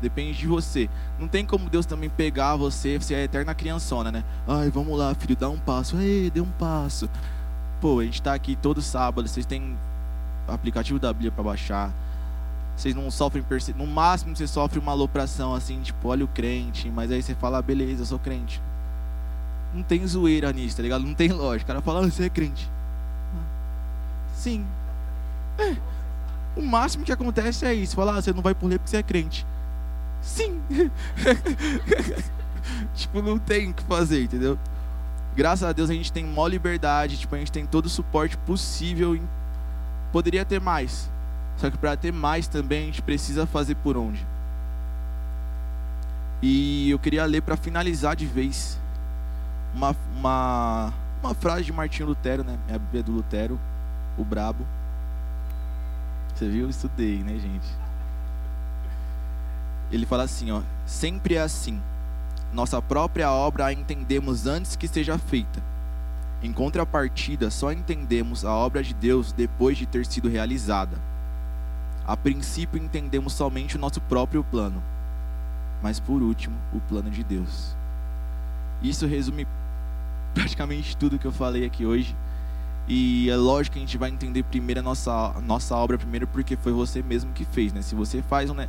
Depende 0.00 0.36
de 0.36 0.46
você. 0.48 0.90
Não 1.18 1.28
tem 1.28 1.46
como 1.46 1.70
Deus 1.70 1.86
também 1.86 2.10
pegar 2.10 2.56
você, 2.56 2.98
você 2.98 3.14
é 3.14 3.18
a 3.18 3.22
eterna 3.22 3.54
criançona, 3.54 4.10
né? 4.10 4.24
Ai, 4.48 4.68
vamos 4.68 4.98
lá, 4.98 5.14
filho, 5.14 5.36
dá 5.36 5.48
um 5.48 5.58
passo. 5.58 5.96
Ei, 5.98 6.28
dê 6.28 6.40
um 6.40 6.50
passo. 6.50 7.08
Pô, 7.80 8.00
a 8.00 8.04
gente 8.04 8.14
está 8.14 8.34
aqui 8.34 8.56
todo 8.56 8.82
sábado, 8.82 9.28
vocês 9.28 9.46
têm 9.46 9.78
aplicativo 10.48 10.98
da 10.98 11.12
Bíblia 11.12 11.30
para 11.30 11.44
baixar 11.44 11.92
vocês 12.76 12.94
não 12.94 13.10
sofrem 13.10 13.42
perseguição. 13.42 13.86
No 13.86 13.92
máximo 13.92 14.34
você 14.34 14.46
sofre 14.46 14.78
uma 14.78 14.92
alopração 14.92 15.54
assim, 15.54 15.80
tipo, 15.80 16.08
olha 16.08 16.24
o 16.24 16.28
crente, 16.28 16.90
mas 16.90 17.10
aí 17.10 17.22
você 17.22 17.34
fala, 17.34 17.58
ah, 17.58 17.62
beleza, 17.62 18.02
eu 18.02 18.06
sou 18.06 18.18
crente. 18.18 18.60
Não 19.74 19.82
tem 19.82 20.06
zoeira 20.06 20.52
nisso, 20.52 20.76
tá 20.76 20.82
ligado? 20.82 21.04
Não 21.04 21.14
tem 21.14 21.30
lógica. 21.32 21.64
O 21.64 21.74
cara 21.74 21.82
fala, 21.82 22.00
ah, 22.00 22.10
você 22.10 22.24
é 22.24 22.28
crente. 22.28 22.68
Sim. 24.34 24.66
É. 25.58 25.76
O 26.56 26.62
máximo 26.62 27.04
que 27.04 27.12
acontece 27.12 27.64
é 27.64 27.72
isso. 27.72 27.94
Falar, 27.94 28.16
ah, 28.16 28.22
você 28.22 28.32
não 28.32 28.42
vai 28.42 28.54
por 28.54 28.66
ler 28.66 28.78
porque 28.78 28.90
você 28.90 28.98
é 28.98 29.02
crente. 29.02 29.46
Sim. 30.20 30.60
tipo, 32.94 33.22
não 33.22 33.38
tem 33.38 33.70
o 33.70 33.74
que 33.74 33.82
fazer, 33.84 34.24
entendeu? 34.24 34.58
Graças 35.34 35.68
a 35.68 35.72
Deus 35.72 35.88
a 35.88 35.94
gente 35.94 36.12
tem 36.12 36.24
maior 36.24 36.48
liberdade, 36.48 37.16
tipo, 37.18 37.34
a 37.34 37.38
gente 37.38 37.52
tem 37.52 37.64
todo 37.64 37.86
o 37.86 37.90
suporte 37.90 38.36
possível. 38.38 39.18
Poderia 40.12 40.44
ter 40.44 40.60
mais. 40.60 41.11
Só 41.62 41.70
que 41.70 41.78
para 41.78 41.96
ter 41.96 42.12
mais 42.12 42.48
também 42.48 42.82
a 42.82 42.86
gente 42.86 43.00
precisa 43.00 43.46
fazer 43.46 43.76
por 43.76 43.96
onde. 43.96 44.26
E 46.42 46.90
eu 46.90 46.98
queria 46.98 47.24
ler 47.24 47.40
para 47.40 47.56
finalizar 47.56 48.16
de 48.16 48.26
vez 48.26 48.76
uma, 49.72 49.94
uma, 50.16 50.92
uma 51.22 51.34
frase 51.34 51.62
de 51.62 51.72
Martinho 51.72 52.08
Lutero, 52.08 52.42
né? 52.42 52.58
É 52.66 52.74
a 52.74 52.78
Bíblia 52.80 53.04
do 53.04 53.12
Lutero, 53.12 53.60
o 54.18 54.24
Brabo. 54.24 54.66
Você 56.34 56.48
viu? 56.48 56.64
Eu 56.64 56.70
estudei, 56.70 57.18
né, 57.18 57.38
gente? 57.38 57.68
Ele 59.92 60.04
fala 60.04 60.24
assim, 60.24 60.50
ó: 60.50 60.62
Sempre 60.84 61.36
é 61.36 61.42
assim. 61.42 61.80
Nossa 62.52 62.82
própria 62.82 63.30
obra 63.30 63.66
a 63.66 63.72
entendemos 63.72 64.48
antes 64.48 64.74
que 64.74 64.88
seja 64.88 65.16
feita. 65.16 65.62
Em 66.42 66.52
contrapartida, 66.52 67.52
só 67.52 67.70
entendemos 67.70 68.44
a 68.44 68.52
obra 68.52 68.82
de 68.82 68.92
Deus 68.92 69.30
depois 69.32 69.78
de 69.78 69.86
ter 69.86 70.04
sido 70.04 70.28
realizada. 70.28 71.11
A 72.06 72.16
princípio 72.16 72.82
entendemos 72.82 73.32
somente 73.32 73.76
o 73.76 73.78
nosso 73.78 74.00
próprio 74.00 74.42
plano, 74.42 74.82
mas 75.82 76.00
por 76.00 76.20
último, 76.20 76.56
o 76.72 76.80
plano 76.80 77.10
de 77.10 77.22
Deus. 77.22 77.76
Isso 78.82 79.06
resume 79.06 79.46
praticamente 80.34 80.96
tudo 80.96 81.18
que 81.18 81.26
eu 81.26 81.32
falei 81.32 81.64
aqui 81.64 81.86
hoje. 81.86 82.16
E 82.88 83.30
é 83.30 83.36
lógico 83.36 83.74
que 83.74 83.78
a 83.78 83.86
gente 83.86 83.96
vai 83.96 84.10
entender 84.10 84.42
primeiro 84.42 84.80
a 84.80 84.82
nossa, 84.82 85.34
nossa 85.46 85.76
obra 85.76 85.96
primeiro 85.96 86.26
porque 86.26 86.56
foi 86.56 86.72
você 86.72 87.00
mesmo 87.00 87.32
que 87.32 87.44
fez, 87.44 87.72
né? 87.72 87.80
Se 87.80 87.94
você 87.94 88.20
faz 88.22 88.50
né? 88.50 88.68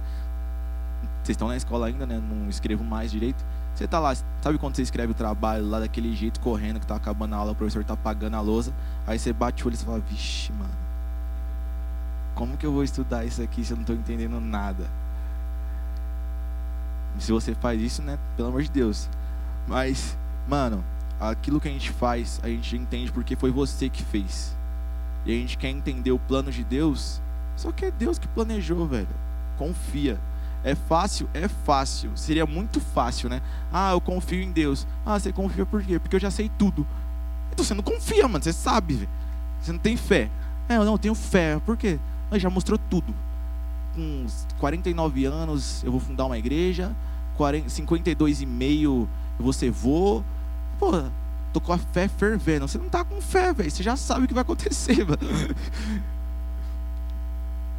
Vocês 1.23 1.35
estão 1.35 1.47
na 1.47 1.57
escola 1.57 1.87
ainda, 1.87 2.05
né? 2.05 2.21
Não 2.21 2.47
escrevo 2.47 2.83
mais 2.83 3.11
direito. 3.11 3.43
Você 3.73 3.87
tá 3.87 3.99
lá, 3.99 4.13
sabe 4.41 4.59
quando 4.59 4.75
você 4.75 4.83
escreve 4.83 5.13
o 5.13 5.15
trabalho 5.15 5.67
lá 5.67 5.79
daquele 5.79 6.13
jeito, 6.13 6.39
correndo, 6.39 6.79
que 6.79 6.85
tá 6.85 6.95
acabando 6.95 7.33
a 7.33 7.37
aula, 7.37 7.53
o 7.53 7.55
professor 7.55 7.83
tá 7.83 7.95
apagando 7.95 8.35
a 8.35 8.41
lousa, 8.41 8.71
aí 9.07 9.17
você 9.17 9.33
bate 9.33 9.63
o 9.63 9.67
olho 9.67 9.73
e 9.73 9.77
fala, 9.77 9.99
vixe, 9.99 10.51
mano 10.51 10.82
como 12.35 12.57
que 12.57 12.65
eu 12.65 12.71
vou 12.71 12.83
estudar 12.83 13.25
isso 13.25 13.41
aqui 13.41 13.63
se 13.63 13.73
eu 13.73 13.77
não 13.77 13.83
estou 13.83 13.95
entendendo 13.95 14.39
nada? 14.39 14.89
Se 17.19 17.31
você 17.31 17.53
faz 17.53 17.81
isso, 17.81 18.01
né? 18.01 18.17
Pelo 18.35 18.49
amor 18.49 18.63
de 18.63 18.71
Deus. 18.71 19.07
Mas, 19.67 20.17
mano, 20.47 20.83
aquilo 21.19 21.59
que 21.59 21.67
a 21.67 21.71
gente 21.71 21.91
faz, 21.91 22.39
a 22.43 22.47
gente 22.47 22.75
entende 22.75 23.11
porque 23.11 23.35
foi 23.35 23.51
você 23.51 23.87
que 23.87 24.03
fez. 24.03 24.55
E 25.25 25.31
a 25.31 25.35
gente 25.35 25.57
quer 25.57 25.69
entender 25.69 26.11
o 26.11 26.19
plano 26.19 26.51
de 26.51 26.63
Deus, 26.63 27.21
só 27.55 27.71
que 27.71 27.85
é 27.85 27.91
Deus 27.91 28.17
que 28.17 28.27
planejou, 28.27 28.85
velho. 28.87 29.07
Confia. 29.57 30.19
É 30.63 30.75
fácil? 30.75 31.29
É 31.33 31.47
fácil. 31.47 32.11
Seria 32.15 32.45
muito 32.45 32.79
fácil, 32.79 33.29
né? 33.29 33.41
Ah, 33.71 33.91
eu 33.91 34.01
confio 34.01 34.41
em 34.41 34.51
Deus. 34.51 34.87
Ah, 35.05 35.19
você 35.19 35.31
confia 35.31 35.65
por 35.65 35.83
quê? 35.83 35.99
Porque 35.99 36.15
eu 36.15 36.19
já 36.19 36.31
sei 36.31 36.49
tudo. 36.57 36.87
Então 37.51 37.63
você 37.63 37.73
não 37.73 37.83
confia, 37.83 38.27
mano. 38.27 38.43
Você 38.43 38.53
sabe, 38.53 38.95
velho. 38.95 39.09
Você 39.61 39.71
não 39.71 39.79
tem 39.79 39.95
fé. 39.95 40.29
É, 40.67 40.77
eu 40.77 40.85
não 40.85 40.97
tenho 40.97 41.13
fé. 41.13 41.59
Por 41.65 41.77
quê? 41.77 41.99
Já 42.39 42.49
mostrou 42.49 42.79
tudo. 42.89 43.13
Com 43.95 44.25
49 44.59 45.25
anos 45.25 45.83
eu 45.83 45.91
vou 45.91 45.99
fundar 45.99 46.25
uma 46.25 46.37
igreja, 46.37 46.95
52 47.67 48.41
e 48.41 48.45
meio 48.45 49.07
eu 49.39 49.73
vou. 49.73 50.23
Pô, 50.79 50.91
tô 51.51 51.61
com 51.61 51.73
a 51.73 51.77
fé 51.77 52.07
fervendo. 52.07 52.67
Você 52.67 52.77
não 52.77 52.89
tá 52.89 53.03
com 53.03 53.21
fé, 53.21 53.53
velho. 53.53 53.69
Você 53.69 53.83
já 53.83 53.95
sabe 53.95 54.25
o 54.25 54.27
que 54.27 54.33
vai 54.33 54.41
acontecer, 54.41 55.03
mano. 55.05 55.19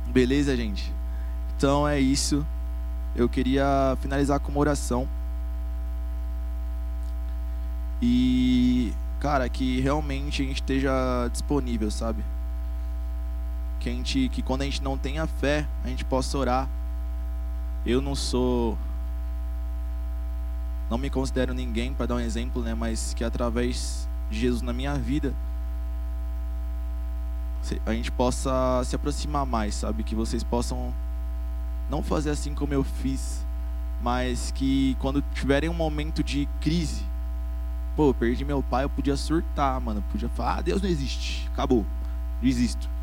Beleza, 0.09 0.57
gente? 0.57 0.93
Então 1.57 1.87
é 1.87 1.99
isso. 2.01 2.47
eu 3.17 3.29
queria 3.29 3.97
finalizar 4.01 4.41
com 4.41 4.51
uma 4.51 4.61
oração. 4.61 5.09
E, 8.03 8.93
cara, 9.21 9.49
que 9.49 9.81
realmente 9.81 10.43
a 10.43 10.45
gente 10.45 10.57
esteja 10.57 11.29
disponível, 11.33 11.91
sabe? 11.91 12.23
Que, 13.85 13.91
a 13.91 13.93
gente, 13.93 14.31
que 14.31 14.41
quando 14.41 14.63
a 14.63 14.65
gente 14.65 14.83
não 14.83 14.97
tem 14.97 15.19
a 15.19 15.27
fé, 15.27 15.69
a 15.85 15.89
gente 15.89 16.07
possa 16.07 16.39
orar. 16.39 16.67
Eu 17.85 18.01
não 18.01 18.15
sou. 18.15 18.79
Não 20.89 20.97
me 20.97 21.11
considero 21.11 21.53
ninguém 21.53 21.93
para 21.93 22.07
dar 22.07 22.15
um 22.15 22.21
exemplo, 22.21 22.63
né? 22.63 22.75
Mas 22.75 23.13
que 23.13 23.23
através 23.23 24.09
de 24.31 24.41
Jesus 24.41 24.63
na 24.63 24.73
minha 24.73 24.95
vida, 24.95 25.35
a 27.85 27.93
gente 27.93 28.11
possa 28.11 28.83
se 28.87 28.97
aproximar 28.97 29.45
mais, 29.45 29.75
sabe? 29.75 30.03
Que 30.03 30.15
vocês 30.15 30.43
possam 30.43 30.95
não 31.91 32.03
fazer 32.03 32.31
assim 32.31 32.55
como 32.55 32.73
eu 32.73 32.85
fiz, 32.85 33.45
mas 34.01 34.51
que 34.51 34.97
quando 34.99 35.23
tiverem 35.35 35.69
um 35.69 35.75
momento 35.75 36.25
de 36.25 36.49
crise, 36.59 37.05
pô, 37.95 38.15
perdi 38.15 38.47
meu 38.47 38.63
pai, 38.63 38.85
eu 38.85 38.89
podia 38.89 39.15
surtar, 39.15 39.79
mano, 39.79 40.03
podia 40.11 40.31
falar, 40.31 40.61
ah, 40.61 40.63
Deus 40.63 40.81
não 40.81 40.89
existe, 40.89 41.47
acabou, 41.53 41.85
desisto. 42.41 42.94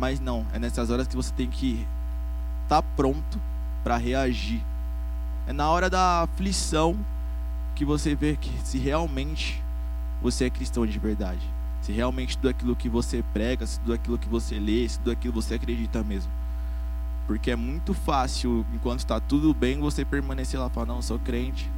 Mas 0.00 0.18
não, 0.18 0.46
é 0.54 0.58
nessas 0.58 0.88
horas 0.88 1.06
que 1.06 1.14
você 1.14 1.30
tem 1.34 1.50
que 1.50 1.86
estar 2.62 2.80
tá 2.80 2.88
pronto 2.96 3.38
para 3.84 3.98
reagir. 3.98 4.64
É 5.46 5.52
na 5.52 5.68
hora 5.68 5.90
da 5.90 6.22
aflição 6.22 6.98
que 7.74 7.84
você 7.84 8.14
vê 8.14 8.34
que 8.34 8.50
se 8.64 8.78
realmente 8.78 9.62
você 10.22 10.46
é 10.46 10.50
cristão 10.50 10.86
de 10.86 10.98
verdade. 10.98 11.46
Se 11.82 11.92
realmente 11.92 12.38
tudo 12.38 12.48
aquilo 12.48 12.74
que 12.74 12.88
você 12.88 13.22
prega, 13.34 13.66
se 13.66 13.78
tudo 13.80 13.92
aquilo 13.92 14.16
que 14.16 14.26
você 14.26 14.58
lê, 14.58 14.88
se 14.88 14.98
tudo 15.00 15.10
aquilo 15.10 15.34
que 15.34 15.42
você 15.42 15.54
acredita 15.56 16.02
mesmo. 16.02 16.32
Porque 17.26 17.50
é 17.50 17.56
muito 17.56 17.92
fácil, 17.92 18.64
enquanto 18.72 19.00
está 19.00 19.20
tudo 19.20 19.52
bem, 19.52 19.78
você 19.78 20.02
permanecer 20.02 20.58
lá 20.58 20.68
e 20.68 20.70
falar: 20.70 20.86
Não, 20.86 20.96
eu 20.96 21.02
sou 21.02 21.18
crente. 21.18 21.70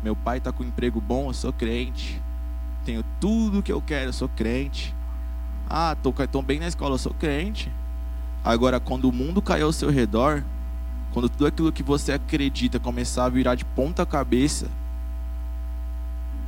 Meu 0.00 0.14
pai 0.14 0.38
está 0.38 0.52
com 0.52 0.62
um 0.62 0.68
emprego 0.68 1.00
bom, 1.00 1.28
eu 1.30 1.34
sou 1.34 1.52
crente. 1.52 2.22
Tenho 2.84 3.04
tudo 3.20 3.64
que 3.64 3.72
eu 3.72 3.82
quero, 3.82 4.10
eu 4.10 4.12
sou 4.12 4.28
crente. 4.28 4.94
Ah, 5.68 5.96
estou 5.96 6.42
bem 6.42 6.60
na 6.60 6.68
escola, 6.68 6.94
eu 6.94 6.98
sou 6.98 7.14
crente. 7.14 7.70
Agora, 8.44 8.78
quando 8.78 9.08
o 9.08 9.12
mundo 9.12 9.40
caiu 9.40 9.66
ao 9.66 9.72
seu 9.72 9.90
redor, 9.90 10.44
quando 11.12 11.28
tudo 11.28 11.46
aquilo 11.46 11.72
que 11.72 11.82
você 11.82 12.12
acredita 12.12 12.78
começar 12.78 13.24
a 13.24 13.28
virar 13.28 13.54
de 13.54 13.64
ponta 13.64 14.04
cabeça, 14.04 14.68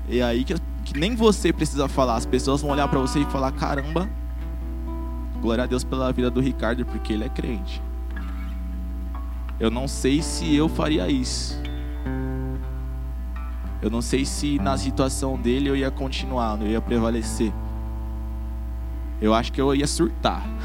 é 0.08 0.22
aí 0.22 0.44
que, 0.44 0.54
que 0.84 0.98
nem 0.98 1.16
você 1.16 1.52
precisa 1.52 1.88
falar. 1.88 2.16
As 2.16 2.26
pessoas 2.26 2.60
vão 2.60 2.70
olhar 2.70 2.88
para 2.88 3.00
você 3.00 3.20
e 3.20 3.24
falar: 3.26 3.52
caramba, 3.52 4.08
Glória 5.40 5.64
a 5.64 5.66
Deus 5.66 5.84
pela 5.84 6.12
vida 6.12 6.30
do 6.30 6.40
Ricardo, 6.40 6.84
porque 6.84 7.12
ele 7.12 7.24
é 7.24 7.28
crente. 7.28 7.82
Eu 9.60 9.70
não 9.70 9.86
sei 9.86 10.22
se 10.22 10.54
eu 10.54 10.68
faria 10.68 11.08
isso. 11.08 11.60
Eu 13.80 13.90
não 13.90 14.02
sei 14.02 14.24
se 14.24 14.58
na 14.58 14.76
situação 14.76 15.38
dele 15.38 15.68
eu 15.68 15.76
ia 15.76 15.90
continuar, 15.90 16.60
eu 16.60 16.68
ia 16.68 16.80
prevalecer. 16.80 17.52
Eu 19.20 19.34
acho 19.34 19.52
que 19.52 19.60
eu 19.60 19.74
ia 19.74 19.86
surtar. 19.86 20.46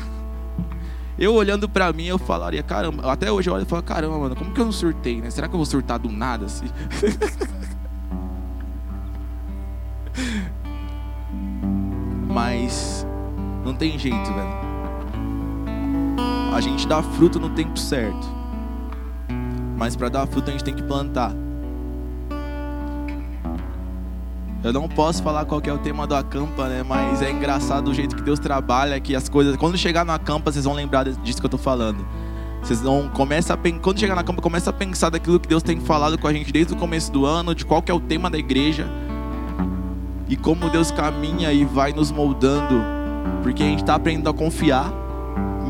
Eu 1.20 1.34
olhando 1.36 1.70
para 1.70 1.92
mim, 1.94 2.06
eu 2.06 2.18
falaria, 2.18 2.64
caramba, 2.64 3.12
até 3.12 3.32
hoje 3.32 3.48
eu 3.48 3.54
olho 3.54 3.62
e 3.62 3.66
falo, 3.66 3.84
caramba, 3.84 4.18
mano, 4.18 4.36
como 4.36 4.52
que 4.52 4.60
eu 4.60 4.66
não 4.66 4.72
surtei, 4.72 5.22
né? 5.22 5.30
Será 5.30 5.48
que 5.48 5.54
eu 5.54 5.58
vou 5.58 5.66
surtar 5.68 6.00
do 6.00 6.10
nada 6.10 6.48
assim? 6.48 6.66
Mas 12.28 13.06
não 13.64 13.76
tem 13.76 14.00
jeito, 14.00 14.34
velho 14.34 14.72
a 16.54 16.60
gente 16.60 16.86
dá 16.86 17.02
fruto 17.02 17.40
no 17.40 17.50
tempo 17.50 17.80
certo. 17.80 18.28
Mas 19.78 19.96
para 19.96 20.10
dar 20.10 20.28
fruto 20.28 20.50
a 20.50 20.52
gente 20.52 20.64
tem 20.64 20.76
que 20.76 20.84
plantar. 20.84 21.34
Eu 24.64 24.72
não 24.72 24.88
posso 24.88 25.24
falar 25.24 25.46
qual 25.46 25.62
é 25.66 25.74
o 25.74 25.78
tema 25.78 26.06
do 26.06 26.16
acampa, 26.16 26.68
né? 26.68 26.84
Mas 26.84 27.22
é 27.22 27.32
engraçado 27.32 27.90
o 27.90 27.94
jeito 27.94 28.16
que 28.16 28.22
Deus 28.22 28.40
trabalha, 28.40 29.00
que 29.00 29.16
as 29.16 29.28
coisas. 29.28 29.56
Quando 29.58 29.78
chegar 29.78 30.06
no 30.06 30.12
acampa, 30.12 30.52
vocês 30.52 30.66
vão 30.66 30.74
lembrar 30.74 31.06
disso 31.06 31.40
que 31.40 31.46
eu 31.46 31.48
estou 31.48 31.60
falando. 31.60 32.06
Vocês 32.62 32.82
vão 32.82 33.10
começa 33.10 33.56
a 33.56 33.58
quando 33.58 34.00
chegar 34.00 34.16
na 34.16 34.24
campa, 34.24 34.42
começa 34.42 34.70
a 34.70 34.74
pensar 34.74 35.10
daquilo 35.10 35.40
que 35.40 35.48
Deus 35.48 35.64
tem 35.64 35.80
falado 35.80 36.18
com 36.18 36.28
a 36.28 36.34
gente 36.34 36.52
desde 36.52 36.74
o 36.74 36.76
começo 36.78 37.12
do 37.12 37.26
ano, 37.26 37.56
de 37.56 37.66
qual 37.66 37.82
que 37.82 37.92
é 37.92 37.94
o 37.94 38.00
tema 38.00 38.30
da 38.30 38.38
igreja 38.38 38.88
e 40.30 40.38
como 40.38 40.70
Deus 40.70 40.92
caminha 40.92 41.52
e 41.52 41.66
vai 41.66 41.92
nos 41.92 42.12
moldando, 42.12 42.82
porque 43.42 43.64
a 43.64 43.66
gente 43.66 43.82
está 43.82 43.96
aprendendo 43.96 44.30
a 44.30 44.34
confiar 44.34 44.94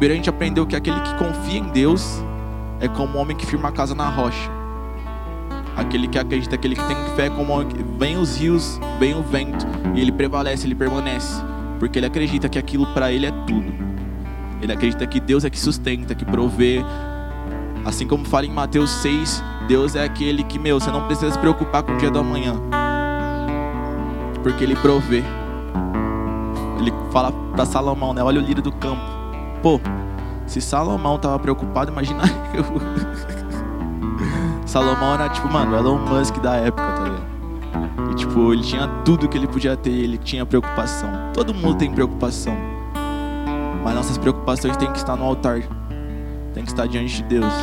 Primeiro 0.02 0.16
a 0.16 0.18
gente 0.18 0.30
aprendeu 0.32 0.66
que 0.66 0.76
aquele 0.76 1.00
que 1.02 1.14
confia 1.14 1.60
em 1.60 1.70
Deus 1.70 2.24
é 2.80 2.88
como 2.88 3.20
um 3.20 3.22
homem 3.22 3.38
que 3.38 3.46
firma 3.46 3.70
a 3.70 3.72
casa 3.72 3.94
na 3.94 4.10
rocha. 4.10 4.61
Aquele 5.76 6.08
que 6.08 6.20
acredita, 6.20 6.56
aquele 6.56 6.76
que 6.76 6.84
tem 6.84 6.98
fé, 7.16 7.30
como 7.30 7.54
vem 7.98 8.18
os 8.18 8.38
rios, 8.38 8.80
vem 9.00 9.16
o 9.16 9.24
vento, 9.24 9.66
e 9.96 10.02
ele 10.02 10.12
prevalece, 10.12 10.68
ele 10.68 10.76
permanece, 10.76 11.42
porque 11.80 12.00
ele 12.00 12.06
acredita 12.06 12.50
que 12.50 12.60
aquilo 12.60 12.86
para 12.88 13.12
ele 13.12 13.26
é 13.26 13.32
tudo. 13.48 13.72
Ele 14.62 14.72
acredita 14.72 15.08
que 15.08 15.20
Deus 15.20 15.46
é 15.46 15.50
que 15.50 15.60
sustenta, 15.60 16.14
que 16.14 16.26
provê. 16.26 16.84
Assim 17.84 18.06
como 18.06 18.26
fala 18.26 18.46
em 18.46 18.52
Mateus 18.52 18.92
6, 18.92 19.44
Deus 19.68 19.96
é 19.96 20.04
aquele 20.04 20.44
que, 20.44 20.60
meu, 20.60 20.80
você 20.80 20.92
não 20.92 21.08
precisa 21.08 21.32
se 21.32 21.40
preocupar 21.40 21.84
com 21.84 21.94
o 21.94 21.98
dia 21.98 22.12
da 22.12 22.22
manhã, 22.22 22.54
porque 24.44 24.64
ele 24.64 24.76
provê. 24.76 25.24
Ele 26.80 26.94
fala 27.12 27.32
para 27.32 27.66
Salomão, 27.66 28.14
né? 28.14 28.22
Olha 28.24 28.40
o 28.40 28.44
lírio 28.44 28.62
do 28.62 28.72
campo 28.72 29.22
Pô, 29.62 29.80
se 30.48 30.60
Salomão 30.60 31.20
tava 31.20 31.38
preocupado, 31.38 31.92
imagina 31.92 32.24
eu. 32.54 32.66
Salomão 34.72 35.16
era 35.16 35.28
tipo, 35.28 35.52
mano, 35.52 35.76
Elon 35.76 35.98
Musk 35.98 36.38
da 36.38 36.56
época, 36.56 36.94
tá 36.94 37.04
ligado? 37.04 38.10
E 38.10 38.16
tipo, 38.16 38.54
ele 38.54 38.64
tinha 38.64 38.88
tudo 39.04 39.28
que 39.28 39.38
ele 39.38 39.46
podia 39.46 39.76
ter, 39.76 39.92
ele 39.92 40.18
tinha 40.18 40.46
preocupação. 40.46 41.10
Todo 41.34 41.54
mundo 41.54 41.78
tem 41.78 41.92
preocupação. 41.92 42.56
Mas 43.84 43.94
nossas 43.94 44.18
preocupações 44.18 44.78
têm 44.78 44.90
que 44.90 44.98
estar 44.98 45.18
no 45.18 45.26
altar. 45.26 45.60
Tem 46.54 46.64
que 46.64 46.70
estar 46.70 46.88
diante 46.88 47.18
de 47.18 47.24
Deus. 47.24 47.54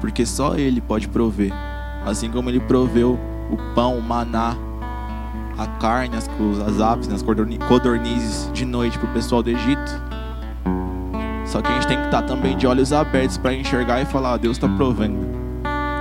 Porque 0.00 0.24
só 0.24 0.54
Ele 0.54 0.80
pode 0.80 1.08
prover. 1.08 1.52
Assim 2.06 2.30
como 2.30 2.48
Ele 2.48 2.60
proveu 2.60 3.18
o 3.50 3.74
pão, 3.74 3.98
o 3.98 4.02
maná, 4.02 4.54
a 5.58 5.66
carne, 5.66 6.16
as, 6.16 6.30
as 6.64 6.80
aves, 6.80 7.08
as 7.12 7.24
codornizes 7.66 8.48
de 8.52 8.64
noite 8.64 8.96
para 9.00 9.10
o 9.10 9.12
pessoal 9.12 9.42
do 9.42 9.50
Egito. 9.50 10.00
Só 11.44 11.60
que 11.60 11.72
a 11.72 11.74
gente 11.74 11.88
tem 11.88 11.98
que 11.98 12.04
estar 12.04 12.22
também 12.22 12.56
de 12.56 12.68
olhos 12.68 12.92
abertos 12.92 13.36
para 13.36 13.52
enxergar 13.52 14.00
e 14.00 14.04
falar: 14.04 14.36
Deus 14.36 14.56
está 14.56 14.68
provendo. 14.68 15.29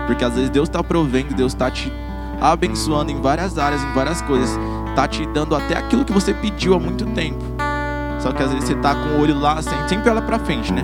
Porque 0.09 0.25
às 0.25 0.33
vezes 0.33 0.49
Deus 0.49 0.67
está 0.67 0.83
provendo, 0.83 1.35
Deus 1.35 1.53
está 1.53 1.69
te 1.69 1.93
abençoando 2.41 3.11
em 3.11 3.21
várias 3.21 3.59
áreas, 3.59 3.83
em 3.83 3.93
várias 3.93 4.23
coisas. 4.23 4.49
Está 4.87 5.07
te 5.07 5.23
dando 5.27 5.55
até 5.55 5.77
aquilo 5.77 6.03
que 6.03 6.11
você 6.11 6.33
pediu 6.33 6.73
há 6.73 6.79
muito 6.79 7.05
tempo. 7.05 7.37
Só 8.19 8.31
que 8.31 8.41
às 8.41 8.51
vezes 8.51 8.67
você 8.67 8.73
está 8.73 8.95
com 8.95 9.09
o 9.09 9.21
olho 9.21 9.39
lá, 9.39 9.61
sempre 9.61 10.09
olha 10.09 10.23
para 10.23 10.39
frente, 10.39 10.73
né? 10.73 10.83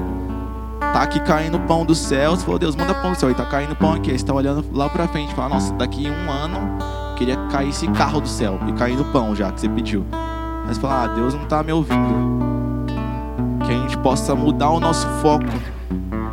Tá 0.80 1.02
aqui 1.02 1.20
caindo 1.22 1.60
pão 1.62 1.84
do 1.84 1.96
céu, 1.96 2.36
você 2.36 2.46
falou, 2.46 2.60
Deus, 2.60 2.76
manda 2.76 2.94
pão 2.94 3.14
do 3.14 3.18
céu. 3.18 3.32
E 3.32 3.34
tá 3.34 3.46
caindo 3.46 3.76
pão 3.76 3.94
aqui. 3.94 4.12
Aí 4.12 4.18
você 4.20 4.24
está 4.24 4.34
olhando 4.34 4.64
lá 4.72 4.88
para 4.90 5.08
frente, 5.08 5.34
fala, 5.34 5.56
nossa, 5.56 5.74
daqui 5.74 6.08
um 6.08 6.32
ano 6.32 6.60
queria 7.18 7.36
cair 7.50 7.70
esse 7.70 7.88
carro 7.88 8.22
do 8.22 8.28
céu. 8.28 8.60
E 8.68 8.74
caindo 8.74 9.04
pão 9.06 9.36
já, 9.36 9.52
que 9.52 9.60
você 9.60 9.68
pediu. 9.68 10.06
Mas 10.68 10.78
fala, 10.78 11.06
ah, 11.06 11.08
Deus 11.08 11.34
não 11.34 11.44
está 11.44 11.64
me 11.64 11.72
ouvindo 11.72 12.46
que 13.66 13.72
a 13.72 13.76
gente 13.76 13.98
possa 13.98 14.36
mudar 14.36 14.70
o 14.70 14.80
nosso 14.80 15.08
foco, 15.24 15.46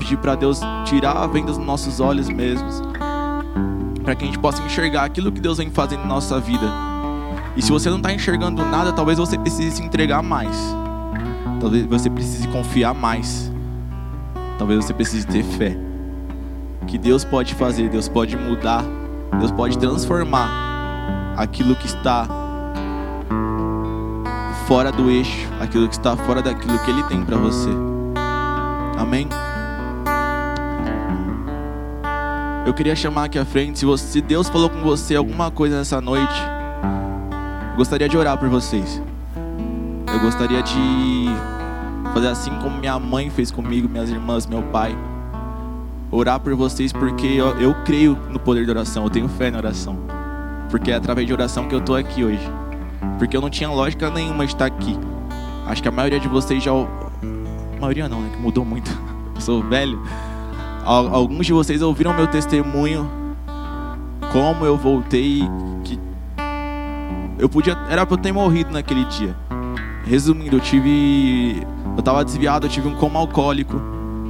pedir 0.02 0.16
para 0.16 0.34
Deus 0.34 0.60
tirar 0.84 1.12
a 1.12 1.26
venda 1.28 1.52
dos 1.52 1.58
nossos 1.58 2.00
olhos 2.00 2.28
mesmos, 2.28 2.82
para 4.02 4.16
que 4.16 4.24
a 4.24 4.26
gente 4.26 4.38
possa 4.38 4.60
enxergar 4.62 5.04
aquilo 5.04 5.30
que 5.30 5.40
Deus 5.40 5.58
vem 5.58 5.70
fazendo 5.70 6.00
na 6.00 6.08
nossa 6.08 6.40
vida. 6.40 6.66
E 7.56 7.62
se 7.62 7.70
você 7.70 7.88
não 7.88 7.98
está 7.98 8.12
enxergando 8.12 8.64
nada, 8.64 8.92
talvez 8.92 9.18
você 9.18 9.38
precise 9.38 9.76
se 9.76 9.82
entregar 9.82 10.20
mais, 10.20 10.74
talvez 11.60 11.86
você 11.86 12.10
precise 12.10 12.48
confiar 12.48 12.92
mais, 12.92 13.52
talvez 14.58 14.84
você 14.84 14.92
precise 14.92 15.24
ter 15.24 15.44
fé. 15.44 15.76
Que 16.88 16.98
Deus 16.98 17.24
pode 17.24 17.54
fazer, 17.54 17.88
Deus 17.88 18.08
pode 18.08 18.36
mudar, 18.36 18.84
Deus 19.38 19.52
pode 19.52 19.78
transformar 19.78 20.50
aquilo 21.36 21.76
que 21.76 21.86
está 21.86 22.26
fora 24.66 24.90
do 24.90 25.08
eixo, 25.08 25.48
aquilo 25.60 25.86
que 25.86 25.94
está 25.94 26.16
fora 26.16 26.42
daquilo 26.42 26.76
que 26.80 26.90
Ele 26.90 27.04
tem 27.04 27.24
para 27.24 27.36
você. 27.36 27.70
Amém? 28.98 29.28
Eu 32.64 32.72
queria 32.72 32.94
chamar 32.94 33.24
aqui 33.24 33.38
à 33.38 33.44
frente, 33.44 33.80
se, 33.80 33.84
você, 33.84 34.06
se 34.06 34.20
Deus 34.20 34.48
falou 34.48 34.70
com 34.70 34.80
você 34.82 35.16
alguma 35.16 35.50
coisa 35.50 35.78
nessa 35.78 36.00
noite, 36.00 36.32
gostaria 37.76 38.08
de 38.08 38.16
orar 38.16 38.38
por 38.38 38.48
vocês. 38.48 39.02
Eu 40.12 40.20
gostaria 40.20 40.62
de 40.62 41.26
fazer 42.14 42.28
assim 42.28 42.50
como 42.60 42.78
minha 42.78 42.96
mãe 43.00 43.30
fez 43.30 43.50
comigo, 43.50 43.88
minhas 43.88 44.10
irmãs, 44.10 44.46
meu 44.46 44.62
pai. 44.62 44.96
Orar 46.08 46.38
por 46.38 46.54
vocês 46.54 46.92
porque 46.92 47.26
eu, 47.26 47.48
eu 47.58 47.74
creio 47.84 48.16
no 48.30 48.38
poder 48.38 48.64
da 48.64 48.72
oração, 48.72 49.04
eu 49.04 49.10
tenho 49.10 49.28
fé 49.28 49.50
na 49.50 49.58
oração. 49.58 49.98
Porque 50.70 50.92
é 50.92 50.94
através 50.94 51.26
de 51.26 51.32
oração 51.32 51.66
que 51.66 51.74
eu 51.74 51.80
estou 51.80 51.96
aqui 51.96 52.24
hoje. 52.24 52.48
Porque 53.18 53.36
eu 53.36 53.40
não 53.40 53.50
tinha 53.50 53.70
lógica 53.70 54.08
nenhuma 54.08 54.46
de 54.46 54.52
estar 54.52 54.66
aqui. 54.66 54.96
Acho 55.66 55.82
que 55.82 55.88
a 55.88 55.92
maioria 55.92 56.20
de 56.20 56.28
vocês 56.28 56.62
já. 56.62 56.70
A 56.70 57.80
maioria 57.80 58.08
não, 58.08 58.20
né? 58.20 58.30
Que 58.32 58.40
mudou 58.40 58.64
muito. 58.64 58.90
Eu 59.34 59.40
sou 59.40 59.62
velho. 59.62 60.00
Alguns 60.84 61.46
de 61.46 61.52
vocês 61.52 61.80
ouviram 61.80 62.12
meu 62.12 62.26
testemunho, 62.26 63.08
como 64.32 64.64
eu 64.64 64.76
voltei, 64.76 65.42
que 65.84 65.98
eu 67.38 67.48
podia, 67.48 67.78
era 67.88 68.04
para 68.04 68.14
eu 68.16 68.18
ter 68.18 68.32
morrido 68.32 68.72
naquele 68.72 69.04
dia. 69.04 69.36
Resumindo, 70.04 70.56
eu 70.56 70.60
tive, 70.60 71.64
eu 71.96 72.02
tava 72.02 72.24
desviado, 72.24 72.66
eu 72.66 72.70
tive 72.70 72.88
um 72.88 72.94
coma 72.94 73.20
alcoólico, 73.20 73.80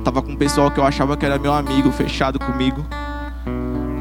tava 0.05 0.21
com 0.21 0.33
um 0.33 0.37
pessoal 0.37 0.71
que 0.71 0.79
eu 0.79 0.85
achava 0.85 1.17
que 1.17 1.25
era 1.25 1.39
meu 1.39 1.55
amigo, 1.55 1.91
fechado 1.91 2.39
comigo, 2.39 2.85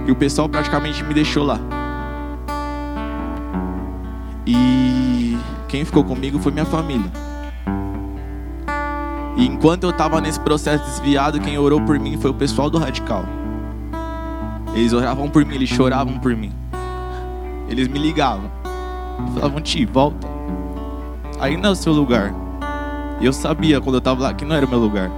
e 0.06 0.12
o 0.12 0.16
pessoal 0.16 0.50
praticamente 0.50 1.04
me 1.06 1.14
deixou 1.14 1.46
lá. 1.46 1.60
E 4.46 5.38
quem 5.70 5.86
ficou 5.86 6.04
comigo 6.04 6.38
foi 6.40 6.52
minha 6.52 6.66
família. 6.66 7.31
E 9.38 9.46
enquanto 9.46 9.84
eu 9.84 9.92
estava 9.92 10.20
nesse 10.20 10.40
processo 10.40 10.84
desviado, 10.84 11.40
quem 11.40 11.58
orou 11.58 11.82
por 11.82 11.98
mim 11.98 12.18
foi 12.18 12.32
o 12.32 12.34
pessoal 12.34 12.70
do 12.70 12.78
Radical. 12.78 13.24
Eles 14.74 14.94
oravam 14.94 15.30
por 15.30 15.46
mim, 15.46 15.56
eles 15.56 15.70
choravam 15.70 16.20
por 16.20 16.36
mim. 16.36 16.52
Eles 17.70 17.88
me 17.88 17.98
ligavam. 17.98 18.52
Falavam, 19.34 19.62
Ti, 19.62 19.86
volta. 19.86 20.28
Aí 21.40 21.56
não 21.56 21.70
é 21.70 21.72
o 21.72 21.76
seu 21.76 21.94
lugar. 21.94 22.34
E 23.20 23.26
eu 23.26 23.34
sabia 23.34 23.80
quando 23.80 23.96
eu 23.96 24.00
estava 24.00 24.22
lá 24.22 24.34
que 24.34 24.44
não 24.44 24.56
era 24.56 24.66
o 24.66 24.70
meu 24.70 24.80
lugar. 24.80 25.10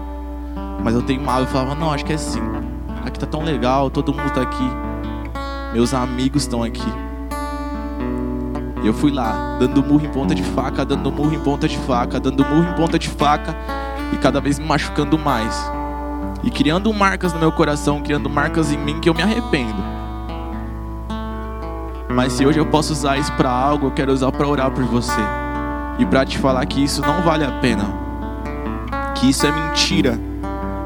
Mas 0.84 0.94
eu 0.94 1.02
teimava 1.02 1.44
e 1.44 1.48
falava, 1.48 1.76
não, 1.76 1.92
acho 1.92 2.06
que 2.06 2.14
é 2.14 2.18
sim. 2.18 2.42
Aqui 3.06 3.20
tá 3.20 3.26
tão 3.26 3.44
legal, 3.44 3.90
todo 3.90 4.14
mundo 4.14 4.30
tá 4.32 4.42
aqui. 4.42 4.70
Meus 5.74 5.94
amigos 5.94 6.44
estão 6.44 6.62
aqui. 6.62 6.92
E 8.84 8.88
eu 8.88 8.94
fui 8.94 9.12
lá, 9.12 9.58
dando 9.60 9.82
murro 9.82 10.06
em 10.06 10.10
ponta 10.10 10.36
de 10.36 10.44
faca, 10.44 10.86
dando 10.86 11.12
murro 11.12 11.34
em 11.34 11.40
ponta 11.40 11.68
de 11.68 11.78
faca, 11.80 12.20
dando 12.20 12.46
murro 12.46 12.70
em 12.70 12.74
ponta 12.74 13.00
de 13.00 13.10
faca 13.10 13.56
e 14.14 14.18
cada 14.18 14.40
vez 14.40 14.60
me 14.60 14.66
machucando 14.66 15.18
mais. 15.18 15.72
E 16.44 16.52
criando 16.52 16.94
marcas 16.94 17.34
no 17.34 17.40
meu 17.40 17.52
coração, 17.52 18.02
criando 18.02 18.30
marcas 18.30 18.72
em 18.72 18.78
mim 18.78 19.00
que 19.00 19.10
eu 19.10 19.14
me 19.14 19.24
arrependo. 19.24 19.82
Mas 22.10 22.34
se 22.34 22.46
hoje 22.46 22.60
eu 22.60 22.66
posso 22.66 22.94
usar 22.94 23.18
isso 23.18 23.32
para 23.34 23.50
algo, 23.50 23.88
eu 23.88 23.92
quero 23.92 24.12
usar 24.12 24.32
para 24.32 24.48
orar 24.48 24.70
por 24.70 24.84
você. 24.84 25.22
E 25.98 26.06
para 26.06 26.26
te 26.26 26.38
falar 26.38 26.66
que 26.66 26.84
isso 26.84 27.02
não 27.02 27.24
vale 27.24 27.44
a 27.44 27.60
pena. 27.60 27.86
Que 29.16 29.30
isso 29.30 29.48
é 29.48 29.52
mentira. 29.52 30.20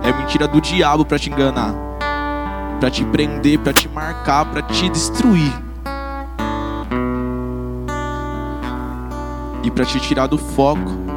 É 0.04 0.14
mentira 0.14 0.48
do 0.48 0.62
diabo 0.62 1.04
para 1.04 1.20
te 1.20 1.30
enganar. 1.30 1.74
Para 2.80 2.90
te 2.90 3.04
prender, 3.04 3.60
para 3.60 3.74
te 3.74 3.90
marcar, 3.90 4.46
para 4.46 4.62
te 4.62 4.88
destruir. 4.88 5.52
E 9.64 9.72
para 9.72 9.84
te 9.84 10.00
tirar 10.00 10.28
do 10.28 10.38
foco 10.38 11.17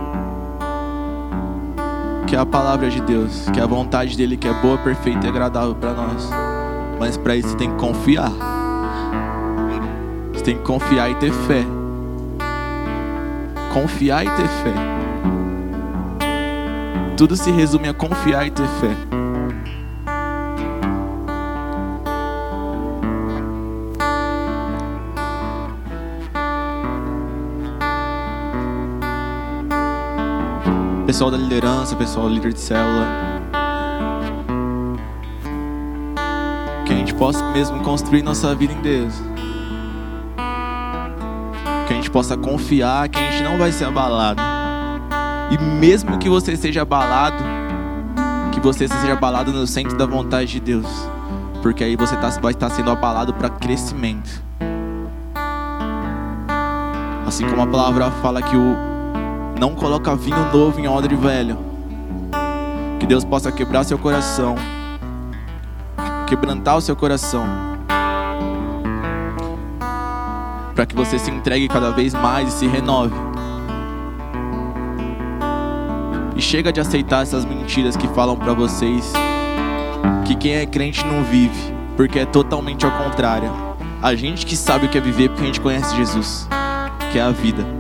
que 2.31 2.37
é 2.37 2.39
a 2.39 2.47
palavra 2.47 2.89
de 2.89 3.01
Deus, 3.01 3.51
que 3.53 3.59
é 3.59 3.63
a 3.65 3.67
vontade 3.67 4.17
dele 4.17 4.37
que 4.37 4.47
é 4.47 4.55
boa, 4.55 4.79
perfeita 4.79 5.27
e 5.27 5.29
agradável 5.29 5.75
para 5.75 5.93
nós. 5.93 6.31
Mas 6.97 7.17
para 7.17 7.35
isso 7.35 7.49
você 7.49 7.57
tem 7.57 7.69
que 7.69 7.77
confiar. 7.77 8.31
Você 10.33 10.45
tem 10.45 10.57
que 10.57 10.63
confiar 10.63 11.11
e 11.11 11.17
ter 11.17 11.33
fé. 11.33 11.65
Confiar 13.73 14.25
e 14.25 14.31
ter 14.31 14.47
fé. 14.47 14.75
Tudo 17.17 17.35
se 17.35 17.51
resume 17.51 17.89
a 17.89 17.95
confiar 17.95 18.47
e 18.47 18.51
ter 18.53 18.69
fé. 18.81 19.20
Pessoal 31.11 31.29
da 31.29 31.37
liderança, 31.37 31.97
pessoal 31.97 32.29
líder 32.29 32.53
de 32.53 32.61
célula. 32.61 33.05
Que 36.87 36.93
a 36.93 36.97
gente 36.97 37.13
possa 37.15 37.45
mesmo 37.51 37.81
construir 37.81 38.23
nossa 38.23 38.55
vida 38.55 38.73
em 38.73 38.81
Deus. 38.81 39.13
Que 41.89 41.93
a 41.93 41.97
gente 41.97 42.09
possa 42.13 42.37
confiar 42.37 43.09
que 43.09 43.19
a 43.19 43.29
gente 43.29 43.43
não 43.43 43.59
vai 43.59 43.73
ser 43.73 43.87
abalado. 43.87 44.41
E 45.51 45.59
mesmo 45.59 46.17
que 46.17 46.29
você 46.29 46.57
seja 46.57 46.83
abalado, 46.83 47.43
que 48.53 48.61
você 48.61 48.87
seja 48.87 49.15
abalado 49.15 49.51
no 49.51 49.67
centro 49.67 49.99
da 49.99 50.07
vontade 50.07 50.53
de 50.53 50.61
Deus. 50.61 50.87
Porque 51.61 51.83
aí 51.83 51.97
você 51.97 52.17
tá, 52.19 52.29
vai 52.41 52.53
estar 52.53 52.71
sendo 52.71 52.89
abalado 52.89 53.35
para 53.35 53.51
crescimento. 53.51 54.31
Assim 57.27 57.49
como 57.49 57.63
a 57.63 57.67
palavra 57.67 58.13
fala 58.23 58.41
que 58.41 58.57
o, 58.57 58.77
não 59.61 59.75
coloca 59.75 60.17
vinho 60.17 60.51
novo 60.51 60.81
em 60.81 60.89
odre 60.89 61.15
velho. 61.15 61.59
Que 62.99 63.07
Deus 63.07 63.27
possa 63.27 63.53
quebrar 63.53 63.85
seu 63.85 63.99
coração. 63.99 64.55
Quebrantar 66.27 66.79
o 66.79 66.81
seu 66.81 66.97
coração. 66.97 67.45
Para 70.75 70.87
que 70.87 70.97
você 70.97 71.19
se 71.19 71.31
entregue 71.31 71.69
cada 71.69 71.91
vez 71.91 72.15
mais 72.15 72.49
e 72.49 72.53
se 72.53 72.67
renove. 72.67 73.15
E 76.35 76.41
chega 76.41 76.73
de 76.73 76.81
aceitar 76.81 77.23
essas 77.23 77.45
mentiras 77.45 77.99
que 77.99 78.09
falam 78.09 78.37
para 78.37 78.55
vocês 78.55 79.13
que 80.25 80.35
quem 80.35 80.55
é 80.55 80.65
crente 80.65 81.05
não 81.05 81.23
vive, 81.23 81.75
porque 81.99 82.21
é 82.21 82.25
totalmente 82.25 82.87
ao 82.87 82.93
contrário. 82.93 83.53
A 84.01 84.15
gente 84.15 84.47
que 84.47 84.57
sabe 84.57 84.87
o 84.87 84.89
que 84.89 84.97
é 84.97 85.03
viver 85.03 85.29
porque 85.29 85.43
a 85.43 85.47
gente 85.47 85.61
conhece 85.61 85.95
Jesus, 85.95 86.49
que 87.13 87.19
é 87.19 87.23
a 87.23 87.31
vida. 87.31 87.80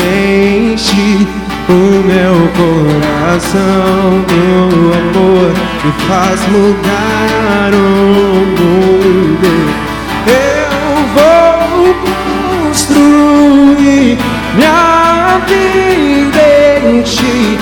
Enche 0.00 1.26
o 1.68 2.02
meu 2.06 2.36
coração 2.56 4.24
teu 4.26 4.66
amor 5.00 5.52
me 5.84 5.92
faz 6.06 6.40
mudar 6.48 7.70
o 7.72 7.76
mundo. 8.60 9.52
Eu 10.26 10.94
vou 11.14 11.94
construir 12.70 14.18
minha 14.54 15.40
vida 15.46 16.44
em 16.88 17.02
ti. 17.02 17.58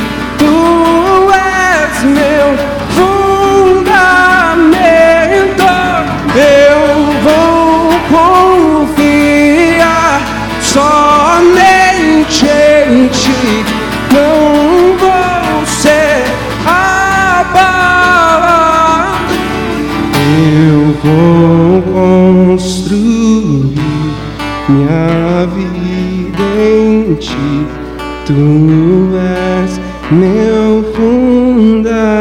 Tu 28.31 29.11
és 29.16 29.81
meu 30.12 30.85
fundamento. 30.95 32.14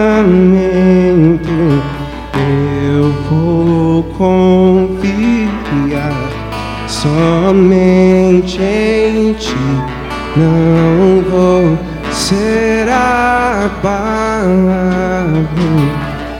Eu 2.34 3.14
vou 3.30 4.02
confiar 4.18 4.98
somente 6.88 8.60
em 8.60 9.34
ti. 9.34 9.54
Não 10.36 11.22
vou 11.30 11.78
ser 12.12 12.90
abalado. 12.90 13.84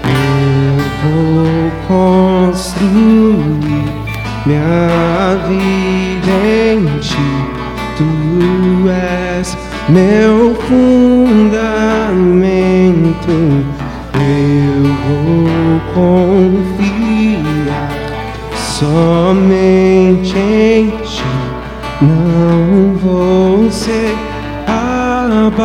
Eu 0.04 0.82
vou 1.04 1.70
construir 1.88 3.20
minha 4.48 5.38
vida 5.48 6.34
em 6.44 6.69
meu 9.90 10.56
fundamento. 10.56 11.60
Eu 14.14 14.84
vou 15.06 15.48
confiar 15.96 17.40
somente 18.56 20.38
em 20.38 20.90
ti. 21.04 21.24
Não 22.02 22.94
vou 22.98 23.70
ser 23.72 24.16
abalado. 24.68 25.60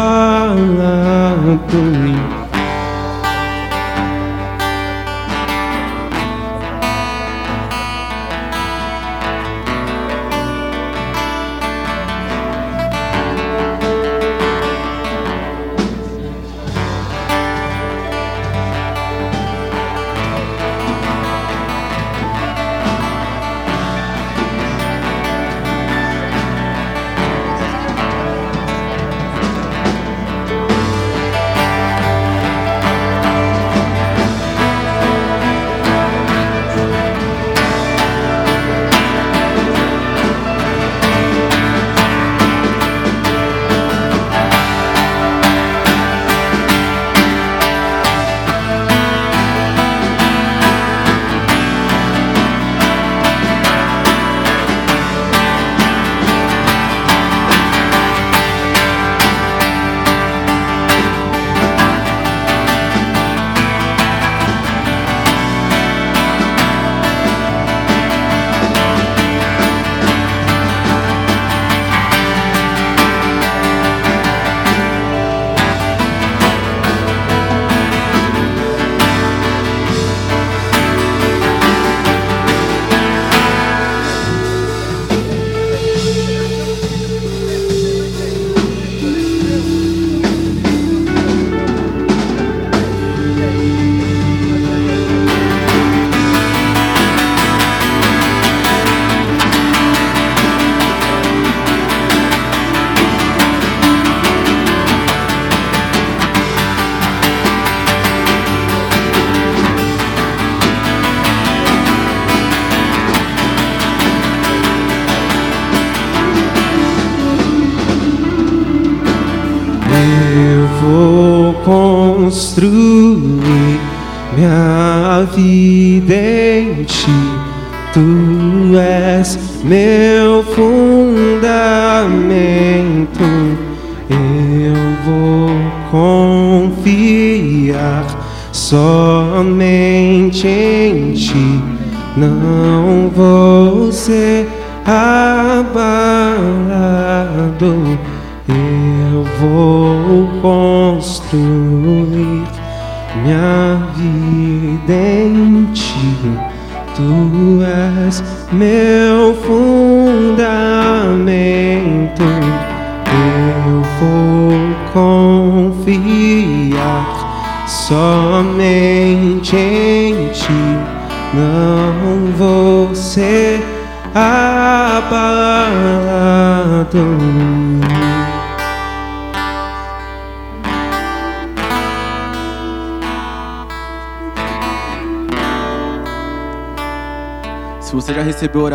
Não 142.16 143.10
vou 143.10 143.43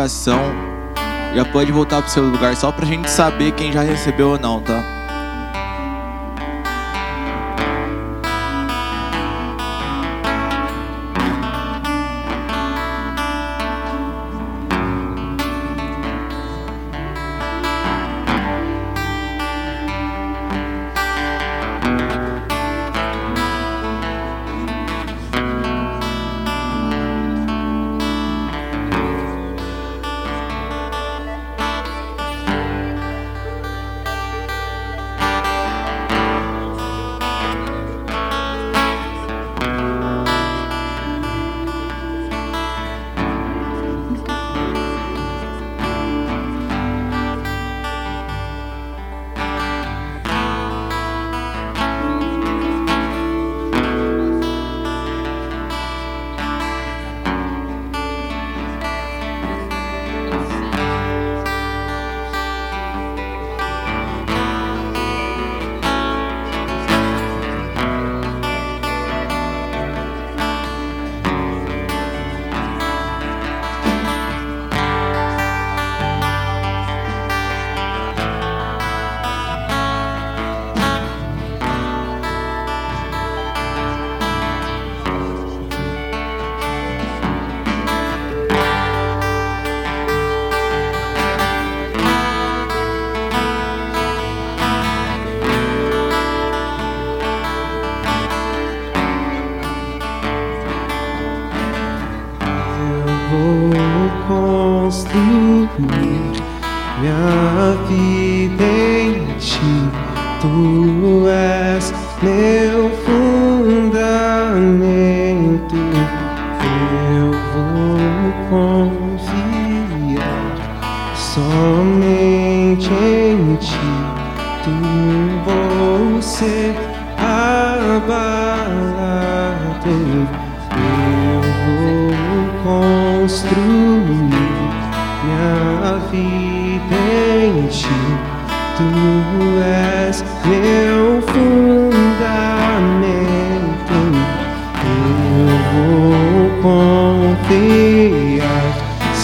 oração, 0.00 0.40
já 1.34 1.44
pode 1.44 1.70
voltar 1.70 2.00
pro 2.00 2.10
seu 2.10 2.24
lugar 2.24 2.56
só 2.56 2.72
pra 2.72 2.86
gente 2.86 3.10
saber 3.10 3.52
quem 3.52 3.70
já 3.70 3.82
recebeu 3.82 4.30
ou 4.30 4.38
não, 4.38 4.60
tá? 4.60 4.99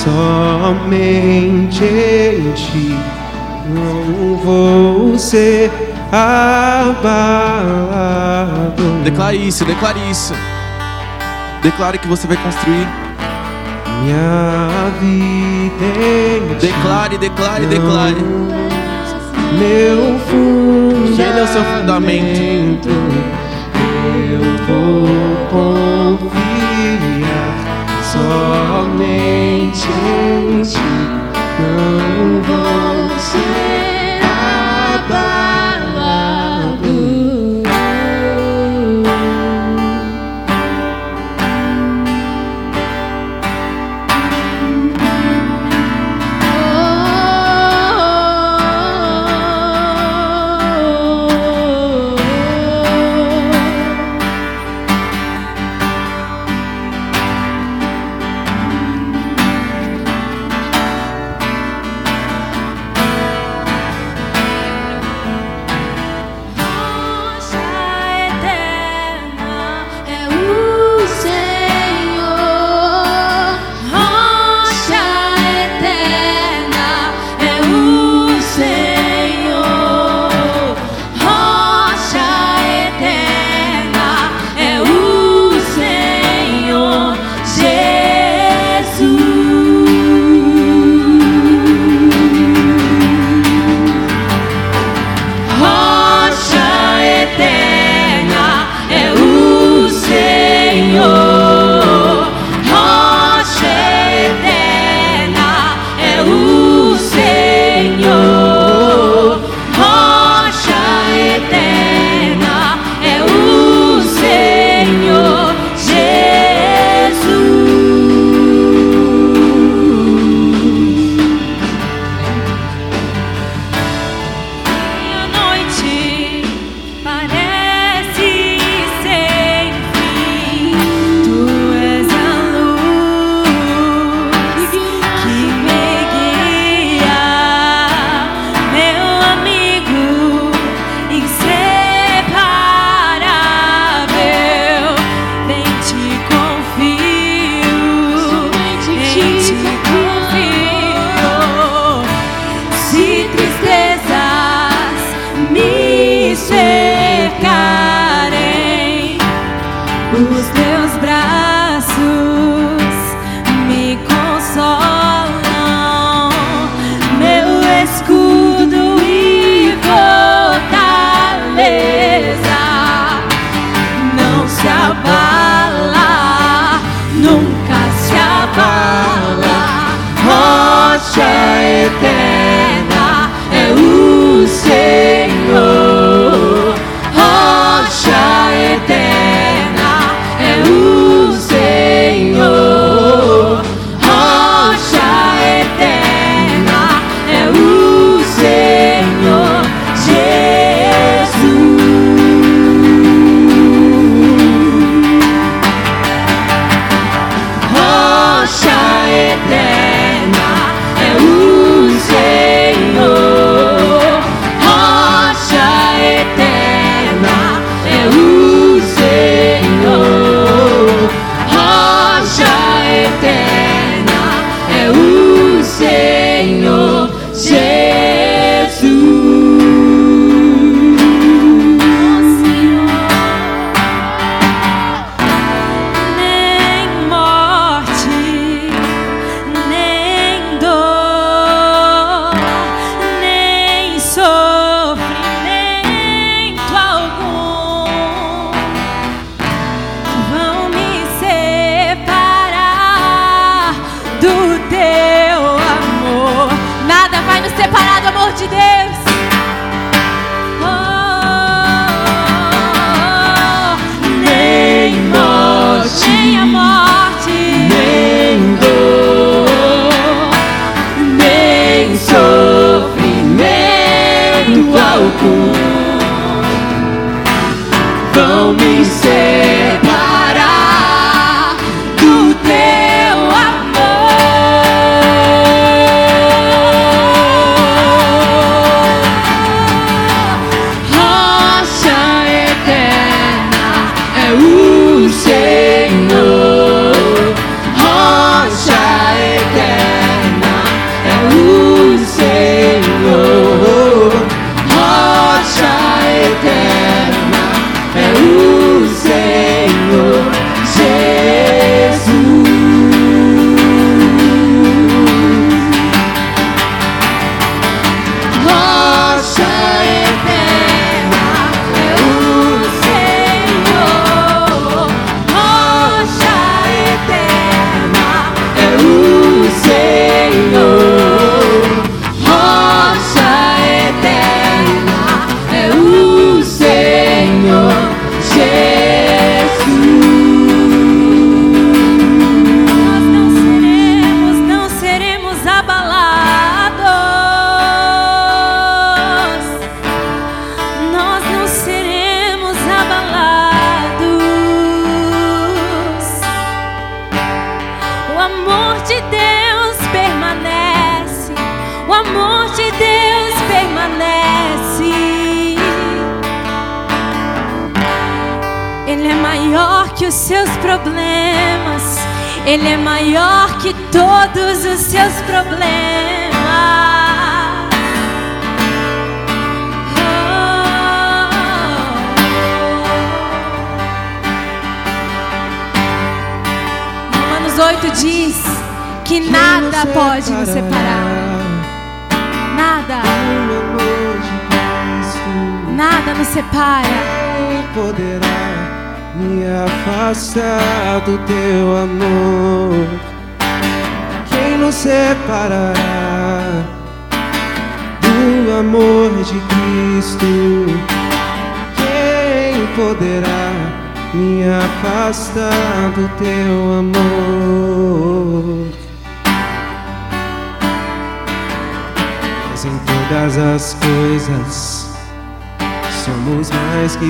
Somente 0.07 1.85
em 1.85 2.53
ti. 2.53 2.97
Não 3.69 4.37
vou 4.37 5.19
ser 5.19 5.71
abalado. 6.13 6.97
Declare 9.03 9.37
isso, 9.37 9.65
declare 9.65 9.99
isso. 10.11 10.35
Declare 11.63 11.99
que 11.99 12.07
você 12.07 12.27
vai 12.27 12.37
construir. 12.37 12.87
Minha 14.03 14.69
vida. 15.01 16.55
Declare, 16.61 17.19
declare, 17.19 17.67
declare. 17.67 18.23
Meu 19.59 20.19
fundamento. 20.29 21.17
Que 21.17 21.23
Ele 21.23 21.41
é 21.41 21.43
o 21.43 21.49
seu 21.49 21.65
fundamento. 21.65 22.89
Eu 24.31 24.41
vou 24.67 25.07
confiar 25.51 26.37
somente 28.17 29.89
em 29.89 30.63
ti. 30.63 30.79
Não 31.59 32.43
vou 32.43 33.19
ser 33.19 34.21
abalado. 34.23 35.46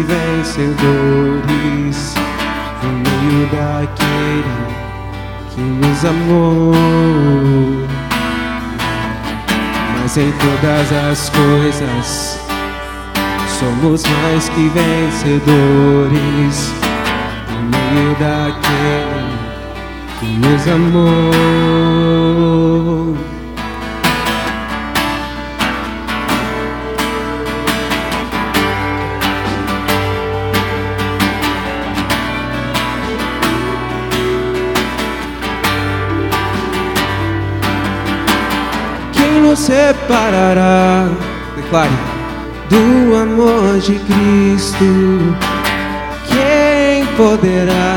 Vencedores 0.06 1.98
por 2.80 2.90
meio 2.90 3.46
daquele 3.48 4.66
que 5.54 5.60
nos 5.60 6.04
amou. 6.04 6.72
Mas 10.00 10.16
em 10.16 10.32
todas 10.32 10.92
as 10.92 11.30
coisas 11.30 12.40
somos 13.58 14.02
mais 14.04 14.48
que 14.50 14.68
vencedores 14.68 16.56
por 17.46 17.60
meio 17.62 18.14
daquele 18.20 19.26
que 20.20 20.26
nos 20.38 20.68
amou. 20.68 21.16
Nos 39.56 39.60
separará? 39.60 41.08
Declare. 41.56 41.90
Do 42.68 43.16
amor 43.16 43.78
de 43.80 43.94
Cristo. 43.94 45.34
Quem 46.26 47.06
poderá 47.16 47.96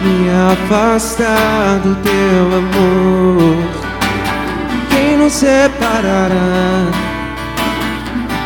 me 0.00 0.30
afastar 0.52 1.80
do 1.82 1.96
teu 1.96 2.58
amor? 2.58 3.64
Quem 4.90 5.16
nos 5.16 5.32
separará 5.32 6.86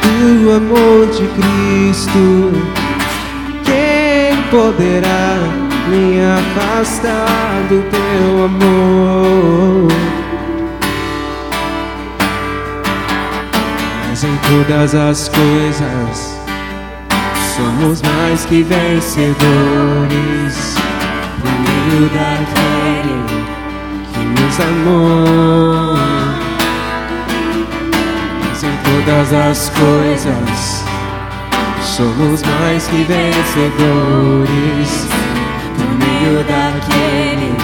do 0.03 0.53
amor 0.53 1.07
de 1.09 1.27
Cristo? 1.37 2.53
Quem 3.65 4.43
poderá 4.51 5.37
me 5.91 6.21
afastar 6.23 7.67
do 7.69 7.83
teu 7.91 8.45
amor? 8.45 10.16
Mas 14.17 14.25
em 14.25 14.35
todas 14.39 14.95
as 14.95 15.29
coisas 15.29 16.41
somos 17.55 18.01
mais 18.01 18.47
que 18.47 18.63
vencedores 18.63 19.37
por 21.39 21.51
meio 21.61 22.09
daquele 22.09 23.21
que 24.15 24.21
nos 24.41 24.59
amou. 24.59 25.99
Mas 28.41 28.65
em 28.65 28.75
todas 28.85 29.35
as 29.35 29.69
coisas 29.69 30.83
somos 31.83 32.43
mais 32.43 32.87
que 32.87 33.05
vencedores 33.05 33.69
por 35.77 35.91
meio 35.99 36.43
daquele 36.45 37.55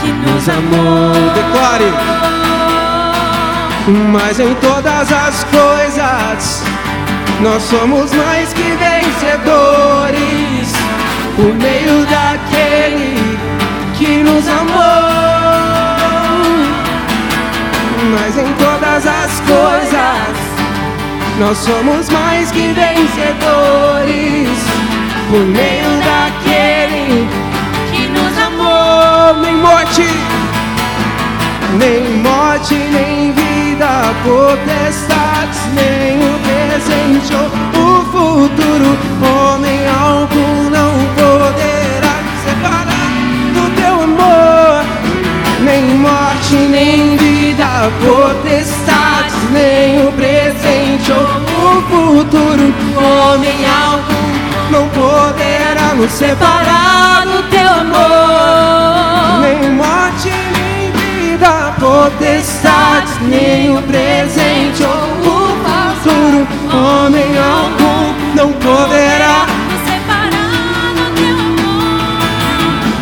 que 0.00 0.12
nos 0.12 0.48
amou. 0.48 1.14
Declare! 1.34 2.33
Mas 3.86 4.40
em 4.40 4.54
todas 4.54 5.12
as 5.12 5.44
coisas 5.44 6.62
nós 7.42 7.62
somos 7.64 8.14
mais 8.14 8.50
que 8.54 8.62
vencedores 8.62 10.72
por 11.36 11.54
meio 11.54 12.06
daquele 12.06 13.38
que 13.92 14.22
nos 14.22 14.48
amou. 14.48 14.64
Mas 18.18 18.38
em 18.38 18.50
todas 18.54 19.06
as 19.06 19.40
coisas 19.40 20.38
nós 21.38 21.58
somos 21.58 22.08
mais 22.08 22.50
que 22.52 22.72
vencedores 22.72 24.48
por 25.28 25.40
meio 25.40 25.90
daquele 26.00 27.28
que 27.92 28.08
nos 28.08 28.38
amou. 28.38 29.34
Nem 29.42 29.56
morte 29.56 30.08
nem 31.78 32.18
morte, 32.18 32.74
nem 32.74 33.32
vida, 33.32 33.43
potestades, 34.22 35.58
nem 35.74 36.18
o 36.18 36.38
presente 36.40 37.34
ou 37.34 37.46
o 37.82 38.04
futuro, 38.04 38.96
homem 39.20 39.80
algum 39.88 40.70
não 40.70 40.92
poderá 41.14 42.14
separar 42.44 43.10
do 43.54 43.64
teu 43.74 43.94
amor. 44.02 44.84
Nem 45.64 45.82
morte, 45.96 46.54
nem 46.54 47.16
vida, 47.16 47.90
potestades, 48.04 49.50
nem 49.50 50.06
o 50.06 50.12
presente 50.12 51.10
ou 51.10 51.22
o 51.22 51.82
futuro, 51.82 52.74
homem 52.96 53.64
algum 53.66 54.34
não 54.70 54.88
poderá 54.88 55.94
nos 55.94 56.12
separar 56.12 57.26
do 57.26 57.42
teu 57.50 57.68
amor. 57.68 59.40
Nem 59.42 59.70
morte, 59.72 60.28
vida, 60.28 60.33
potestades, 61.84 63.20
nem 63.28 63.76
o 63.76 63.82
presente 63.82 64.82
ou 64.82 64.88
o 65.20 65.44
futuro, 66.00 66.48
homem 66.72 67.36
algum 67.36 68.14
não 68.34 68.50
poderá, 68.52 69.46
Nos 69.68 69.82
separar 69.84 70.94
do 70.94 71.04
teu 71.14 71.36
amor. 71.36 72.08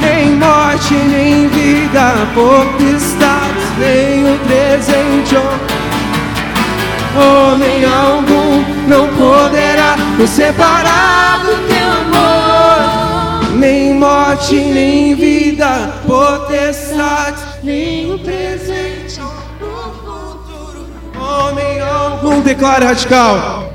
nem 0.00 0.32
morte, 0.36 0.94
nem 0.94 1.48
vida, 1.48 2.06
potestades, 2.34 3.64
nem 3.78 4.34
o 4.34 4.38
presente 4.40 5.36
ou 5.36 5.46
homem 7.52 7.84
algum 7.84 8.64
não 8.88 9.06
poderá 9.08 9.96
nos 10.18 10.30
separar 10.30 11.40
do 11.44 11.54
teu 11.68 11.88
amor. 12.18 13.58
Nem 13.58 13.94
morte, 13.94 14.56
nem 14.56 15.14
vida, 15.14 15.94
potestades, 16.04 17.42
nem 17.62 18.12
o 18.12 18.18
presente 18.18 18.51
algum 22.22 22.40
declara 22.40 22.86
radical. 22.86 23.72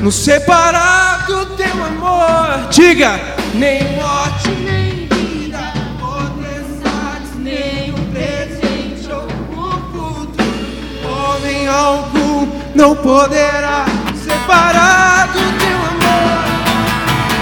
Nos 0.00 0.14
separar 0.14 1.26
do 1.26 1.44
teu 1.56 1.84
amor, 1.84 2.68
diga, 2.70 3.20
nem 3.52 3.82
morte, 3.94 4.48
nem 4.48 5.06
vida, 5.06 5.58
potestades, 6.00 7.36
nem 7.36 7.90
o 7.90 7.98
presente 8.10 9.12
ou 9.12 9.24
o 9.24 9.72
futuro, 9.92 11.12
homem 11.12 11.68
algum 11.68 12.48
não 12.74 12.96
poderá 12.96 13.84
separar 14.24 15.28
do 15.28 15.58
teu 15.58 15.76
amor. 15.90 16.40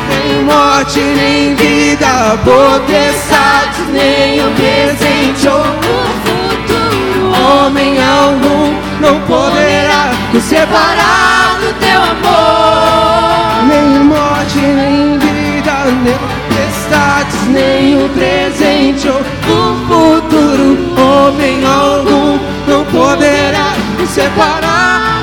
Nem 0.09 0.43
morte, 0.43 0.99
nem 0.99 1.55
vida, 1.55 2.37
potestades, 2.45 3.87
nem 3.93 4.41
o 4.45 4.51
presente 4.55 5.47
ou 5.47 5.61
o 5.61 6.11
futuro, 6.27 7.31
homem 7.47 8.03
algum 8.03 8.88
não 9.01 9.21
poderá 9.23 10.13
nos 10.33 10.43
separar 10.45 11.59
do 11.61 11.73
teu 11.81 12.01
amor. 12.03 13.65
Nem 13.67 14.05
morte, 14.05 14.59
nem 14.59 15.19
vida, 15.19 15.73
nem 16.03 16.15
potestades, 16.15 17.49
nem 17.49 18.05
o 18.05 18.09
presente 18.11 19.09
ou 19.09 19.21
o 19.21 19.77
futuro, 19.87 20.79
homem 21.01 21.65
algum 21.65 22.39
não 22.67 22.85
poderá 22.87 23.73
nos 23.99 24.11
separar 24.11 25.18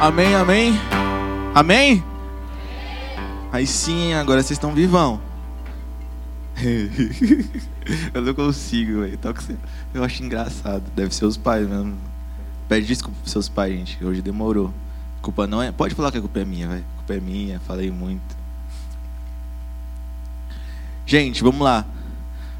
Amém, 0.00 0.34
amém? 0.34 0.72
Amém? 1.54 2.02
Aí 3.52 3.66
sim, 3.66 4.14
agora 4.14 4.42
vocês 4.42 4.52
estão 4.52 4.72
vivão. 4.72 5.20
eu 8.14 8.22
não 8.22 8.32
consigo, 8.32 9.02
velho. 9.02 9.18
Eu 9.92 10.02
acho 10.02 10.22
engraçado. 10.24 10.84
Deve 10.96 11.14
ser 11.14 11.26
os 11.26 11.36
pais 11.36 11.68
mesmo. 11.68 11.98
Pede 12.66 12.86
desculpa 12.86 13.18
pros 13.20 13.30
seus 13.30 13.50
pais, 13.50 13.74
gente. 13.74 14.02
Hoje 14.02 14.22
demorou. 14.22 14.72
Culpa 15.20 15.46
não 15.46 15.62
é. 15.62 15.70
Pode 15.70 15.94
falar 15.94 16.10
que 16.10 16.16
a 16.16 16.22
culpa 16.22 16.40
é 16.40 16.44
minha, 16.46 16.66
velho. 16.66 16.84
Culpa 16.96 17.14
é 17.14 17.20
minha, 17.20 17.60
falei 17.60 17.90
muito. 17.90 18.34
Gente, 21.04 21.42
vamos 21.42 21.60
lá. 21.60 21.84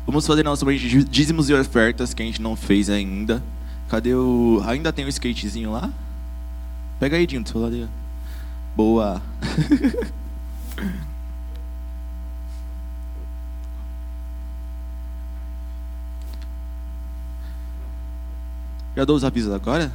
Vamos 0.04 0.26
fazer 0.26 0.42
nosso 0.42 0.66
dízimos 0.76 1.48
e 1.48 1.54
ofertas 1.54 2.12
que 2.12 2.22
a 2.22 2.26
gente 2.26 2.42
não 2.42 2.54
fez 2.54 2.90
ainda. 2.90 3.42
Cadê 3.88 4.14
o. 4.14 4.62
Ainda 4.66 4.92
tem 4.92 5.06
o 5.06 5.08
skatezinho 5.08 5.72
lá? 5.72 5.90
Pega 7.00 7.16
aí, 7.16 7.26
Dinho, 7.26 7.42
do 7.42 7.48
seu 7.48 7.58
lado. 7.58 7.88
Boa. 8.76 9.22
Já 18.94 19.04
dou 19.06 19.16
os 19.16 19.24
avisos 19.24 19.50
agora? 19.50 19.90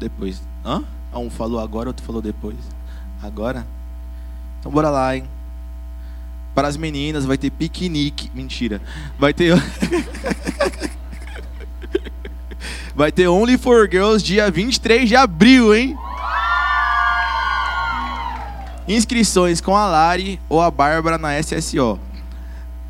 Depois. 0.00 0.42
Hã? 0.64 0.82
Ah, 1.12 1.20
um 1.20 1.30
falou 1.30 1.60
agora, 1.60 1.88
outro 1.88 2.04
falou 2.04 2.20
depois. 2.20 2.58
Agora? 3.22 3.64
Então 4.58 4.72
bora 4.72 4.90
lá, 4.90 5.16
hein? 5.16 5.22
Para 6.52 6.66
as 6.66 6.76
meninas 6.76 7.24
vai 7.24 7.38
ter 7.38 7.50
piquenique. 7.50 8.28
Mentira. 8.34 8.82
Vai 9.16 9.32
ter. 9.32 9.54
vai 12.98 13.12
ter 13.12 13.28
Only 13.28 13.56
for 13.56 13.88
Girls 13.88 14.24
dia 14.24 14.50
23 14.50 15.08
de 15.08 15.14
abril, 15.14 15.72
hein? 15.72 15.96
Inscrições 18.88 19.60
com 19.60 19.76
a 19.76 19.86
Lari 19.86 20.40
ou 20.48 20.60
a 20.60 20.68
Bárbara 20.68 21.16
na 21.16 21.40
SSO. 21.40 21.96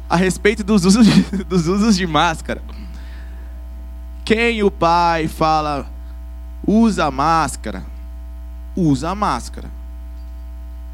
A 0.08 0.16
respeito 0.16 0.64
dos 0.64 0.86
usos 0.86 1.06
de, 1.06 1.20
dos 1.44 1.66
usos 1.68 1.94
de 1.94 2.06
máscara. 2.06 2.62
Quem 4.24 4.62
o 4.62 4.70
pai 4.70 5.28
fala 5.28 5.86
usa 6.66 7.10
máscara, 7.10 7.84
usa 8.74 9.14
máscara. 9.14 9.68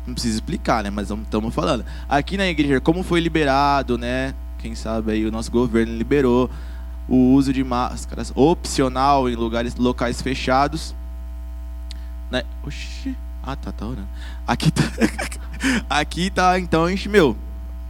Não 0.05 0.15
precisa 0.15 0.35
explicar, 0.35 0.83
né? 0.83 0.91
Mas 0.91 1.09
estamos 1.09 1.55
falando. 1.55 1.85
Aqui 2.09 2.37
na 2.37 2.49
igreja, 2.49 2.81
como 2.81 3.05
foi 3.05 3.21
liberado, 3.21 3.97
né? 3.97 4.35
Quem 4.59 4.75
sabe 4.75 5.13
aí 5.13 5.25
o 5.25 5.31
nosso 5.31 5.53
governo 5.53 5.97
liberou 5.97 6.51
o 7.09 7.33
uso 7.35 7.53
de 7.53 7.63
máscaras 7.63 8.33
opcional 8.35 9.29
em 9.29 9.35
lugares, 9.35 9.75
locais 9.77 10.21
fechados. 10.23 10.95
Né? 12.31 12.43
Oxi. 12.67 13.17
Ah, 13.43 13.57
tá, 13.57 13.71
tá 13.71 13.87
orando. 13.87 14.09
Aqui 14.47 14.71
tá, 14.71 14.83
aqui 15.91 16.31
tá, 16.31 16.59
então, 16.59 16.85
a 16.85 16.91
gente, 16.91 17.09
meu, 17.09 17.37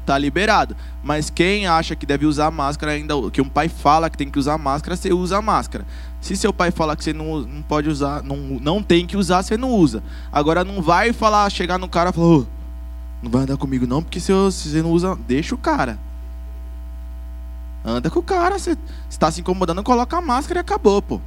tá 0.04 0.18
liberado. 0.18 0.76
Mas 1.02 1.30
quem 1.30 1.66
acha 1.66 1.94
que 1.94 2.04
deve 2.04 2.26
usar 2.26 2.50
máscara 2.50 2.92
ainda, 2.92 3.14
que 3.30 3.40
um 3.40 3.48
pai 3.48 3.68
fala 3.68 4.10
que 4.10 4.18
tem 4.18 4.30
que 4.30 4.38
usar 4.38 4.58
máscara, 4.58 4.96
você 4.96 5.12
usa 5.12 5.40
máscara. 5.40 5.86
Se 6.20 6.36
seu 6.36 6.52
pai 6.52 6.70
falar 6.70 6.96
que 6.96 7.04
você 7.04 7.12
não, 7.12 7.40
não 7.40 7.62
pode 7.62 7.88
usar, 7.88 8.22
não, 8.22 8.36
não 8.36 8.82
tem 8.82 9.06
que 9.06 9.16
usar, 9.16 9.42
você 9.42 9.56
não 9.56 9.70
usa. 9.70 10.02
Agora 10.32 10.64
não 10.64 10.82
vai 10.82 11.12
falar, 11.12 11.48
chegar 11.50 11.78
no 11.78 11.88
cara 11.88 12.10
e 12.10 12.12
falar, 12.12 12.26
oh, 12.26 12.46
não 13.22 13.30
vai 13.30 13.42
andar 13.42 13.56
comigo 13.56 13.86
não, 13.86 14.02
porque 14.02 14.20
se 14.20 14.32
você 14.32 14.82
não 14.82 14.90
usa, 14.90 15.16
deixa 15.26 15.54
o 15.54 15.58
cara. 15.58 15.98
Anda 17.84 18.08
com 18.08 18.20
o 18.20 18.22
cara, 18.22 18.58
você 18.58 18.78
está 19.10 19.30
se 19.30 19.42
incomodando, 19.42 19.82
coloca 19.82 20.16
a 20.16 20.20
máscara 20.20 20.60
e 20.60 20.62
acabou, 20.62 21.02
pô. 21.02 21.20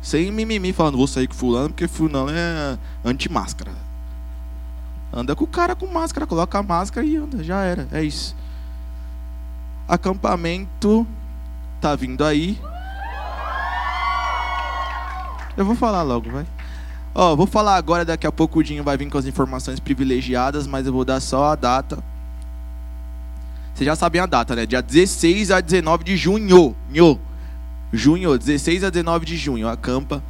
Sem 0.00 0.30
mimimi 0.30 0.72
falando, 0.72 0.96
vou 0.96 1.08
sair 1.08 1.26
com 1.26 1.34
fulano, 1.34 1.70
porque 1.70 1.88
fulano 1.88 2.30
é 2.30 2.78
anti-máscara. 3.04 3.72
Anda 5.12 5.34
com 5.34 5.44
o 5.44 5.48
cara 5.48 5.74
com 5.74 5.86
máscara, 5.86 6.26
coloca 6.26 6.58
a 6.58 6.62
máscara 6.62 7.04
e 7.04 7.16
anda, 7.16 7.42
já 7.42 7.62
era, 7.62 7.88
é 7.90 8.04
isso. 8.04 8.36
Acampamento 9.88 11.06
tá 11.80 11.96
vindo 11.96 12.24
aí. 12.24 12.60
Eu 15.56 15.64
vou 15.64 15.74
falar 15.74 16.02
logo, 16.02 16.30
vai. 16.30 16.46
Ó, 17.14 17.34
vou 17.34 17.46
falar 17.46 17.76
agora, 17.76 18.04
daqui 18.04 18.26
a 18.26 18.32
pouco 18.32 18.58
o 18.58 18.62
Dinho 18.62 18.82
vai 18.82 18.96
vir 18.96 19.08
com 19.08 19.18
as 19.18 19.26
informações 19.26 19.78
privilegiadas, 19.80 20.66
mas 20.66 20.86
eu 20.86 20.92
vou 20.92 21.04
dar 21.04 21.20
só 21.20 21.52
a 21.52 21.54
data. 21.54 22.02
Vocês 23.74 23.86
já 23.86 23.96
sabem 23.96 24.20
a 24.20 24.26
data, 24.26 24.54
né? 24.54 24.64
Dia 24.66 24.80
16 24.80 25.50
a 25.50 25.60
19 25.60 26.04
de 26.04 26.16
junho. 26.16 26.76
Nho. 26.88 27.20
Junho, 27.92 28.38
16 28.38 28.84
a 28.84 28.90
19 28.90 29.26
de 29.26 29.36
junho, 29.36 29.68
acampa. 29.68 30.22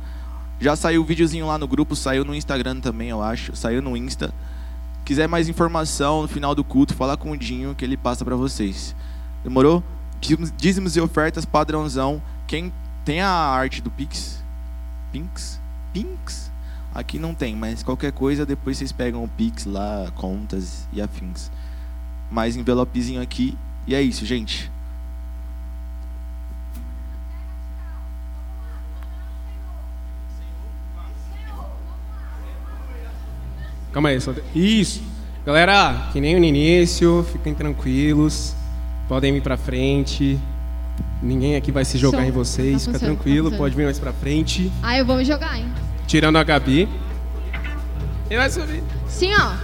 Já 0.59 0.75
saiu 0.75 1.03
o 1.03 1.05
videozinho 1.05 1.47
lá 1.47 1.59
no 1.59 1.69
grupo, 1.69 1.95
saiu 1.95 2.25
no 2.25 2.35
Instagram 2.35 2.81
também, 2.81 3.11
eu 3.11 3.23
acho. 3.23 3.55
Saiu 3.55 3.83
no 3.83 3.97
Insta. 3.97 4.33
Quiser 5.05 5.29
mais 5.29 5.49
informação 5.49 6.23
no 6.23 6.29
final 6.29 6.55
do 6.55 6.65
culto, 6.65 6.95
fala 6.95 7.17
com 7.19 7.33
o 7.33 7.37
Dinho 7.37 7.75
que 7.75 7.85
ele 7.85 7.99
passa 7.99 8.25
para 8.25 8.35
vocês. 8.35 8.97
Demorou? 9.43 9.83
Dízimos 10.57 10.97
e 10.97 11.01
ofertas 11.01 11.45
padrãozão. 11.45 12.23
Quem 12.47 12.73
tem 13.05 13.21
a 13.21 13.29
arte 13.29 13.83
do 13.83 13.91
Pix? 13.91 14.43
Pinks? 15.13 15.61
Pinks? 15.93 16.51
Aqui 16.95 17.19
não 17.19 17.35
tem, 17.35 17.55
mas 17.55 17.83
qualquer 17.83 18.13
coisa 18.13 18.47
depois 18.47 18.79
vocês 18.79 18.93
pegam 18.93 19.23
o 19.23 19.29
Pix 19.29 19.67
lá, 19.67 20.11
contas 20.15 20.89
e 20.93 21.03
afins. 21.03 21.51
Mais 22.35 22.57
envelopezinho 22.57 23.23
aqui. 23.23 23.57
E 23.87 23.95
é 23.95 24.03
isso, 24.03 24.27
gente. 24.27 24.69
Calma 33.93 34.09
aí, 34.09 34.21
só... 34.21 34.35
Isso. 34.53 35.01
Galera, 35.47 36.09
que 36.13 36.21
nem 36.21 36.37
no 36.37 36.45
início, 36.45 37.25
fiquem 37.31 37.55
tranquilos. 37.55 38.57
Podem 39.07 39.37
ir 39.37 39.41
pra 39.41 39.57
frente. 39.57 40.37
Ninguém 41.23 41.55
aqui 41.55 41.71
vai 41.71 41.85
se 41.85 41.97
jogar 41.99 42.19
Show. 42.19 42.29
em 42.29 42.33
vocês. 42.33 42.85
Tá 42.85 42.95
Fica 42.95 43.07
tranquilo, 43.07 43.49
tá 43.53 43.57
pode 43.57 43.77
vir 43.77 43.85
mais 43.85 44.01
pra 44.01 44.13
frente. 44.13 44.73
Ah, 44.83 44.99
eu 44.99 45.07
vou 45.07 45.17
me 45.17 45.25
jogar, 45.25 45.57
hein? 45.57 45.73
Tirando 46.09 46.37
a 46.37 46.43
Gabi. 46.43 46.89
E 48.29 48.37
vai 48.37 48.51
subir. 48.51 48.83
Sim, 49.07 49.31
ó. 49.35 49.64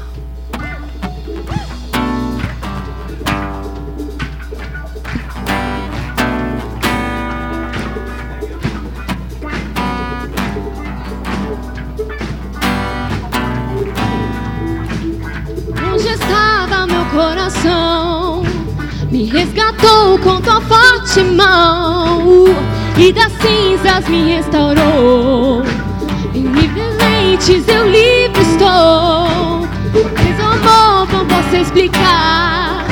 Resgatou 19.70 20.18
com 20.18 20.40
tua 20.40 20.60
forte 20.60 21.22
mão 21.22 22.46
e 22.96 23.12
das 23.12 23.32
cinzas 23.32 24.08
me 24.08 24.34
restaurou. 24.34 25.62
Em 26.34 27.38
eu 27.68 27.90
livre 27.90 28.42
estou. 28.42 29.66
Tens 29.92 30.40
amor, 30.40 31.08
não 31.12 31.26
posso 31.26 31.56
explicar. 31.56 32.84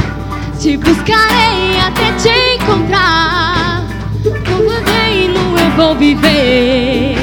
Te 0.59 0.76
buscarei 0.76 1.79
até 1.87 2.12
te 2.12 2.57
encontrar. 2.57 3.85
Com 4.22 4.31
teu 4.41 4.85
reino 4.85 5.41
eu 5.59 5.70
vou 5.76 5.95
viver. 5.95 7.16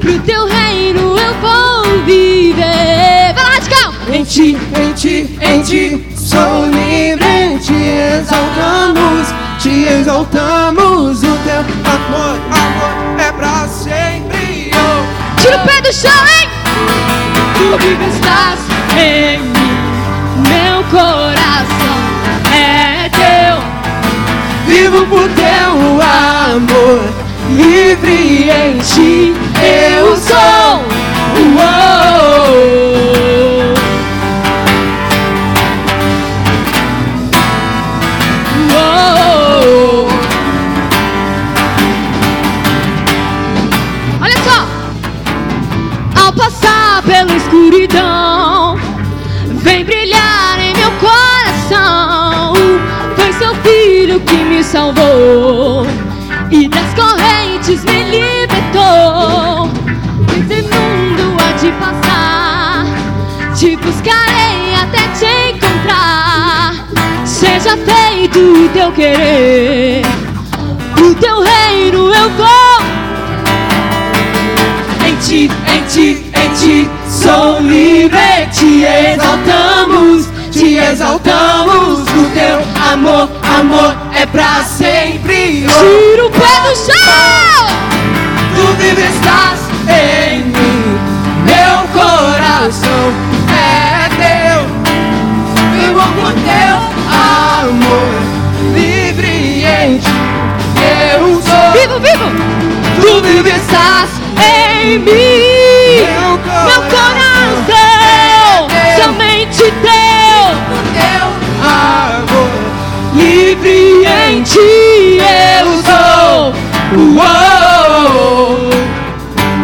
Pro 0.00 0.18
teu 0.20 0.46
reino 0.46 1.16
eu 1.18 1.34
vou 1.40 2.04
viver. 2.04 3.34
Vai 3.34 3.60
lá. 3.70 4.16
Em 4.16 4.24
ti, 4.24 4.56
em 4.80 4.92
ti, 4.94 5.38
em 5.40 5.62
ti 5.62 6.08
sou 6.16 6.66
livre, 6.66 7.37
te 7.68 8.18
exaltamos, 8.18 9.28
te 9.58 9.86
exaltamos. 10.00 11.22
O 11.22 11.36
teu 11.44 11.60
amor, 11.92 12.38
amor 12.50 13.20
é 13.20 13.30
pra 13.32 13.68
sempre. 13.68 14.70
Oh. 14.74 15.40
Tira 15.40 15.58
o 15.58 15.66
pé 15.66 15.80
do 15.82 15.92
chão, 15.92 16.10
hein? 16.10 16.48
Tu 17.56 17.78
vive 17.78 18.06
estás 18.08 18.60
em 18.96 19.40
mim, 19.40 19.78
meu 20.48 20.82
coração 20.84 21.98
é 22.54 23.10
teu. 23.10 23.58
Vivo 24.66 25.06
por 25.06 25.28
teu 25.30 25.72
amor, 26.00 27.00
livre 27.50 28.50
em 28.50 28.78
ti 28.78 29.34
eu 29.62 30.16
sou. 30.16 30.82
Uou. 31.56 32.97
Salvou 54.78 55.84
e 56.52 56.68
das 56.68 56.94
correntes 56.94 57.82
me 57.84 58.04
libertou. 58.04 59.68
Nesse 60.28 60.62
mundo 60.62 61.36
te 61.58 61.72
passar. 61.72 62.84
Te 63.56 63.76
buscarei 63.76 64.74
até 64.80 65.08
te 65.18 65.56
encontrar. 65.56 66.74
Seja 67.24 67.76
feito 67.76 68.38
o 68.38 68.68
teu 68.68 68.92
querer. 68.92 70.02
O 70.96 71.14
teu 71.16 71.42
reino 71.42 72.14
eu 72.14 72.30
vou. 72.30 72.78
Em 75.08 75.16
ti, 75.16 75.50
em 75.74 75.82
ti, 75.88 76.30
em 76.34 76.54
ti, 76.54 76.90
sou 77.08 77.60
livre. 77.60 78.18
Te 78.52 78.84
exaltamos, 78.84 80.27
te 80.58 80.76
exaltamos. 80.76 82.00
O 82.00 82.30
teu 82.34 82.58
amor, 82.92 83.28
amor 83.58 83.96
é 84.12 84.26
pra 84.26 84.64
sempre. 84.64 85.66
Tira 85.66 86.26
o 86.26 86.30
pé 86.30 86.60
do 86.64 86.74
chão. 86.76 87.68
Tu 88.56 88.66
vive 88.76 89.02
estás 89.02 89.60
em 89.88 90.40
mim, 90.46 90.98
meu 91.46 91.86
coração 91.92 93.12
é 93.54 94.08
teu. 94.18 94.66
Vivo 95.74 96.02
por 96.16 96.32
teu 96.32 96.76
amor, 97.60 98.12
livre 98.74 99.64
em 99.64 99.98
ti. 99.98 100.10
Eu 101.14 101.40
sou. 101.40 101.72
Vivo, 101.72 102.00
vivo. 102.00 102.28
Tu 103.00 103.22
vive 103.22 103.50
estás 103.50 104.10
Em 104.44 104.98
mim. 104.98 106.02
Meu 106.02 106.36
Meu 106.66 106.82
coração. 106.90 107.18
Teu. 107.66 109.04
Somente 109.04 109.72
teu 109.82 109.97
em 114.28 114.42
ti 114.42 115.18
eu 115.18 115.82
sou. 115.82 116.52
Uou! 117.16 118.70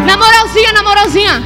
Na 0.05 0.17
moralzinha, 0.17 0.73
na 0.73 0.83
moralzinha. 0.83 1.43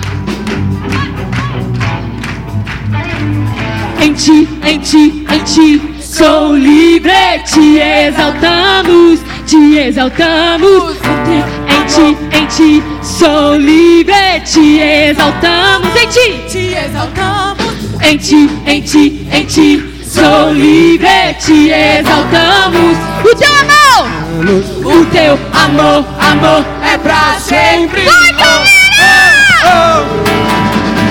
Em 4.02 4.14
ti, 4.14 4.48
em 4.64 4.80
ti, 4.80 5.26
em 5.30 5.40
ti, 5.44 5.96
sou 6.02 6.56
livre, 6.56 7.12
te 7.46 7.80
exaltamos, 7.80 9.20
te 9.46 9.78
exaltamos. 9.78 10.96
Em 11.68 11.86
ti, 11.86 12.18
em 12.38 12.46
ti, 12.46 12.84
sou 13.04 13.56
livre, 13.56 14.40
te 14.46 14.80
exaltamos. 14.80 15.90
Em 15.96 16.08
ti, 16.08 16.40
Te 16.50 16.76
exaltamos, 16.76 17.76
em 18.02 18.18
ti, 18.18 18.50
em 18.66 18.82
ti, 18.82 19.28
em 19.32 19.46
ti, 19.46 19.89
sou 20.10 20.52
livre, 20.52 21.34
te 21.40 21.72
exaltamos. 21.72 22.98
O 23.24 23.36
teu 23.36 23.52
amor, 23.62 25.02
o 25.02 25.06
teu 25.06 25.40
amor, 25.54 26.06
amor 26.20 26.66
é 26.84 26.98
pra 26.98 27.38
sempre. 27.40 28.06
Vai, 28.06 28.34
galera! 28.34 28.80
Oh, 29.66 30.02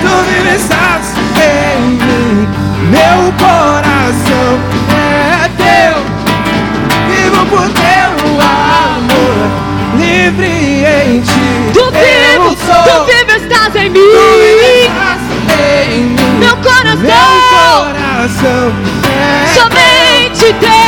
tu 0.01 0.13
vive 0.25 0.55
estás 0.55 1.13
em 1.37 1.81
mim, 1.81 2.47
meu 2.91 3.31
coração 3.39 4.59
é 4.91 5.49
teu. 5.57 5.95
Vivo 7.07 7.45
por 7.45 7.69
teu 7.69 8.11
amor, 8.97 9.47
livre 9.97 10.83
em 10.85 11.21
ti. 11.21 11.71
Tu 11.73 11.79
sou. 12.65 12.83
tu 12.83 13.05
vivo 13.05 13.31
estás 13.43 13.75
em 13.75 13.89
mim. 13.89 14.78
É 18.45 19.53
somente 19.53 20.53
teu. 20.59 20.79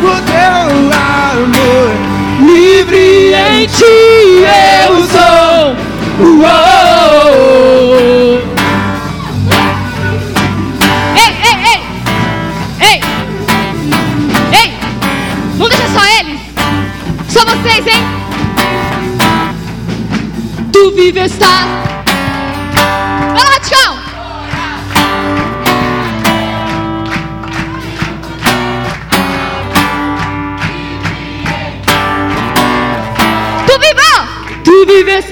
Por 0.00 0.20
teu 0.22 0.90
amor, 0.92 1.90
Livre 2.40 3.32
em 3.32 3.66
ti 3.66 4.44
eu 4.44 4.92
sou. 5.06 5.76
Uou. 6.20 6.42
Ei, 11.16 11.30
ei, 11.44 11.56
ei, 11.70 11.80
ei, 12.80 12.98
ei, 14.52 14.68
não 15.56 15.68
deixa 15.68 15.88
só 15.88 16.02
eles, 16.20 16.40
só 17.28 17.40
vocês, 17.44 17.86
hein? 17.86 18.02
Tu 20.72 20.90
vive 20.92 21.20
está. 21.20 21.83
Vives. 34.86 35.24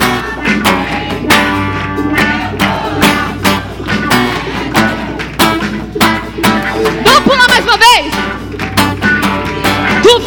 Vamos 7.05 7.21
pular 7.21 7.49
mais 7.49 7.65
uma 7.65 7.77
vez. 7.77 8.13
Tu 10.03 10.21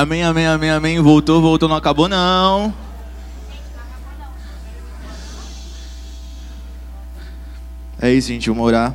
Amém, 0.00 0.22
amém, 0.22 0.46
amém, 0.46 0.70
amém. 0.70 1.00
Voltou, 1.00 1.42
voltou, 1.42 1.68
não 1.68 1.74
acabou 1.74 2.08
não. 2.08 2.72
É 8.00 8.12
isso, 8.12 8.28
gente, 8.28 8.48
vamos 8.48 8.64
orar. 8.64 8.94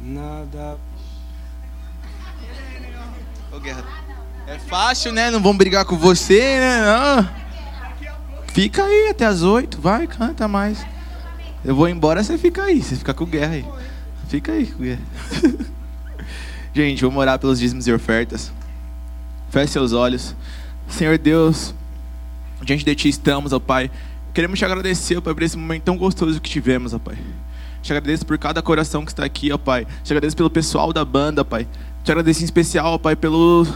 Nada. 0.00 0.78
Ô, 3.52 3.60
Guerra, 3.60 3.84
é 4.46 4.58
fácil, 4.58 5.12
né? 5.12 5.30
Não 5.30 5.38
vamos 5.38 5.58
brigar 5.58 5.84
com 5.84 5.98
você, 5.98 6.58
né? 6.58 6.80
Não. 6.80 7.28
Fica 8.54 8.82
aí 8.82 9.08
até 9.10 9.26
as 9.26 9.42
oito, 9.42 9.78
vai, 9.82 10.06
canta 10.06 10.48
mais. 10.48 10.82
Eu 11.62 11.76
vou 11.76 11.90
embora, 11.90 12.24
você 12.24 12.38
fica 12.38 12.62
aí, 12.62 12.82
você 12.82 12.96
fica 12.96 13.12
com 13.12 13.26
guerra 13.26 13.52
aí. 13.52 13.66
Fica 14.28 14.52
aí 14.52 14.66
com 14.66 14.82
guerra. 14.82 15.02
Gente, 16.72 17.02
vamos 17.02 17.20
orar 17.20 17.38
pelos 17.38 17.58
dízimos 17.58 17.86
e 17.86 17.92
ofertas. 17.92 18.50
Feche 19.50 19.72
seus 19.72 19.92
olhos. 19.92 20.36
Senhor 20.88 21.18
Deus, 21.18 21.74
diante 22.62 22.84
de 22.84 22.94
Ti 22.94 23.08
estamos, 23.08 23.52
ó 23.52 23.58
Pai. 23.58 23.90
Queremos 24.32 24.56
te 24.56 24.64
agradecer, 24.64 25.18
ó 25.18 25.20
Pai, 25.20 25.34
por 25.34 25.42
esse 25.42 25.58
momento 25.58 25.82
tão 25.82 25.96
gostoso 25.96 26.40
que 26.40 26.48
tivemos, 26.48 26.94
ó 26.94 27.00
Pai. 27.00 27.18
Te 27.82 27.92
agradeço 27.92 28.24
por 28.24 28.38
cada 28.38 28.62
coração 28.62 29.04
que 29.04 29.10
está 29.10 29.24
aqui, 29.24 29.52
ó 29.52 29.58
Pai. 29.58 29.88
Te 30.04 30.12
agradeço 30.12 30.36
pelo 30.36 30.48
pessoal 30.48 30.92
da 30.92 31.04
banda, 31.04 31.44
Pai. 31.44 31.66
Te 32.04 32.12
agradeço 32.12 32.42
em 32.42 32.44
especial, 32.44 32.94
ó 32.94 32.98
Pai, 32.98 33.16
pelo 33.16 33.66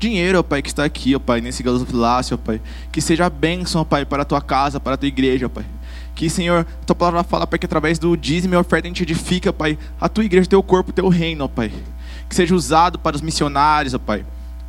dinheiro, 0.00 0.40
ó 0.40 0.42
Pai, 0.42 0.60
que 0.60 0.68
está 0.68 0.84
aqui, 0.84 1.14
ó 1.14 1.20
Pai, 1.20 1.40
nesse 1.40 1.62
gasofilácio, 1.62 2.34
ó 2.34 2.38
Pai. 2.38 2.60
Que 2.90 3.00
seja 3.00 3.26
a 3.26 3.30
bênção, 3.30 3.82
ó 3.82 3.84
Pai, 3.84 4.04
para 4.04 4.22
a 4.22 4.24
tua 4.24 4.40
casa, 4.40 4.80
para 4.80 4.94
a 4.94 4.96
tua 4.96 5.06
igreja, 5.06 5.46
ó 5.46 5.48
Pai. 5.48 5.64
Que, 6.16 6.28
Senhor, 6.28 6.66
tua 6.84 6.96
palavra 6.96 7.22
fala, 7.22 7.46
Pai, 7.46 7.60
que 7.60 7.66
através 7.66 8.00
do 8.00 8.16
dízimo 8.16 8.54
e 8.54 8.56
oferta 8.56 8.88
a 8.88 8.90
gente 8.90 9.04
edifica, 9.04 9.52
Pai, 9.52 9.78
a 10.00 10.08
tua 10.08 10.24
igreja, 10.24 10.48
teu 10.48 10.62
corpo, 10.62 10.92
teu 10.92 11.08
reino, 11.08 11.44
ó 11.44 11.48
Pai. 11.48 11.70
Que 12.28 12.34
seja 12.34 12.52
usado 12.52 12.98
para 12.98 13.14
os 13.14 13.22
missionários, 13.22 13.94
ó 13.94 13.98
Pai 14.00 14.26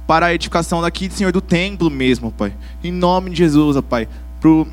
para 0.08 0.28
a 0.28 0.34
edificação 0.34 0.82
daqui, 0.82 1.10
Senhor, 1.10 1.32
do 1.32 1.42
templo 1.42 1.90
mesmo, 1.90 2.32
Pai. 2.32 2.54
Em 2.84 2.92
nome 2.92 3.32
de 3.32 3.38
Jesus, 3.38 3.76
ó 3.76 3.82
Pai. 3.82 4.08
Pro... 4.40 4.68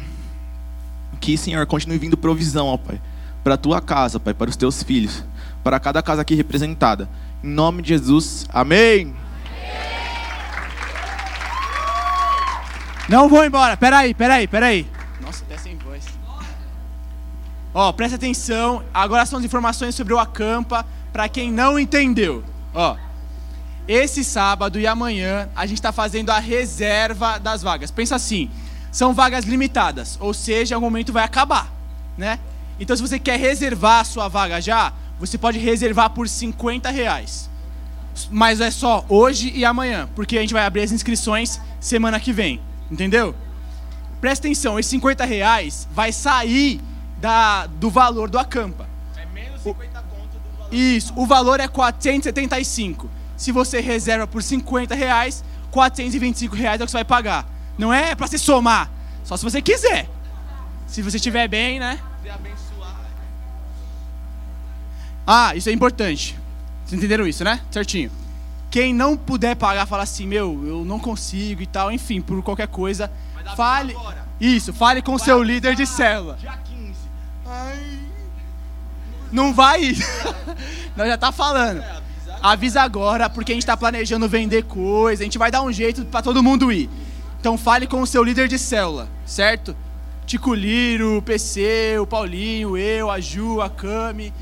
Que, 1.21 1.39
Senhor, 1.39 1.65
continue 1.67 1.99
vindo 1.99 2.17
provisão, 2.17 2.67
ó 2.67 2.77
Pai. 2.77 3.01
Para 3.43 3.55
a 3.55 3.59
tua 3.59 3.81
casa, 3.81 4.21
Pai, 4.21 4.35
para 4.35 4.51
os 4.51 4.57
teus 4.57 4.83
filhos. 4.83 5.25
Para 5.65 5.81
cada 5.81 6.03
casa 6.03 6.23
aqui 6.23 6.35
representada. 6.35 7.09
Em 7.43 7.49
nome 7.49 7.83
de 7.83 7.89
Jesus, 7.89 8.47
amém. 8.53 9.15
Não 13.09 13.29
vou 13.29 13.45
embora, 13.45 13.77
peraí, 13.77 14.15
peraí, 14.15 14.47
peraí. 14.47 14.87
Nossa, 15.21 15.45
até 15.45 15.59
sem 15.59 15.77
voz. 15.77 16.05
Ó, 17.75 17.91
presta 17.93 18.17
atenção. 18.17 18.83
Agora 18.93 19.25
são 19.25 19.39
as 19.39 19.45
informações 19.45 19.95
sobre 19.95 20.13
o 20.13 20.19
Acampa, 20.19 20.85
para 21.13 21.29
quem 21.29 21.51
não 21.51 21.79
entendeu. 21.79 22.45
Ó, 22.75 22.97
esse 23.87 24.23
sábado 24.23 24.79
e 24.79 24.87
amanhã 24.87 25.49
a 25.55 25.67
gente 25.67 25.79
está 25.79 25.93
fazendo 25.93 26.31
a 26.31 26.39
reserva 26.39 27.39
das 27.39 27.63
vagas. 27.63 27.91
Pensa 27.91 28.17
assim, 28.17 28.51
são 28.91 29.13
vagas 29.13 29.45
limitadas, 29.45 30.19
ou 30.21 30.33
seja, 30.35 30.79
o 30.79 30.81
momento 30.81 31.13
vai 31.13 31.25
acabar, 31.25 31.73
né? 32.17 32.39
Então, 32.79 32.97
se 32.97 33.03
você 33.03 33.19
quer 33.19 33.39
reservar 33.39 34.01
a 34.01 34.05
sua 34.05 34.29
vaga 34.29 34.61
já, 34.61 34.93
você 35.19 35.39
pode 35.39 35.59
reservar 35.59 36.11
por 36.11 36.29
50 36.29 36.91
reais. 36.91 37.49
Mas 38.31 38.61
é 38.61 38.71
só 38.71 39.05
hoje 39.09 39.53
e 39.55 39.65
amanhã, 39.65 40.09
porque 40.15 40.37
a 40.37 40.41
gente 40.41 40.53
vai 40.53 40.67
abrir 40.67 40.83
as 40.83 40.93
inscrições 40.93 41.61
semana 41.81 42.19
que 42.21 42.33
vem. 42.33 42.61
Entendeu? 42.91 43.35
Presta 44.21 44.47
atenção, 44.47 44.79
esses 44.79 44.91
50 44.91 45.25
reais 45.25 45.89
vai 45.93 46.13
sair 46.13 46.81
da, 47.19 47.67
do 47.67 47.89
valor 47.89 48.29
do 48.29 48.39
acampa. 48.39 48.87
É 49.17 49.25
menos 49.27 49.63
50 49.63 50.03
conto 50.03 50.39
do 50.39 50.59
valor. 50.59 50.75
Isso, 50.75 51.13
o 51.17 51.27
valor 51.27 51.61
é 51.61 51.69
475. 51.69 53.09
Se 53.43 53.51
você 53.51 53.81
reserva 53.81 54.25
por 54.25 54.41
50 54.41 54.95
reais, 54.95 55.43
425 55.73 56.55
reais 56.55 56.81
é 56.81 56.85
o 56.85 56.87
que 56.87 56.93
você 56.93 56.99
vai 56.99 57.05
pagar. 57.05 57.45
Não 57.77 57.93
é 57.93 58.15
para 58.15 58.29
se 58.29 58.39
somar, 58.39 58.89
só 59.25 59.37
se 59.37 59.43
você 59.43 59.61
quiser. 59.61 60.09
Se 60.87 61.03
você 61.03 61.17
estiver 61.17 61.49
bem, 61.49 61.81
né? 61.81 61.99
Ah, 65.27 65.57
isso 65.57 65.69
é 65.69 65.73
importante. 65.73 66.39
Vocês 66.85 67.01
entenderam 67.01 67.27
isso, 67.27 67.43
né? 67.43 67.61
Certinho. 67.73 68.13
Quem 68.71 68.95
não 68.95 69.17
puder 69.17 69.57
pagar, 69.57 69.87
fala 69.87 70.05
assim, 70.05 70.25
meu, 70.25 70.65
eu 70.65 70.85
não 70.85 71.01
consigo 71.01 71.63
e 71.63 71.67
tal, 71.67 71.91
enfim, 71.91 72.21
por 72.21 72.41
qualquer 72.45 72.69
coisa, 72.69 73.11
fale. 73.57 73.97
Isso, 74.41 74.73
fale 74.73 75.03
com 75.03 75.15
o 75.15 75.19
seu 75.19 75.43
líder 75.43 75.75
de 75.75 75.85
célula. 75.85 76.37
Dia 76.37 76.61
15. 76.65 77.01
Não 79.33 79.53
vai 79.53 79.83
ir. 79.83 79.99
Nós 80.97 81.09
já 81.09 81.19
tá 81.19 81.33
falando. 81.33 81.83
Avisa 82.43 82.83
agora, 82.83 83.31
porque 83.31 83.53
a 83.53 83.55
gente 83.55 83.65
tá 83.65 83.77
planejando 83.77 84.29
vender 84.29 84.65
coisa, 84.65 85.23
a 85.23 85.25
gente 85.25 85.39
vai 85.39 85.49
dar 85.49 85.63
um 85.63 85.73
jeito 85.73 86.05
para 86.05 86.23
todo 86.23 86.43
mundo 86.43 86.73
ir. 86.73 86.91
Então 87.39 87.57
fale 87.57 87.87
com 87.87 88.01
o 88.03 88.07
seu 88.07 88.25
líder 88.25 88.49
de 88.49 88.59
célula, 88.59 89.09
certo? 89.25 89.77
Tico 90.27 90.53
Liro, 90.53 91.19
o 91.19 91.23
PC, 91.23 91.99
o 92.01 92.07
Paulinho, 92.07 92.77
eu, 92.77 93.09
a 93.09 93.21
Ju, 93.21 93.61
a 93.61 93.71
Cami. 93.71 94.35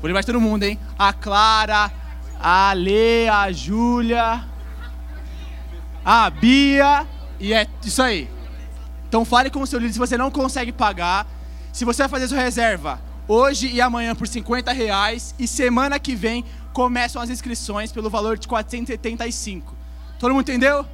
Vou 0.00 0.08
levar 0.08 0.24
todo 0.24 0.40
mundo, 0.40 0.64
hein? 0.64 0.76
A 0.98 1.12
Clara, 1.12 1.92
a 2.40 2.72
Lê, 2.72 3.28
a 3.28 3.52
Júlia, 3.52 4.44
a 6.04 6.30
Bia, 6.30 7.06
e 7.38 7.52
é 7.52 7.66
isso 7.84 8.02
aí. 8.02 8.28
Então 9.08 9.24
fale 9.24 9.50
com 9.50 9.60
o 9.60 9.66
seu 9.66 9.78
líder 9.78 9.92
se 9.92 9.98
você 10.00 10.18
não 10.18 10.32
consegue 10.32 10.72
pagar. 10.72 11.26
Se 11.72 11.84
você 11.84 12.02
vai 12.02 12.08
fazer 12.08 12.26
sua 12.26 12.38
reserva 12.38 13.00
hoje 13.28 13.68
e 13.68 13.80
amanhã 13.80 14.14
por 14.14 14.26
50 14.26 14.72
reais 14.72 15.34
e 15.38 15.46
semana 15.46 15.98
que 15.98 16.14
vem 16.14 16.44
começam 16.76 17.22
as 17.22 17.30
inscrições 17.30 17.90
pelo 17.90 18.10
valor 18.10 18.36
de 18.36 18.46
475. 18.46 19.74
Todo 20.18 20.34
mundo 20.34 20.42
entendeu? 20.42 20.84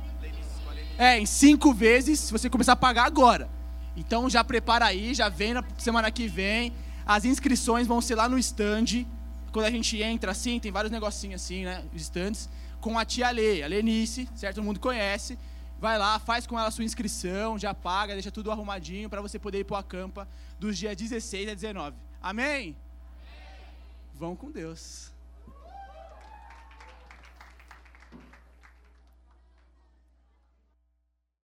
É, 0.97 1.19
em 1.19 1.27
cinco 1.27 1.75
vezes 1.75 2.21
se 2.21 2.31
você 2.31 2.49
começar 2.49 2.75
a 2.75 2.77
pagar 2.77 3.05
agora. 3.05 3.51
Então 3.97 4.31
já 4.31 4.45
prepara 4.45 4.85
aí, 4.85 5.13
já 5.13 5.29
vem 5.29 5.53
na 5.53 5.65
semana 5.77 6.09
que 6.09 6.29
vem. 6.29 6.73
As 7.05 7.25
inscrições 7.25 7.89
vão 7.89 8.01
ser 8.01 8.15
lá 8.15 8.29
no 8.29 8.39
stand. 8.39 9.05
Quando 9.51 9.67
a 9.67 9.73
gente 9.73 10.01
entra 10.01 10.31
assim, 10.31 10.61
tem 10.61 10.71
vários 10.71 10.93
negocinhos 10.93 11.43
assim, 11.43 11.65
né? 11.65 11.83
Os 11.93 12.03
stands. 12.03 12.49
Com 12.81 12.97
a 12.97 13.05
tia 13.05 13.33
Lê, 13.33 13.65
a 13.65 13.67
Lenice, 13.67 14.29
certo? 14.37 14.55
Todo 14.55 14.65
mundo 14.65 14.79
conhece. 14.79 15.37
Vai 15.81 15.99
lá, 15.99 16.17
faz 16.21 16.47
com 16.47 16.57
ela 16.57 16.69
a 16.69 16.71
sua 16.71 16.85
inscrição, 16.85 17.59
já 17.59 17.75
paga, 17.75 18.13
deixa 18.13 18.31
tudo 18.31 18.53
arrumadinho 18.53 19.11
para 19.11 19.21
você 19.21 19.37
poder 19.37 19.59
ir 19.59 19.65
para 19.65 19.75
o 19.75 19.79
acampa 19.79 20.29
dos 20.61 20.79
dias 20.79 20.97
16 20.97 21.49
a 21.49 21.55
19. 21.55 21.97
Amém? 22.23 22.77
Vão 24.15 24.37
com 24.37 24.49
Deus. 24.49 25.12